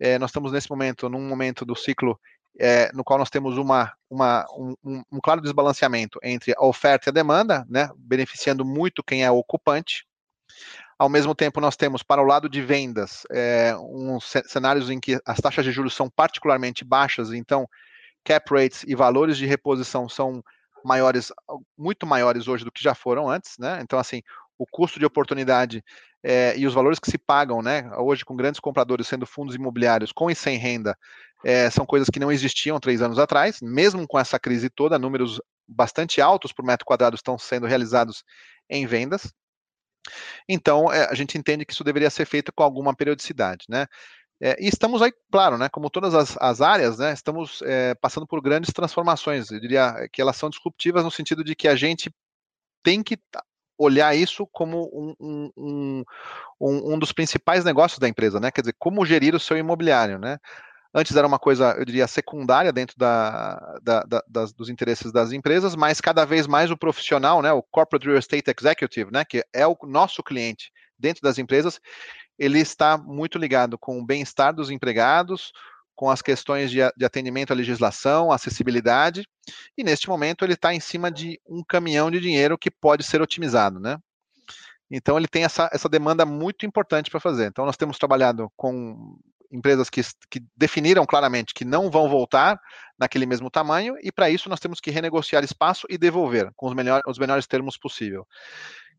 É, 0.00 0.18
nós 0.18 0.30
estamos 0.30 0.52
nesse 0.52 0.68
momento, 0.68 1.08
num 1.08 1.26
momento 1.28 1.64
do 1.64 1.76
ciclo 1.76 2.18
é, 2.58 2.90
no 2.92 3.04
qual 3.04 3.18
nós 3.18 3.30
temos 3.30 3.56
uma, 3.56 3.92
uma 4.10 4.44
um, 4.56 4.74
um, 5.10 5.20
claro 5.22 5.40
desbalanceamento 5.40 6.18
entre 6.22 6.52
a 6.56 6.64
oferta 6.64 7.08
e 7.08 7.10
a 7.10 7.12
demanda, 7.12 7.64
né, 7.68 7.88
beneficiando 7.96 8.64
muito 8.64 9.02
quem 9.02 9.24
é 9.24 9.30
ocupante. 9.30 10.04
Ao 11.02 11.08
mesmo 11.08 11.34
tempo, 11.34 11.60
nós 11.60 11.74
temos 11.74 12.00
para 12.00 12.22
o 12.22 12.24
lado 12.24 12.48
de 12.48 12.62
vendas 12.62 13.26
é, 13.28 13.74
uns 13.76 14.34
cenários 14.46 14.88
em 14.88 15.00
que 15.00 15.18
as 15.26 15.40
taxas 15.40 15.64
de 15.64 15.72
juros 15.72 15.94
são 15.94 16.08
particularmente 16.08 16.84
baixas, 16.84 17.32
então 17.32 17.68
cap 18.22 18.54
rates 18.54 18.84
e 18.86 18.94
valores 18.94 19.36
de 19.36 19.44
reposição 19.44 20.08
são 20.08 20.40
maiores, 20.84 21.32
muito 21.76 22.06
maiores 22.06 22.46
hoje 22.46 22.64
do 22.64 22.70
que 22.70 22.80
já 22.80 22.94
foram 22.94 23.28
antes, 23.28 23.58
né? 23.58 23.80
Então, 23.82 23.98
assim, 23.98 24.22
o 24.56 24.64
custo 24.64 25.00
de 25.00 25.04
oportunidade 25.04 25.82
é, 26.22 26.56
e 26.56 26.68
os 26.68 26.72
valores 26.72 27.00
que 27.00 27.10
se 27.10 27.18
pagam, 27.18 27.60
né? 27.60 27.90
Hoje, 27.98 28.24
com 28.24 28.36
grandes 28.36 28.60
compradores 28.60 29.08
sendo 29.08 29.26
fundos 29.26 29.56
imobiliários 29.56 30.12
com 30.12 30.30
e 30.30 30.36
sem 30.36 30.56
renda, 30.56 30.96
é, 31.44 31.68
são 31.68 31.84
coisas 31.84 32.08
que 32.10 32.20
não 32.20 32.30
existiam 32.30 32.78
três 32.78 33.02
anos 33.02 33.18
atrás, 33.18 33.58
mesmo 33.60 34.06
com 34.06 34.20
essa 34.20 34.38
crise 34.38 34.70
toda, 34.70 35.00
números 35.00 35.40
bastante 35.66 36.20
altos 36.20 36.52
por 36.52 36.64
metro 36.64 36.86
quadrado 36.86 37.16
estão 37.16 37.36
sendo 37.36 37.66
realizados 37.66 38.22
em 38.70 38.86
vendas. 38.86 39.32
Então, 40.48 40.92
é, 40.92 41.08
a 41.10 41.14
gente 41.14 41.38
entende 41.38 41.64
que 41.64 41.72
isso 41.72 41.84
deveria 41.84 42.10
ser 42.10 42.26
feito 42.26 42.52
com 42.52 42.62
alguma 42.62 42.94
periodicidade, 42.94 43.66
né? 43.68 43.86
É, 44.40 44.56
e 44.60 44.66
estamos 44.68 45.00
aí, 45.00 45.12
claro, 45.30 45.56
né, 45.56 45.68
como 45.68 45.88
todas 45.88 46.16
as, 46.16 46.36
as 46.40 46.60
áreas, 46.60 46.98
né, 46.98 47.12
estamos 47.12 47.62
é, 47.62 47.94
passando 47.94 48.26
por 48.26 48.42
grandes 48.42 48.72
transformações. 48.72 49.52
Eu 49.52 49.60
diria 49.60 50.08
que 50.12 50.20
elas 50.20 50.34
são 50.34 50.50
disruptivas 50.50 51.04
no 51.04 51.12
sentido 51.12 51.44
de 51.44 51.54
que 51.54 51.68
a 51.68 51.76
gente 51.76 52.12
tem 52.82 53.04
que 53.04 53.16
olhar 53.78 54.16
isso 54.16 54.44
como 54.50 54.90
um, 54.92 55.14
um, 55.56 56.04
um, 56.60 56.94
um, 56.94 56.98
dos 56.98 57.12
principais 57.12 57.64
negócios 57.64 58.00
da 58.00 58.08
empresa, 58.08 58.40
né? 58.40 58.50
Quer 58.50 58.62
dizer, 58.62 58.74
como 58.78 59.06
gerir 59.06 59.34
o 59.34 59.40
seu 59.40 59.56
imobiliário, 59.56 60.18
né? 60.18 60.38
Antes 60.94 61.16
era 61.16 61.26
uma 61.26 61.38
coisa, 61.38 61.74
eu 61.78 61.84
diria, 61.84 62.06
secundária 62.06 62.70
dentro 62.70 62.96
da, 62.98 63.78
da, 63.82 64.02
da, 64.02 64.22
das, 64.28 64.52
dos 64.52 64.68
interesses 64.68 65.10
das 65.10 65.32
empresas, 65.32 65.74
mas 65.74 66.00
cada 66.00 66.24
vez 66.26 66.46
mais 66.46 66.70
o 66.70 66.76
profissional, 66.76 67.40
né, 67.40 67.50
o 67.50 67.62
Corporate 67.62 68.06
Real 68.06 68.18
Estate 68.18 68.54
Executive, 68.58 69.10
né, 69.10 69.24
que 69.24 69.42
é 69.54 69.66
o 69.66 69.76
nosso 69.84 70.22
cliente 70.22 70.70
dentro 70.98 71.22
das 71.22 71.38
empresas, 71.38 71.80
ele 72.38 72.58
está 72.58 72.98
muito 72.98 73.38
ligado 73.38 73.78
com 73.78 73.98
o 73.98 74.04
bem-estar 74.04 74.54
dos 74.54 74.70
empregados, 74.70 75.52
com 75.94 76.10
as 76.10 76.20
questões 76.20 76.70
de, 76.70 76.78
de 76.96 77.04
atendimento 77.04 77.52
à 77.52 77.56
legislação, 77.56 78.30
acessibilidade, 78.30 79.26
e 79.76 79.84
neste 79.84 80.08
momento 80.08 80.44
ele 80.44 80.54
está 80.54 80.74
em 80.74 80.80
cima 80.80 81.10
de 81.10 81.40
um 81.48 81.62
caminhão 81.62 82.10
de 82.10 82.20
dinheiro 82.20 82.58
que 82.58 82.70
pode 82.70 83.02
ser 83.02 83.22
otimizado, 83.22 83.80
né? 83.80 83.98
Então 84.90 85.16
ele 85.16 85.26
tem 85.26 85.44
essa, 85.44 85.70
essa 85.72 85.88
demanda 85.88 86.26
muito 86.26 86.66
importante 86.66 87.10
para 87.10 87.18
fazer. 87.18 87.46
Então 87.46 87.64
nós 87.64 87.78
temos 87.78 87.96
trabalhado 87.96 88.52
com 88.54 89.18
empresas 89.52 89.90
que, 89.90 90.00
que 90.30 90.42
definiram 90.56 91.04
claramente 91.04 91.54
que 91.54 91.64
não 91.64 91.90
vão 91.90 92.08
voltar 92.08 92.58
naquele 92.98 93.26
mesmo 93.26 93.50
tamanho, 93.50 93.94
e 94.02 94.10
para 94.10 94.30
isso 94.30 94.48
nós 94.48 94.60
temos 94.60 94.80
que 94.80 94.90
renegociar 94.90 95.44
espaço 95.44 95.86
e 95.90 95.98
devolver 95.98 96.50
com 96.56 96.66
os, 96.66 96.74
melhor, 96.74 97.02
os 97.06 97.18
melhores 97.18 97.46
termos 97.46 97.76
possível. 97.76 98.26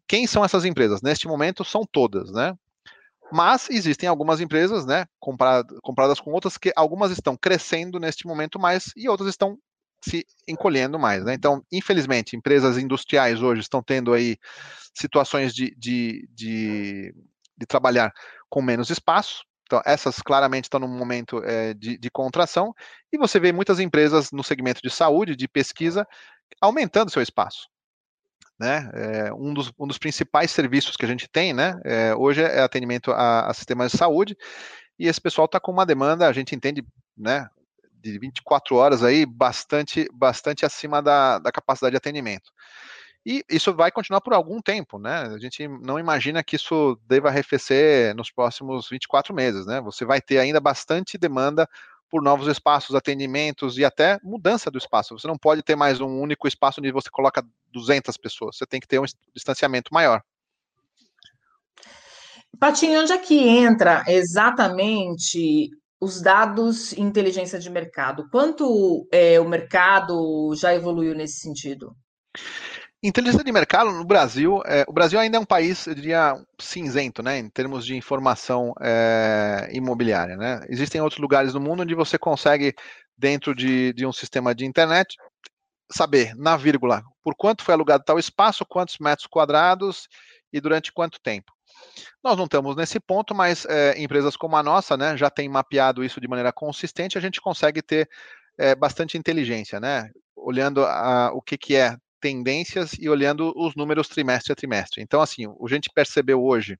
Quem 0.07 0.27
são 0.27 0.43
essas 0.43 0.65
empresas? 0.65 1.01
Neste 1.01 1.27
momento 1.27 1.63
são 1.63 1.83
todas, 1.89 2.31
né? 2.31 2.53
Mas 3.31 3.69
existem 3.69 4.07
algumas 4.07 4.39
empresas, 4.39 4.85
né, 4.85 5.05
compradas, 5.19 5.79
compradas 5.81 6.19
com 6.19 6.31
outras, 6.31 6.57
que 6.57 6.71
algumas 6.75 7.11
estão 7.11 7.35
crescendo 7.35 7.99
neste 7.99 8.27
momento 8.27 8.59
mais 8.59 8.91
e 8.95 9.09
outras 9.09 9.29
estão 9.29 9.57
se 10.03 10.25
encolhendo 10.47 10.99
mais. 10.99 11.23
Né? 11.23 11.33
Então, 11.33 11.63
infelizmente, 11.71 12.35
empresas 12.35 12.77
industriais 12.77 13.41
hoje 13.41 13.61
estão 13.61 13.81
tendo 13.81 14.13
aí 14.13 14.37
situações 14.93 15.53
de, 15.53 15.73
de, 15.77 16.27
de, 16.31 17.15
de 17.57 17.65
trabalhar 17.65 18.13
com 18.49 18.61
menos 18.61 18.89
espaço, 18.89 19.43
então, 19.73 19.81
essas 19.85 20.21
claramente 20.21 20.65
estão 20.65 20.79
num 20.79 20.87
momento 20.87 21.43
é, 21.43 21.73
de, 21.73 21.97
de, 21.97 22.11
contração, 22.11 22.75
e 23.11 23.17
você 23.17 23.39
vê 23.39 23.51
muitas 23.51 23.79
empresas 23.79 24.31
no 24.31 24.43
segmento 24.43 24.79
de 24.83 24.89
saúde, 24.91 25.35
de 25.35 25.47
pesquisa, 25.47 26.07
aumentando 26.61 27.09
seu 27.09 27.23
espaço. 27.23 27.67
Né? 28.59 28.87
É, 28.93 29.33
um, 29.33 29.51
dos, 29.51 29.71
um, 29.79 29.87
dos, 29.87 29.97
principais 29.97 30.51
serviços 30.51 30.95
que 30.95 31.05
a 31.05 31.07
gente 31.07 31.27
tem 31.27 31.53
né, 31.53 31.73
é, 31.83 32.13
hoje 32.13 32.43
é 32.43 32.61
atendimento 32.61 33.11
a, 33.11 33.47
a, 33.47 33.53
sistemas 33.55 33.91
de 33.91 33.97
saúde, 33.97 34.37
e 34.99 35.07
esse 35.07 35.19
pessoal 35.19 35.45
está 35.45 35.59
com 35.59 35.71
uma 35.71 35.87
demanda, 35.87 36.27
a 36.27 36.33
gente 36.33 36.53
entende, 36.53 36.85
né, 37.17 37.49
de 37.95 38.19
24 38.19 38.75
horas 38.75 39.03
aí, 39.03 39.25
bastante, 39.25 40.07
bastante 40.13 40.67
acima 40.67 41.01
da, 41.01 41.39
da 41.39 41.51
capacidade 41.51 41.93
de 41.93 41.97
atendimento. 41.97 42.51
E 43.25 43.43
isso 43.49 43.73
vai 43.73 43.89
continuar 43.89 44.19
por 44.19 44.33
algum 44.33 44.61
tempo, 44.61 44.99
né? 44.99 45.21
A 45.33 45.37
gente 45.37 45.65
não 45.67 45.97
imagina 45.97 46.43
que 46.43 46.57
isso 46.57 46.99
deva 47.07 47.29
arrefecer 47.29 48.13
nos 48.15 48.29
próximos 48.29 48.89
24 48.89 49.33
meses, 49.33 49.65
né? 49.65 49.79
Você 49.81 50.03
vai 50.03 50.21
ter 50.21 50.39
ainda 50.39 50.59
bastante 50.59 51.17
demanda 51.17 51.67
por 52.09 52.21
novos 52.21 52.47
espaços, 52.47 52.95
atendimentos 52.95 53.77
e 53.77 53.85
até 53.85 54.19
mudança 54.21 54.69
do 54.69 54.77
espaço. 54.77 55.17
Você 55.17 55.25
não 55.25 55.37
pode 55.37 55.63
ter 55.63 55.75
mais 55.75 56.01
um 56.01 56.19
único 56.19 56.47
espaço 56.47 56.81
onde 56.81 56.91
você 56.91 57.09
coloca 57.09 57.43
200 57.71 58.17
pessoas. 58.17 58.57
Você 58.57 58.65
tem 58.65 58.79
que 58.79 58.87
ter 58.87 58.99
um 58.99 59.05
distanciamento 59.33 59.93
maior. 59.93 60.21
Patinho, 62.59 63.01
onde 63.01 63.13
é 63.13 63.17
que 63.17 63.39
entra 63.47 64.03
exatamente 64.07 65.69
os 65.99 66.21
dados 66.21 66.93
inteligência 66.93 67.57
de 67.57 67.69
mercado? 67.69 68.29
Quanto 68.29 69.07
é, 69.11 69.39
o 69.39 69.47
mercado 69.47 70.53
já 70.55 70.75
evoluiu 70.75 71.15
nesse 71.15 71.39
sentido? 71.39 71.95
Inteligência 73.05 73.43
de 73.43 73.51
mercado 73.51 73.91
no 73.91 74.05
Brasil, 74.05 74.61
é, 74.65 74.85
o 74.87 74.93
Brasil 74.93 75.19
ainda 75.19 75.35
é 75.35 75.39
um 75.39 75.45
país, 75.45 75.85
eu 75.87 75.93
diria, 75.93 76.41
cinzento, 76.57 77.21
né, 77.21 77.37
em 77.37 77.49
termos 77.49 77.85
de 77.85 77.97
informação 77.97 78.73
é, 78.79 79.67
imobiliária, 79.73 80.37
né. 80.37 80.61
Existem 80.69 81.01
outros 81.01 81.19
lugares 81.19 81.53
no 81.53 81.59
mundo 81.59 81.83
onde 81.83 81.93
você 81.93 82.17
consegue, 82.17 82.73
dentro 83.17 83.53
de, 83.53 83.91
de 83.91 84.05
um 84.05 84.13
sistema 84.13 84.55
de 84.55 84.65
internet, 84.65 85.17
saber, 85.91 86.33
na 86.37 86.55
vírgula, 86.55 87.03
por 87.21 87.35
quanto 87.35 87.61
foi 87.61 87.73
alugado 87.73 88.05
tal 88.05 88.17
espaço, 88.17 88.65
quantos 88.65 88.97
metros 88.99 89.27
quadrados 89.27 90.07
e 90.53 90.61
durante 90.61 90.93
quanto 90.93 91.19
tempo. 91.21 91.51
Nós 92.23 92.37
não 92.37 92.45
estamos 92.45 92.73
nesse 92.73 93.01
ponto, 93.01 93.35
mas 93.35 93.65
é, 93.65 94.01
empresas 94.01 94.37
como 94.37 94.55
a 94.55 94.63
nossa, 94.63 94.95
né, 94.95 95.17
já 95.17 95.29
têm 95.29 95.49
mapeado 95.49 96.05
isso 96.05 96.21
de 96.21 96.27
maneira 96.29 96.53
consistente, 96.53 97.17
a 97.17 97.21
gente 97.21 97.41
consegue 97.41 97.81
ter 97.81 98.09
é, 98.57 98.73
bastante 98.73 99.17
inteligência, 99.17 99.77
né, 99.77 100.09
olhando 100.37 100.85
a, 100.85 101.31
o 101.33 101.41
que, 101.41 101.57
que 101.57 101.75
é 101.75 101.97
tendências 102.23 102.93
e 102.93 103.09
olhando 103.09 103.51
os 103.53 103.75
números 103.75 104.07
trimestre 104.07 104.53
a 104.53 104.55
trimestre. 104.55 105.01
Então, 105.01 105.19
assim, 105.19 105.45
a 105.45 105.67
gente 105.67 105.89
percebeu 105.93 106.41
hoje 106.41 106.79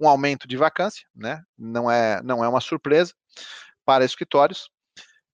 um 0.00 0.08
aumento 0.08 0.48
de 0.48 0.56
vacância, 0.56 1.06
né? 1.14 1.40
Não 1.56 1.88
é, 1.88 2.20
não 2.24 2.42
é 2.42 2.48
uma 2.48 2.60
surpresa 2.60 3.14
para 3.84 4.04
escritórios. 4.04 4.68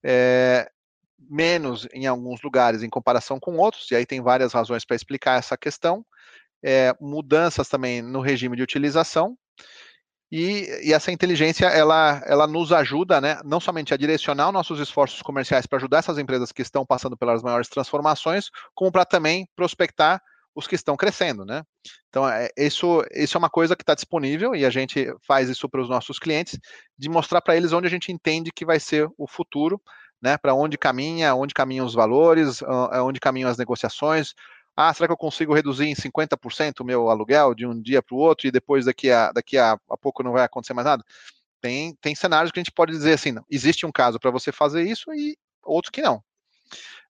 É, 0.04 0.70
menos 1.18 1.88
em 1.94 2.06
alguns 2.06 2.42
lugares 2.42 2.82
em 2.82 2.90
comparação 2.90 3.40
com 3.40 3.56
outros, 3.56 3.90
e 3.90 3.96
aí 3.96 4.04
tem 4.04 4.20
várias 4.20 4.52
razões 4.52 4.84
para 4.84 4.94
explicar 4.94 5.38
essa 5.38 5.56
questão. 5.56 6.04
É, 6.62 6.94
mudanças 7.00 7.68
também 7.68 8.02
no 8.02 8.20
regime 8.20 8.54
de 8.54 8.62
utilização, 8.62 9.34
e, 10.30 10.88
e, 10.88 10.92
essa 10.92 11.10
inteligência 11.10 11.66
ela, 11.66 12.22
ela 12.26 12.46
nos 12.46 12.72
ajuda, 12.72 13.20
né, 13.20 13.40
não 13.44 13.60
somente 13.60 13.94
a 13.94 13.96
direcionar 13.96 14.52
nossos 14.52 14.78
esforços 14.78 15.22
comerciais 15.22 15.66
para 15.66 15.78
ajudar 15.78 15.98
essas 15.98 16.18
empresas 16.18 16.52
que 16.52 16.62
estão 16.62 16.84
passando 16.84 17.16
pelas 17.16 17.42
maiores 17.42 17.68
transformações, 17.68 18.50
como 18.74 18.92
para 18.92 19.04
também 19.04 19.48
prospectar 19.56 20.20
os 20.54 20.66
que 20.66 20.74
estão 20.74 20.96
crescendo, 20.96 21.44
né? 21.44 21.62
Então, 22.08 22.28
é, 22.28 22.48
isso, 22.56 23.04
isso 23.14 23.36
é 23.36 23.38
uma 23.38 23.48
coisa 23.48 23.76
que 23.76 23.82
está 23.82 23.94
disponível 23.94 24.56
e 24.56 24.66
a 24.66 24.70
gente 24.70 25.06
faz 25.26 25.48
isso 25.48 25.68
para 25.68 25.80
os 25.80 25.88
nossos 25.88 26.18
clientes, 26.18 26.58
de 26.98 27.08
mostrar 27.08 27.40
para 27.40 27.56
eles 27.56 27.72
onde 27.72 27.86
a 27.86 27.90
gente 27.90 28.10
entende 28.10 28.50
que 28.52 28.66
vai 28.66 28.80
ser 28.80 29.08
o 29.16 29.28
futuro, 29.28 29.80
né? 30.20 30.36
Para 30.36 30.54
onde 30.54 30.76
caminha, 30.76 31.34
onde 31.34 31.54
caminham 31.54 31.86
os 31.86 31.94
valores, 31.94 32.60
onde 33.04 33.20
caminham 33.20 33.48
as 33.48 33.56
negociações, 33.56 34.34
ah, 34.80 34.94
será 34.94 35.08
que 35.08 35.12
eu 35.12 35.16
consigo 35.16 35.52
reduzir 35.52 35.86
em 35.86 35.94
50% 35.94 36.78
o 36.78 36.84
meu 36.84 37.10
aluguel 37.10 37.52
de 37.52 37.66
um 37.66 37.82
dia 37.82 38.00
para 38.00 38.14
o 38.14 38.18
outro 38.18 38.46
e 38.46 38.52
depois 38.52 38.84
daqui 38.84 39.10
a, 39.10 39.32
daqui 39.32 39.58
a, 39.58 39.72
a 39.72 39.96
pouco 39.96 40.22
não 40.22 40.30
vai 40.30 40.44
acontecer 40.44 40.72
mais 40.72 40.86
nada? 40.86 41.02
Tem, 41.60 41.96
tem 42.00 42.14
cenários 42.14 42.52
que 42.52 42.60
a 42.60 42.62
gente 42.62 42.70
pode 42.70 42.92
dizer 42.92 43.14
assim, 43.14 43.32
não, 43.32 43.44
existe 43.50 43.84
um 43.84 43.90
caso 43.90 44.20
para 44.20 44.30
você 44.30 44.52
fazer 44.52 44.84
isso 44.84 45.12
e 45.12 45.36
outros 45.64 45.90
que 45.90 46.00
não. 46.00 46.22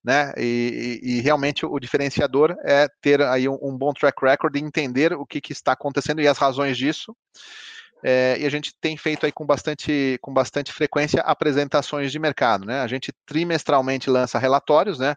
Né? 0.02 0.32
E, 0.38 1.00
e, 1.02 1.10
e, 1.10 1.20
realmente 1.20 1.66
o 1.66 1.78
diferenciador 1.78 2.56
é 2.64 2.88
ter 3.02 3.20
aí 3.20 3.46
um, 3.46 3.58
um, 3.60 3.76
bom 3.76 3.92
track 3.92 4.16
record 4.24 4.56
e 4.56 4.60
entender 4.60 5.12
o 5.12 5.26
que, 5.26 5.38
que 5.38 5.52
está 5.52 5.72
acontecendo 5.72 6.22
e 6.22 6.26
as 6.26 6.38
razões 6.38 6.78
disso. 6.78 7.14
É, 8.02 8.38
e 8.40 8.46
a 8.46 8.50
gente 8.50 8.72
tem 8.80 8.96
feito 8.96 9.26
aí 9.26 9.32
com 9.32 9.44
bastante, 9.44 10.18
com 10.22 10.32
bastante 10.32 10.72
frequência 10.72 11.20
apresentações 11.20 12.10
de 12.10 12.18
mercado, 12.18 12.64
né? 12.64 12.80
A 12.80 12.86
gente 12.86 13.12
trimestralmente 13.26 14.08
lança 14.08 14.38
relatórios, 14.38 14.98
né? 14.98 15.16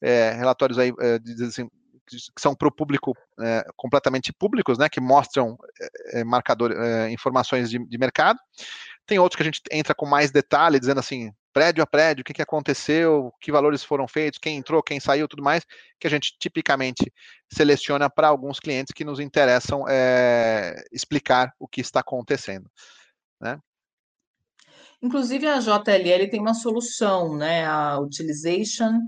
É, 0.00 0.32
relatórios 0.32 0.78
aí 0.78 0.92
é, 1.00 1.20
assim, 1.46 1.68
que 2.06 2.16
são 2.38 2.54
para 2.54 2.68
o 2.68 2.72
público 2.72 3.16
é, 3.40 3.64
completamente 3.76 4.32
públicos, 4.32 4.78
né, 4.78 4.88
que 4.88 5.00
mostram 5.00 5.56
é, 5.80 6.20
é 6.20 6.24
marcador, 6.24 6.72
é, 6.72 7.10
informações 7.10 7.70
de, 7.70 7.78
de, 7.78 7.98
mercado. 7.98 8.38
Tem 9.06 9.18
outros 9.18 9.36
que 9.36 9.42
a 9.42 9.44
gente 9.44 9.60
entra 9.70 9.94
com 9.94 10.06
mais 10.06 10.30
detalhe, 10.30 10.80
dizendo 10.80 11.00
assim, 11.00 11.32
prédio 11.52 11.82
a 11.82 11.86
prédio, 11.86 12.22
o 12.22 12.24
que, 12.24 12.34
que 12.34 12.42
aconteceu, 12.42 13.32
que 13.40 13.52
valores 13.52 13.84
foram 13.84 14.08
feitos, 14.08 14.38
quem 14.38 14.56
entrou, 14.56 14.82
quem 14.82 14.98
saiu, 14.98 15.28
tudo 15.28 15.42
mais, 15.42 15.64
que 16.00 16.06
a 16.06 16.10
gente 16.10 16.36
tipicamente 16.38 17.12
seleciona 17.52 18.10
para 18.10 18.28
alguns 18.28 18.58
clientes 18.58 18.92
que 18.92 19.04
nos 19.04 19.20
interessam 19.20 19.84
é, 19.88 20.74
explicar 20.92 21.52
o 21.58 21.68
que 21.68 21.80
está 21.80 22.00
acontecendo. 22.00 22.68
Né? 23.40 23.58
Inclusive 25.04 25.46
a 25.46 25.60
JLL 25.60 26.30
tem 26.30 26.40
uma 26.40 26.54
solução, 26.54 27.36
né? 27.36 27.66
A 27.66 28.00
Utilization 28.00 29.00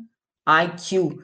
IQ, 0.47 1.18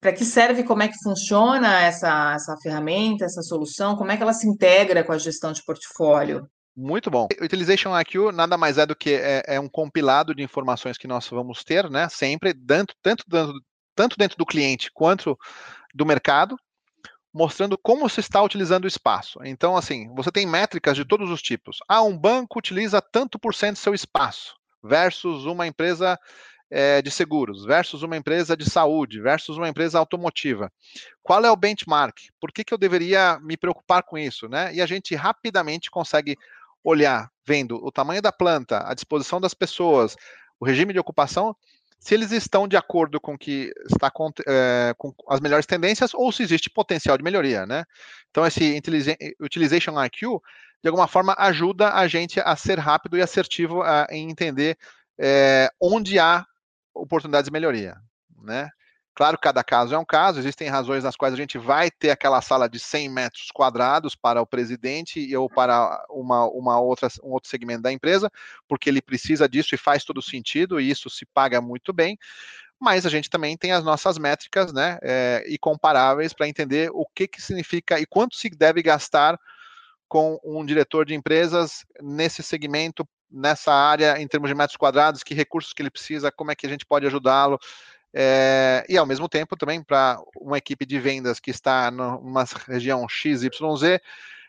para 0.00 0.12
que 0.12 0.24
serve, 0.24 0.64
como 0.64 0.82
é 0.82 0.88
que 0.88 0.98
funciona 1.02 1.80
essa, 1.82 2.32
essa 2.34 2.56
ferramenta, 2.62 3.24
essa 3.24 3.42
solução, 3.42 3.96
como 3.96 4.10
é 4.10 4.16
que 4.16 4.22
ela 4.22 4.32
se 4.32 4.48
integra 4.48 5.04
com 5.04 5.12
a 5.12 5.18
gestão 5.18 5.52
de 5.52 5.62
portfólio? 5.62 6.48
Muito 6.74 7.10
bom. 7.10 7.28
Utilization 7.42 7.98
IQ 8.00 8.32
nada 8.32 8.56
mais 8.56 8.78
é 8.78 8.86
do 8.86 8.96
que 8.96 9.12
é, 9.12 9.42
é, 9.46 9.60
um 9.60 9.68
compilado 9.68 10.34
de 10.34 10.42
informações 10.42 10.96
que 10.96 11.06
nós 11.06 11.28
vamos 11.28 11.62
ter, 11.62 11.90
né? 11.90 12.08
Sempre, 12.08 12.54
tanto, 12.54 12.94
tanto, 13.02 13.24
tanto 13.94 14.16
dentro 14.16 14.38
do 14.38 14.46
cliente 14.46 14.90
quanto 14.94 15.38
do 15.94 16.06
mercado, 16.06 16.56
mostrando 17.32 17.76
como 17.76 18.08
se 18.08 18.20
está 18.20 18.42
utilizando 18.42 18.84
o 18.84 18.88
espaço. 18.88 19.38
Então, 19.44 19.76
assim, 19.76 20.08
você 20.14 20.30
tem 20.30 20.46
métricas 20.46 20.96
de 20.96 21.04
todos 21.04 21.30
os 21.30 21.42
tipos. 21.42 21.78
Ah, 21.86 22.02
um 22.02 22.16
banco 22.16 22.58
utiliza 22.58 23.02
tanto 23.02 23.38
por 23.38 23.54
cento 23.54 23.74
do 23.74 23.80
seu 23.80 23.94
espaço. 23.94 24.54
versus 24.82 25.44
uma 25.44 25.66
empresa 25.66 26.18
é, 26.70 27.02
de 27.02 27.10
seguros, 27.10 27.64
versus 27.64 28.02
uma 28.02 28.16
empresa 28.16 28.56
de 28.56 28.68
saúde, 28.68 29.20
versus 29.20 29.56
uma 29.56 29.68
empresa 29.68 29.98
automotiva. 29.98 30.72
Qual 31.22 31.44
é 31.44 31.50
o 31.50 31.56
benchmark? 31.56 32.16
Por 32.40 32.52
que, 32.52 32.62
que 32.62 32.72
eu 32.72 32.78
deveria 32.78 33.38
me 33.40 33.56
preocupar 33.56 34.02
com 34.02 34.16
isso? 34.16 34.48
Né? 34.48 34.72
E 34.74 34.80
a 34.80 34.86
gente 34.86 35.14
rapidamente 35.14 35.90
consegue 35.90 36.36
olhar, 36.84 37.30
vendo 37.44 37.76
o 37.84 37.90
tamanho 37.90 38.22
da 38.22 38.32
planta, 38.32 38.88
a 38.88 38.94
disposição 38.94 39.40
das 39.40 39.52
pessoas, 39.52 40.16
o 40.58 40.64
regime 40.64 40.92
de 40.92 40.98
ocupação, 40.98 41.54
se 41.98 42.14
eles 42.14 42.32
estão 42.32 42.66
de 42.66 42.76
acordo 42.76 43.20
com 43.20 43.36
que 43.36 43.70
está 43.90 44.10
com, 44.10 44.30
é, 44.46 44.94
com, 44.96 45.12
as 45.28 45.40
melhores 45.40 45.66
tendências 45.66 46.14
ou 46.14 46.32
se 46.32 46.42
existe 46.42 46.70
potencial 46.70 47.18
de 47.18 47.22
melhoria, 47.22 47.66
né? 47.66 47.84
Então 48.30 48.46
esse 48.46 48.80
Utilization 49.38 50.02
IQ 50.02 50.40
de 50.82 50.88
alguma 50.88 51.06
forma 51.06 51.34
ajuda 51.36 51.92
a 51.92 52.08
gente 52.08 52.40
a 52.40 52.56
ser 52.56 52.78
rápido 52.78 53.18
e 53.18 53.22
assertivo 53.22 53.82
a, 53.82 54.06
em 54.10 54.30
entender 54.30 54.78
é, 55.18 55.68
onde 55.78 56.18
há 56.18 56.46
oportunidades 56.94 57.46
de 57.46 57.52
melhoria, 57.52 57.96
né? 58.42 58.70
Claro 59.14 59.36
que 59.36 59.42
cada 59.42 59.62
caso 59.62 59.94
é 59.94 59.98
um 59.98 60.04
caso, 60.04 60.38
existem 60.38 60.68
razões 60.68 61.04
nas 61.04 61.16
quais 61.16 61.34
a 61.34 61.36
gente 61.36 61.58
vai 61.58 61.90
ter 61.90 62.10
aquela 62.10 62.40
sala 62.40 62.68
de 62.68 62.78
100 62.78 63.08
metros 63.08 63.48
quadrados 63.52 64.14
para 64.14 64.40
o 64.40 64.46
presidente 64.46 65.36
ou 65.36 65.48
para 65.50 66.02
uma, 66.08 66.46
uma 66.46 66.80
outra, 66.80 67.08
um 67.22 67.30
outro 67.32 67.50
segmento 67.50 67.82
da 67.82 67.92
empresa, 67.92 68.30
porque 68.68 68.88
ele 68.88 69.02
precisa 69.02 69.48
disso 69.48 69.74
e 69.74 69.78
faz 69.78 70.04
todo 70.04 70.22
sentido, 70.22 70.80
e 70.80 70.88
isso 70.88 71.10
se 71.10 71.26
paga 71.26 71.60
muito 71.60 71.92
bem. 71.92 72.16
Mas 72.80 73.04
a 73.04 73.10
gente 73.10 73.28
também 73.28 73.58
tem 73.58 73.72
as 73.72 73.84
nossas 73.84 74.16
métricas 74.16 74.72
né, 74.72 74.98
é, 75.02 75.44
e 75.46 75.58
comparáveis 75.58 76.32
para 76.32 76.48
entender 76.48 76.90
o 76.94 77.04
que, 77.14 77.28
que 77.28 77.42
significa 77.42 78.00
e 78.00 78.06
quanto 78.06 78.36
se 78.36 78.48
deve 78.48 78.80
gastar 78.82 79.38
com 80.08 80.40
um 80.42 80.64
diretor 80.64 81.04
de 81.04 81.14
empresas 81.14 81.84
nesse 82.00 82.42
segmento, 82.42 83.06
nessa 83.30 83.72
área, 83.72 84.20
em 84.20 84.26
termos 84.26 84.48
de 84.48 84.54
metros 84.54 84.76
quadrados, 84.76 85.22
que 85.22 85.34
recursos 85.34 85.72
que 85.72 85.82
ele 85.82 85.90
precisa, 85.90 86.32
como 86.32 86.50
é 86.50 86.54
que 86.54 86.66
a 86.66 86.70
gente 86.70 86.86
pode 86.86 87.06
ajudá-lo. 87.06 87.58
É, 88.12 88.84
e 88.88 88.98
ao 88.98 89.06
mesmo 89.06 89.28
tempo 89.28 89.56
também 89.56 89.82
para 89.82 90.20
uma 90.36 90.58
equipe 90.58 90.84
de 90.84 90.98
vendas 90.98 91.38
que 91.38 91.50
está 91.50 91.90
numa 91.90 92.44
região 92.66 93.08
XYZ, 93.08 94.00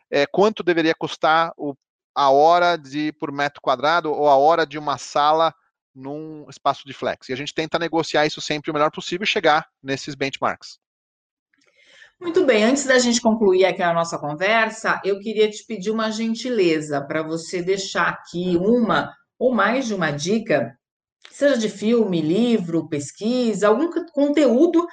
é, 0.09 0.25
quanto 0.25 0.63
deveria 0.63 0.95
custar 0.95 1.53
o, 1.55 1.75
a 2.15 2.29
hora 2.29 2.75
de 2.75 3.11
por 3.13 3.31
metro 3.31 3.61
quadrado 3.61 4.11
ou 4.11 4.27
a 4.27 4.35
hora 4.35 4.65
de 4.65 4.77
uma 4.77 4.97
sala 4.97 5.53
num 5.93 6.45
espaço 6.49 6.85
de 6.85 6.93
flex. 6.93 7.29
E 7.29 7.33
a 7.33 7.35
gente 7.35 7.53
tenta 7.53 7.77
negociar 7.77 8.25
isso 8.25 8.41
sempre 8.41 8.71
o 8.71 8.73
melhor 8.73 8.91
possível 8.91 9.23
e 9.23 9.27
chegar 9.27 9.67
nesses 9.83 10.15
benchmarks. 10.15 10.79
Muito 12.21 12.45
bem, 12.45 12.63
antes 12.63 12.85
da 12.85 12.99
gente 12.99 13.19
concluir 13.19 13.65
aqui 13.65 13.81
a 13.81 13.91
nossa 13.91 14.15
conversa, 14.19 15.01
eu 15.03 15.19
queria 15.19 15.49
te 15.49 15.65
pedir 15.65 15.89
uma 15.89 16.11
gentileza 16.11 17.01
para 17.01 17.23
você 17.23 17.63
deixar 17.63 18.09
aqui 18.09 18.55
uma 18.57 19.11
ou 19.39 19.51
mais 19.51 19.87
de 19.87 19.95
uma 19.95 20.11
dica 20.11 20.71
seja 21.31 21.57
de 21.57 21.67
filme, 21.67 22.21
livro, 22.21 22.87
pesquisa, 22.87 23.67
algum 23.67 23.89
conteúdo 24.13 24.85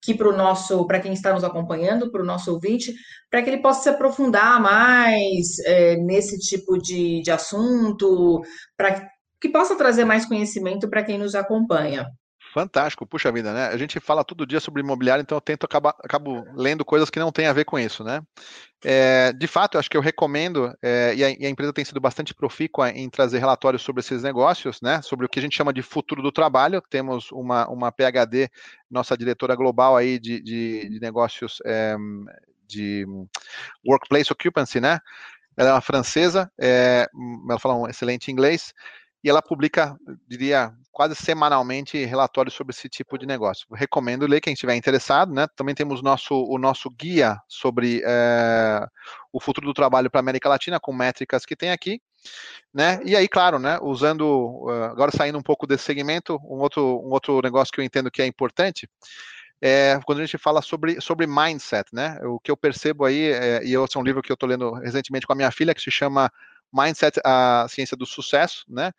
que 0.00 0.14
para 0.14 0.28
o 0.28 0.36
nosso, 0.36 0.86
para 0.86 1.00
quem 1.00 1.12
está 1.12 1.32
nos 1.32 1.42
acompanhando, 1.42 2.12
para 2.12 2.22
o 2.22 2.24
nosso 2.24 2.52
ouvinte, 2.52 2.94
para 3.28 3.42
que 3.42 3.50
ele 3.50 3.62
possa 3.62 3.82
se 3.82 3.88
aprofundar 3.88 4.60
mais 4.60 5.58
é, 5.64 5.96
nesse 5.96 6.38
tipo 6.38 6.78
de, 6.78 7.20
de 7.20 7.30
assunto, 7.32 8.42
para 8.76 9.08
que 9.40 9.48
possa 9.48 9.74
trazer 9.74 10.04
mais 10.04 10.24
conhecimento 10.24 10.88
para 10.88 11.02
quem 11.02 11.18
nos 11.18 11.34
acompanha. 11.34 12.06
Fantástico, 12.56 13.06
puxa 13.06 13.30
vida, 13.30 13.52
né? 13.52 13.66
A 13.66 13.76
gente 13.76 14.00
fala 14.00 14.24
todo 14.24 14.46
dia 14.46 14.60
sobre 14.60 14.80
imobiliário, 14.80 15.20
então 15.20 15.36
eu 15.36 15.42
tento 15.42 15.64
acabar, 15.64 15.94
acabo 16.02 16.42
lendo 16.54 16.86
coisas 16.86 17.10
que 17.10 17.18
não 17.18 17.30
têm 17.30 17.46
a 17.46 17.52
ver 17.52 17.66
com 17.66 17.78
isso, 17.78 18.02
né? 18.02 18.22
É, 18.82 19.30
de 19.34 19.46
fato, 19.46 19.74
eu 19.74 19.78
acho 19.78 19.90
que 19.90 19.96
eu 19.96 20.00
recomendo, 20.00 20.74
é, 20.82 21.14
e, 21.14 21.22
a, 21.22 21.30
e, 21.32 21.44
a, 21.44 21.50
empresa 21.50 21.70
tem 21.70 21.84
sido 21.84 22.00
bastante 22.00 22.32
profícua 22.32 22.88
em 22.88 23.10
trazer 23.10 23.40
relatórios 23.40 23.82
sobre 23.82 24.00
esses 24.00 24.22
negócios, 24.22 24.80
né? 24.80 25.02
Sobre 25.02 25.26
o 25.26 25.28
que 25.28 25.38
a 25.38 25.42
gente 25.42 25.54
chama 25.54 25.70
de 25.70 25.82
futuro 25.82 26.22
do 26.22 26.32
trabalho. 26.32 26.80
Temos 26.88 27.30
uma, 27.30 27.68
uma 27.68 27.92
PHD, 27.92 28.48
nossa 28.90 29.18
diretora 29.18 29.54
global 29.54 29.94
aí 29.94 30.18
de, 30.18 30.40
de, 30.40 30.88
de 30.88 30.98
negócios 30.98 31.58
é, 31.62 31.94
de 32.66 33.06
workplace 33.86 34.32
occupancy, 34.32 34.80
né? 34.80 34.98
Ela 35.58 35.68
é 35.68 35.72
uma 35.74 35.82
francesa, 35.82 36.50
é, 36.58 37.06
ela 37.50 37.58
fala 37.58 37.74
um 37.74 37.86
excelente 37.86 38.32
inglês 38.32 38.72
e 39.22 39.28
ela 39.30 39.42
publica, 39.42 39.96
diria, 40.28 40.72
quase 40.92 41.14
semanalmente 41.14 42.04
relatórios 42.04 42.54
sobre 42.54 42.72
esse 42.72 42.88
tipo 42.88 43.18
de 43.18 43.26
negócio. 43.26 43.66
Recomendo 43.74 44.26
ler 44.26 44.40
quem 44.40 44.52
estiver 44.52 44.74
interessado, 44.76 45.32
né? 45.32 45.46
Também 45.56 45.74
temos 45.74 46.02
nosso, 46.02 46.34
o 46.34 46.58
nosso 46.58 46.90
guia 46.90 47.36
sobre 47.48 48.02
é, 48.04 48.86
o 49.32 49.40
futuro 49.40 49.66
do 49.66 49.74
trabalho 49.74 50.10
para 50.10 50.20
a 50.20 50.22
América 50.22 50.48
Latina, 50.48 50.80
com 50.80 50.92
métricas 50.92 51.44
que 51.44 51.56
tem 51.56 51.70
aqui, 51.70 52.00
né? 52.72 53.00
E 53.04 53.16
aí, 53.16 53.28
claro, 53.28 53.58
né? 53.58 53.78
Usando, 53.82 54.66
eh, 54.70 54.86
agora 54.86 55.10
saindo 55.10 55.38
um 55.38 55.42
pouco 55.42 55.66
desse 55.66 55.84
segmento, 55.84 56.38
um 56.44 56.58
outro, 56.58 56.82
um 56.82 57.10
outro 57.10 57.40
negócio 57.42 57.72
que 57.72 57.80
eu 57.80 57.84
entendo 57.84 58.10
que 58.10 58.22
é 58.22 58.26
importante, 58.26 58.88
é, 59.60 59.98
quando 60.04 60.20
a 60.20 60.24
gente 60.24 60.36
fala 60.38 60.60
sobre, 60.60 61.00
sobre 61.00 61.26
mindset, 61.26 61.88
né? 61.92 62.18
O 62.24 62.38
que 62.38 62.50
eu 62.50 62.56
percebo 62.56 63.04
aí, 63.04 63.32
é, 63.32 63.64
e 63.64 63.74
esse 63.74 63.96
é 63.96 64.00
um 64.00 64.02
livro 64.02 64.22
que 64.22 64.30
eu 64.30 64.34
estou 64.34 64.48
lendo 64.48 64.72
recentemente 64.72 65.26
com 65.26 65.32
a 65.32 65.36
minha 65.36 65.50
filha, 65.50 65.74
que 65.74 65.80
se 65.80 65.90
chama 65.90 66.30
Mindset, 66.72 67.20
a 67.24 67.66
ciência 67.68 67.96
do 67.96 68.06
sucesso, 68.06 68.64
né? 68.68 68.92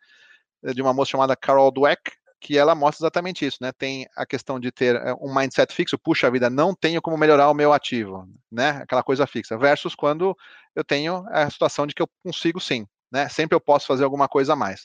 De 0.74 0.82
uma 0.82 0.92
moça 0.92 1.12
chamada 1.12 1.36
Carol 1.36 1.70
Dweck, 1.70 2.12
que 2.40 2.56
ela 2.56 2.74
mostra 2.74 3.04
exatamente 3.04 3.44
isso, 3.44 3.58
né? 3.60 3.72
Tem 3.72 4.06
a 4.16 4.24
questão 4.24 4.60
de 4.60 4.70
ter 4.70 4.94
eh, 4.96 5.14
um 5.20 5.34
mindset 5.34 5.72
fixo, 5.74 5.98
puxa 5.98 6.30
vida, 6.30 6.48
não 6.48 6.74
tenho 6.74 7.02
como 7.02 7.16
melhorar 7.16 7.50
o 7.50 7.54
meu 7.54 7.72
ativo, 7.72 8.28
né? 8.50 8.80
Aquela 8.82 9.02
coisa 9.02 9.26
fixa, 9.26 9.56
versus 9.58 9.94
quando 9.94 10.36
eu 10.74 10.84
tenho 10.84 11.24
a 11.30 11.50
situação 11.50 11.86
de 11.86 11.94
que 11.94 12.02
eu 12.02 12.08
consigo 12.22 12.60
sim, 12.60 12.86
né? 13.10 13.28
Sempre 13.28 13.56
eu 13.56 13.60
posso 13.60 13.86
fazer 13.86 14.04
alguma 14.04 14.28
coisa 14.28 14.52
a 14.52 14.56
mais. 14.56 14.84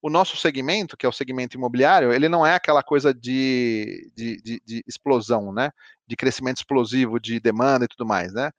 O 0.00 0.10
nosso 0.10 0.36
segmento, 0.36 0.96
que 0.96 1.06
é 1.06 1.08
o 1.08 1.12
segmento 1.12 1.56
imobiliário, 1.56 2.12
ele 2.12 2.28
não 2.28 2.46
é 2.46 2.54
aquela 2.54 2.82
coisa 2.82 3.12
de, 3.12 4.10
de, 4.14 4.36
de, 4.42 4.62
de 4.64 4.84
explosão, 4.86 5.52
né? 5.52 5.70
De 6.06 6.16
crescimento 6.16 6.58
explosivo, 6.58 7.18
de 7.18 7.40
demanda 7.40 7.86
e 7.86 7.88
tudo 7.88 8.06
mais, 8.06 8.32
né? 8.32 8.50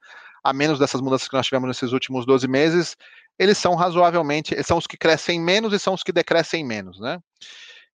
A 0.44 0.52
menos 0.52 0.78
dessas 0.78 1.02
mudanças 1.02 1.28
que 1.28 1.36
nós 1.36 1.46
tivemos 1.46 1.68
nesses 1.68 1.92
últimos 1.92 2.26
12 2.26 2.48
meses, 2.48 2.98
eles 3.38 3.58
são 3.58 3.76
razoavelmente, 3.76 4.56
são 4.64 4.78
os 4.78 4.88
que 4.88 4.98
crescem 4.98 5.40
menos 5.40 5.74
e 5.74 5.80
são 5.80 5.94
os 5.94 6.04
que 6.04 6.12
decrescem 6.12 6.66
menos, 6.66 7.00
né? 7.00 7.20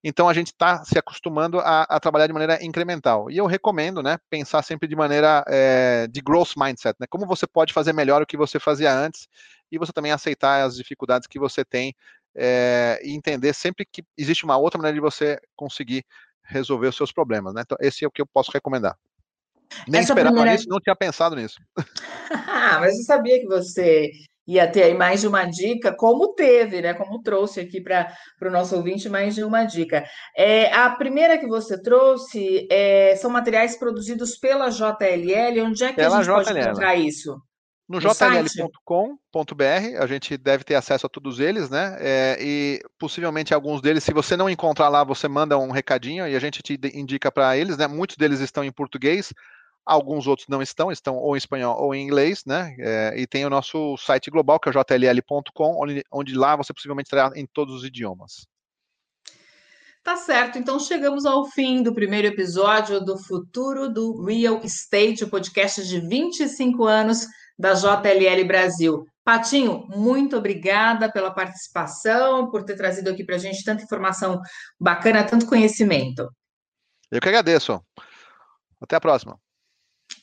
Então 0.03 0.27
a 0.27 0.33
gente 0.33 0.47
está 0.47 0.83
se 0.83 0.97
acostumando 0.97 1.59
a, 1.59 1.83
a, 1.83 1.99
trabalhar 1.99 2.25
de 2.25 2.33
maneira 2.33 2.63
incremental. 2.63 3.29
E 3.29 3.37
eu 3.37 3.45
recomendo, 3.45 4.01
né, 4.01 4.17
pensar 4.29 4.63
sempre 4.63 4.87
de 4.87 4.95
maneira 4.95 5.43
é, 5.47 6.07
de 6.07 6.21
growth 6.21 6.53
mindset, 6.57 6.95
né? 6.99 7.05
Como 7.07 7.27
você 7.27 7.45
pode 7.45 7.71
fazer 7.71 7.93
melhor 7.93 8.21
o 8.21 8.25
que 8.25 8.37
você 8.37 8.59
fazia 8.59 8.91
antes 8.91 9.27
e 9.71 9.77
você 9.77 9.93
também 9.93 10.11
aceitar 10.11 10.63
as 10.63 10.75
dificuldades 10.75 11.27
que 11.27 11.37
você 11.37 11.63
tem 11.63 11.93
é, 12.35 12.99
e 13.03 13.13
entender 13.13 13.53
sempre 13.53 13.85
que 13.85 14.03
existe 14.17 14.43
uma 14.43 14.57
outra 14.57 14.77
maneira 14.79 14.95
de 14.95 15.01
você 15.01 15.39
conseguir 15.55 16.03
resolver 16.43 16.87
os 16.87 16.95
seus 16.95 17.11
problemas, 17.11 17.53
né? 17.53 17.61
Então 17.63 17.77
esse 17.79 18.03
é 18.03 18.07
o 18.07 18.11
que 18.11 18.21
eu 18.21 18.27
posso 18.27 18.51
recomendar. 18.51 18.97
Nem 19.87 20.01
Essa 20.01 20.11
esperava 20.11 20.35
primeira... 20.35 20.51
nisso, 20.51 20.67
não 20.67 20.79
tinha 20.79 20.95
pensado 20.95 21.35
nisso. 21.35 21.61
ah, 22.47 22.79
mas 22.79 22.97
eu 22.97 23.03
sabia 23.03 23.39
que 23.39 23.47
você 23.47 24.11
ia 24.55 24.67
ter 24.69 24.83
aí 24.83 24.93
mais 24.93 25.21
de 25.21 25.27
uma 25.27 25.45
dica, 25.45 25.95
como 25.95 26.33
teve, 26.33 26.81
né? 26.81 26.93
Como 26.93 27.21
trouxe 27.21 27.61
aqui 27.61 27.79
para 27.79 28.13
o 28.41 28.51
nosso 28.51 28.75
ouvinte 28.75 29.07
mais 29.07 29.35
de 29.35 29.43
uma 29.43 29.63
dica. 29.63 30.03
É, 30.35 30.73
a 30.73 30.89
primeira 30.89 31.37
que 31.37 31.47
você 31.47 31.81
trouxe 31.81 32.67
é, 32.69 33.15
são 33.15 33.31
materiais 33.31 33.77
produzidos 33.77 34.37
pela 34.37 34.69
JLL. 34.69 35.63
Onde 35.63 35.83
é 35.83 35.89
que 35.89 35.95
pela 35.95 36.19
a 36.19 36.23
gente 36.23 36.33
JLL. 36.33 36.43
pode 36.43 36.59
encontrar 36.59 36.95
isso? 36.95 37.41
No, 37.87 37.99
no 37.99 38.01
jll.com.br, 38.01 39.63
a 39.99 40.07
gente 40.07 40.37
deve 40.37 40.63
ter 40.63 40.75
acesso 40.75 41.05
a 41.05 41.09
todos 41.09 41.41
eles, 41.41 41.69
né? 41.69 41.97
É, 41.99 42.37
e 42.39 42.79
possivelmente 42.97 43.53
alguns 43.53 43.81
deles, 43.81 44.03
se 44.03 44.13
você 44.13 44.37
não 44.37 44.49
encontrar 44.49 44.87
lá, 44.87 45.03
você 45.03 45.27
manda 45.27 45.57
um 45.57 45.71
recadinho 45.71 46.25
e 46.25 46.33
a 46.33 46.39
gente 46.39 46.61
te 46.61 46.79
indica 46.93 47.29
para 47.29 47.57
eles, 47.57 47.77
né? 47.77 47.87
Muitos 47.87 48.15
deles 48.15 48.39
estão 48.39 48.63
em 48.63 48.71
português, 48.71 49.33
Alguns 49.85 50.27
outros 50.27 50.47
não 50.47 50.61
estão, 50.61 50.91
estão 50.91 51.15
ou 51.17 51.35
em 51.35 51.37
espanhol 51.37 51.81
ou 51.81 51.93
em 51.93 52.03
inglês, 52.03 52.43
né? 52.45 52.75
É, 52.79 53.13
e 53.17 53.25
tem 53.25 53.45
o 53.45 53.49
nosso 53.49 53.97
site 53.97 54.29
global, 54.29 54.59
que 54.59 54.69
é 54.69 54.71
o 54.71 54.73
jll.com, 54.73 55.81
onde, 55.81 56.03
onde 56.11 56.35
lá 56.35 56.55
você 56.55 56.73
possivelmente 56.73 57.09
terá 57.09 57.31
em 57.35 57.45
todos 57.45 57.75
os 57.75 57.83
idiomas. 57.83 58.45
Tá 60.03 60.15
certo, 60.15 60.57
então 60.57 60.79
chegamos 60.79 61.27
ao 61.27 61.45
fim 61.45 61.83
do 61.83 61.93
primeiro 61.93 62.27
episódio 62.27 62.99
do 62.99 63.19
Futuro 63.19 63.87
do 63.87 64.23
Real 64.25 64.59
Estate, 64.63 65.23
o 65.23 65.29
podcast 65.29 65.87
de 65.87 65.99
25 65.99 66.85
anos 66.85 67.27
da 67.57 67.73
JLL 67.73 68.43
Brasil. 68.47 69.05
Patinho, 69.23 69.85
muito 69.89 70.35
obrigada 70.35 71.11
pela 71.11 71.29
participação, 71.29 72.49
por 72.49 72.63
ter 72.63 72.75
trazido 72.75 73.11
aqui 73.11 73.23
para 73.23 73.35
a 73.35 73.39
gente 73.39 73.63
tanta 73.63 73.83
informação 73.83 74.41
bacana, 74.79 75.23
tanto 75.23 75.45
conhecimento. 75.45 76.27
Eu 77.11 77.21
que 77.21 77.29
agradeço. 77.29 77.79
Até 78.81 78.95
a 78.95 79.01
próxima. 79.01 79.39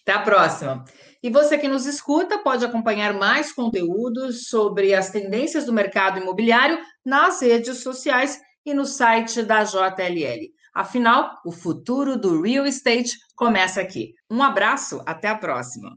Até 0.09 0.17
a 0.17 0.23
próxima. 0.23 0.85
E 1.23 1.29
você 1.29 1.59
que 1.59 1.69
nos 1.69 1.85
escuta 1.85 2.39
pode 2.39 2.65
acompanhar 2.65 3.13
mais 3.13 3.53
conteúdos 3.53 4.49
sobre 4.49 4.95
as 4.95 5.11
tendências 5.11 5.67
do 5.67 5.73
mercado 5.73 6.19
imobiliário 6.19 6.79
nas 7.05 7.43
redes 7.43 7.83
sociais 7.83 8.41
e 8.65 8.73
no 8.73 8.87
site 8.87 9.43
da 9.43 9.65
JLL. 9.65 10.49
Afinal, 10.75 11.39
o 11.45 11.53
futuro 11.53 12.19
do 12.19 12.41
real 12.41 12.65
estate 12.65 13.19
começa 13.37 13.83
aqui. 13.83 14.15
Um 14.31 14.43
abraço, 14.43 15.03
até 15.05 15.29
a 15.29 15.37
próxima. 15.37 15.95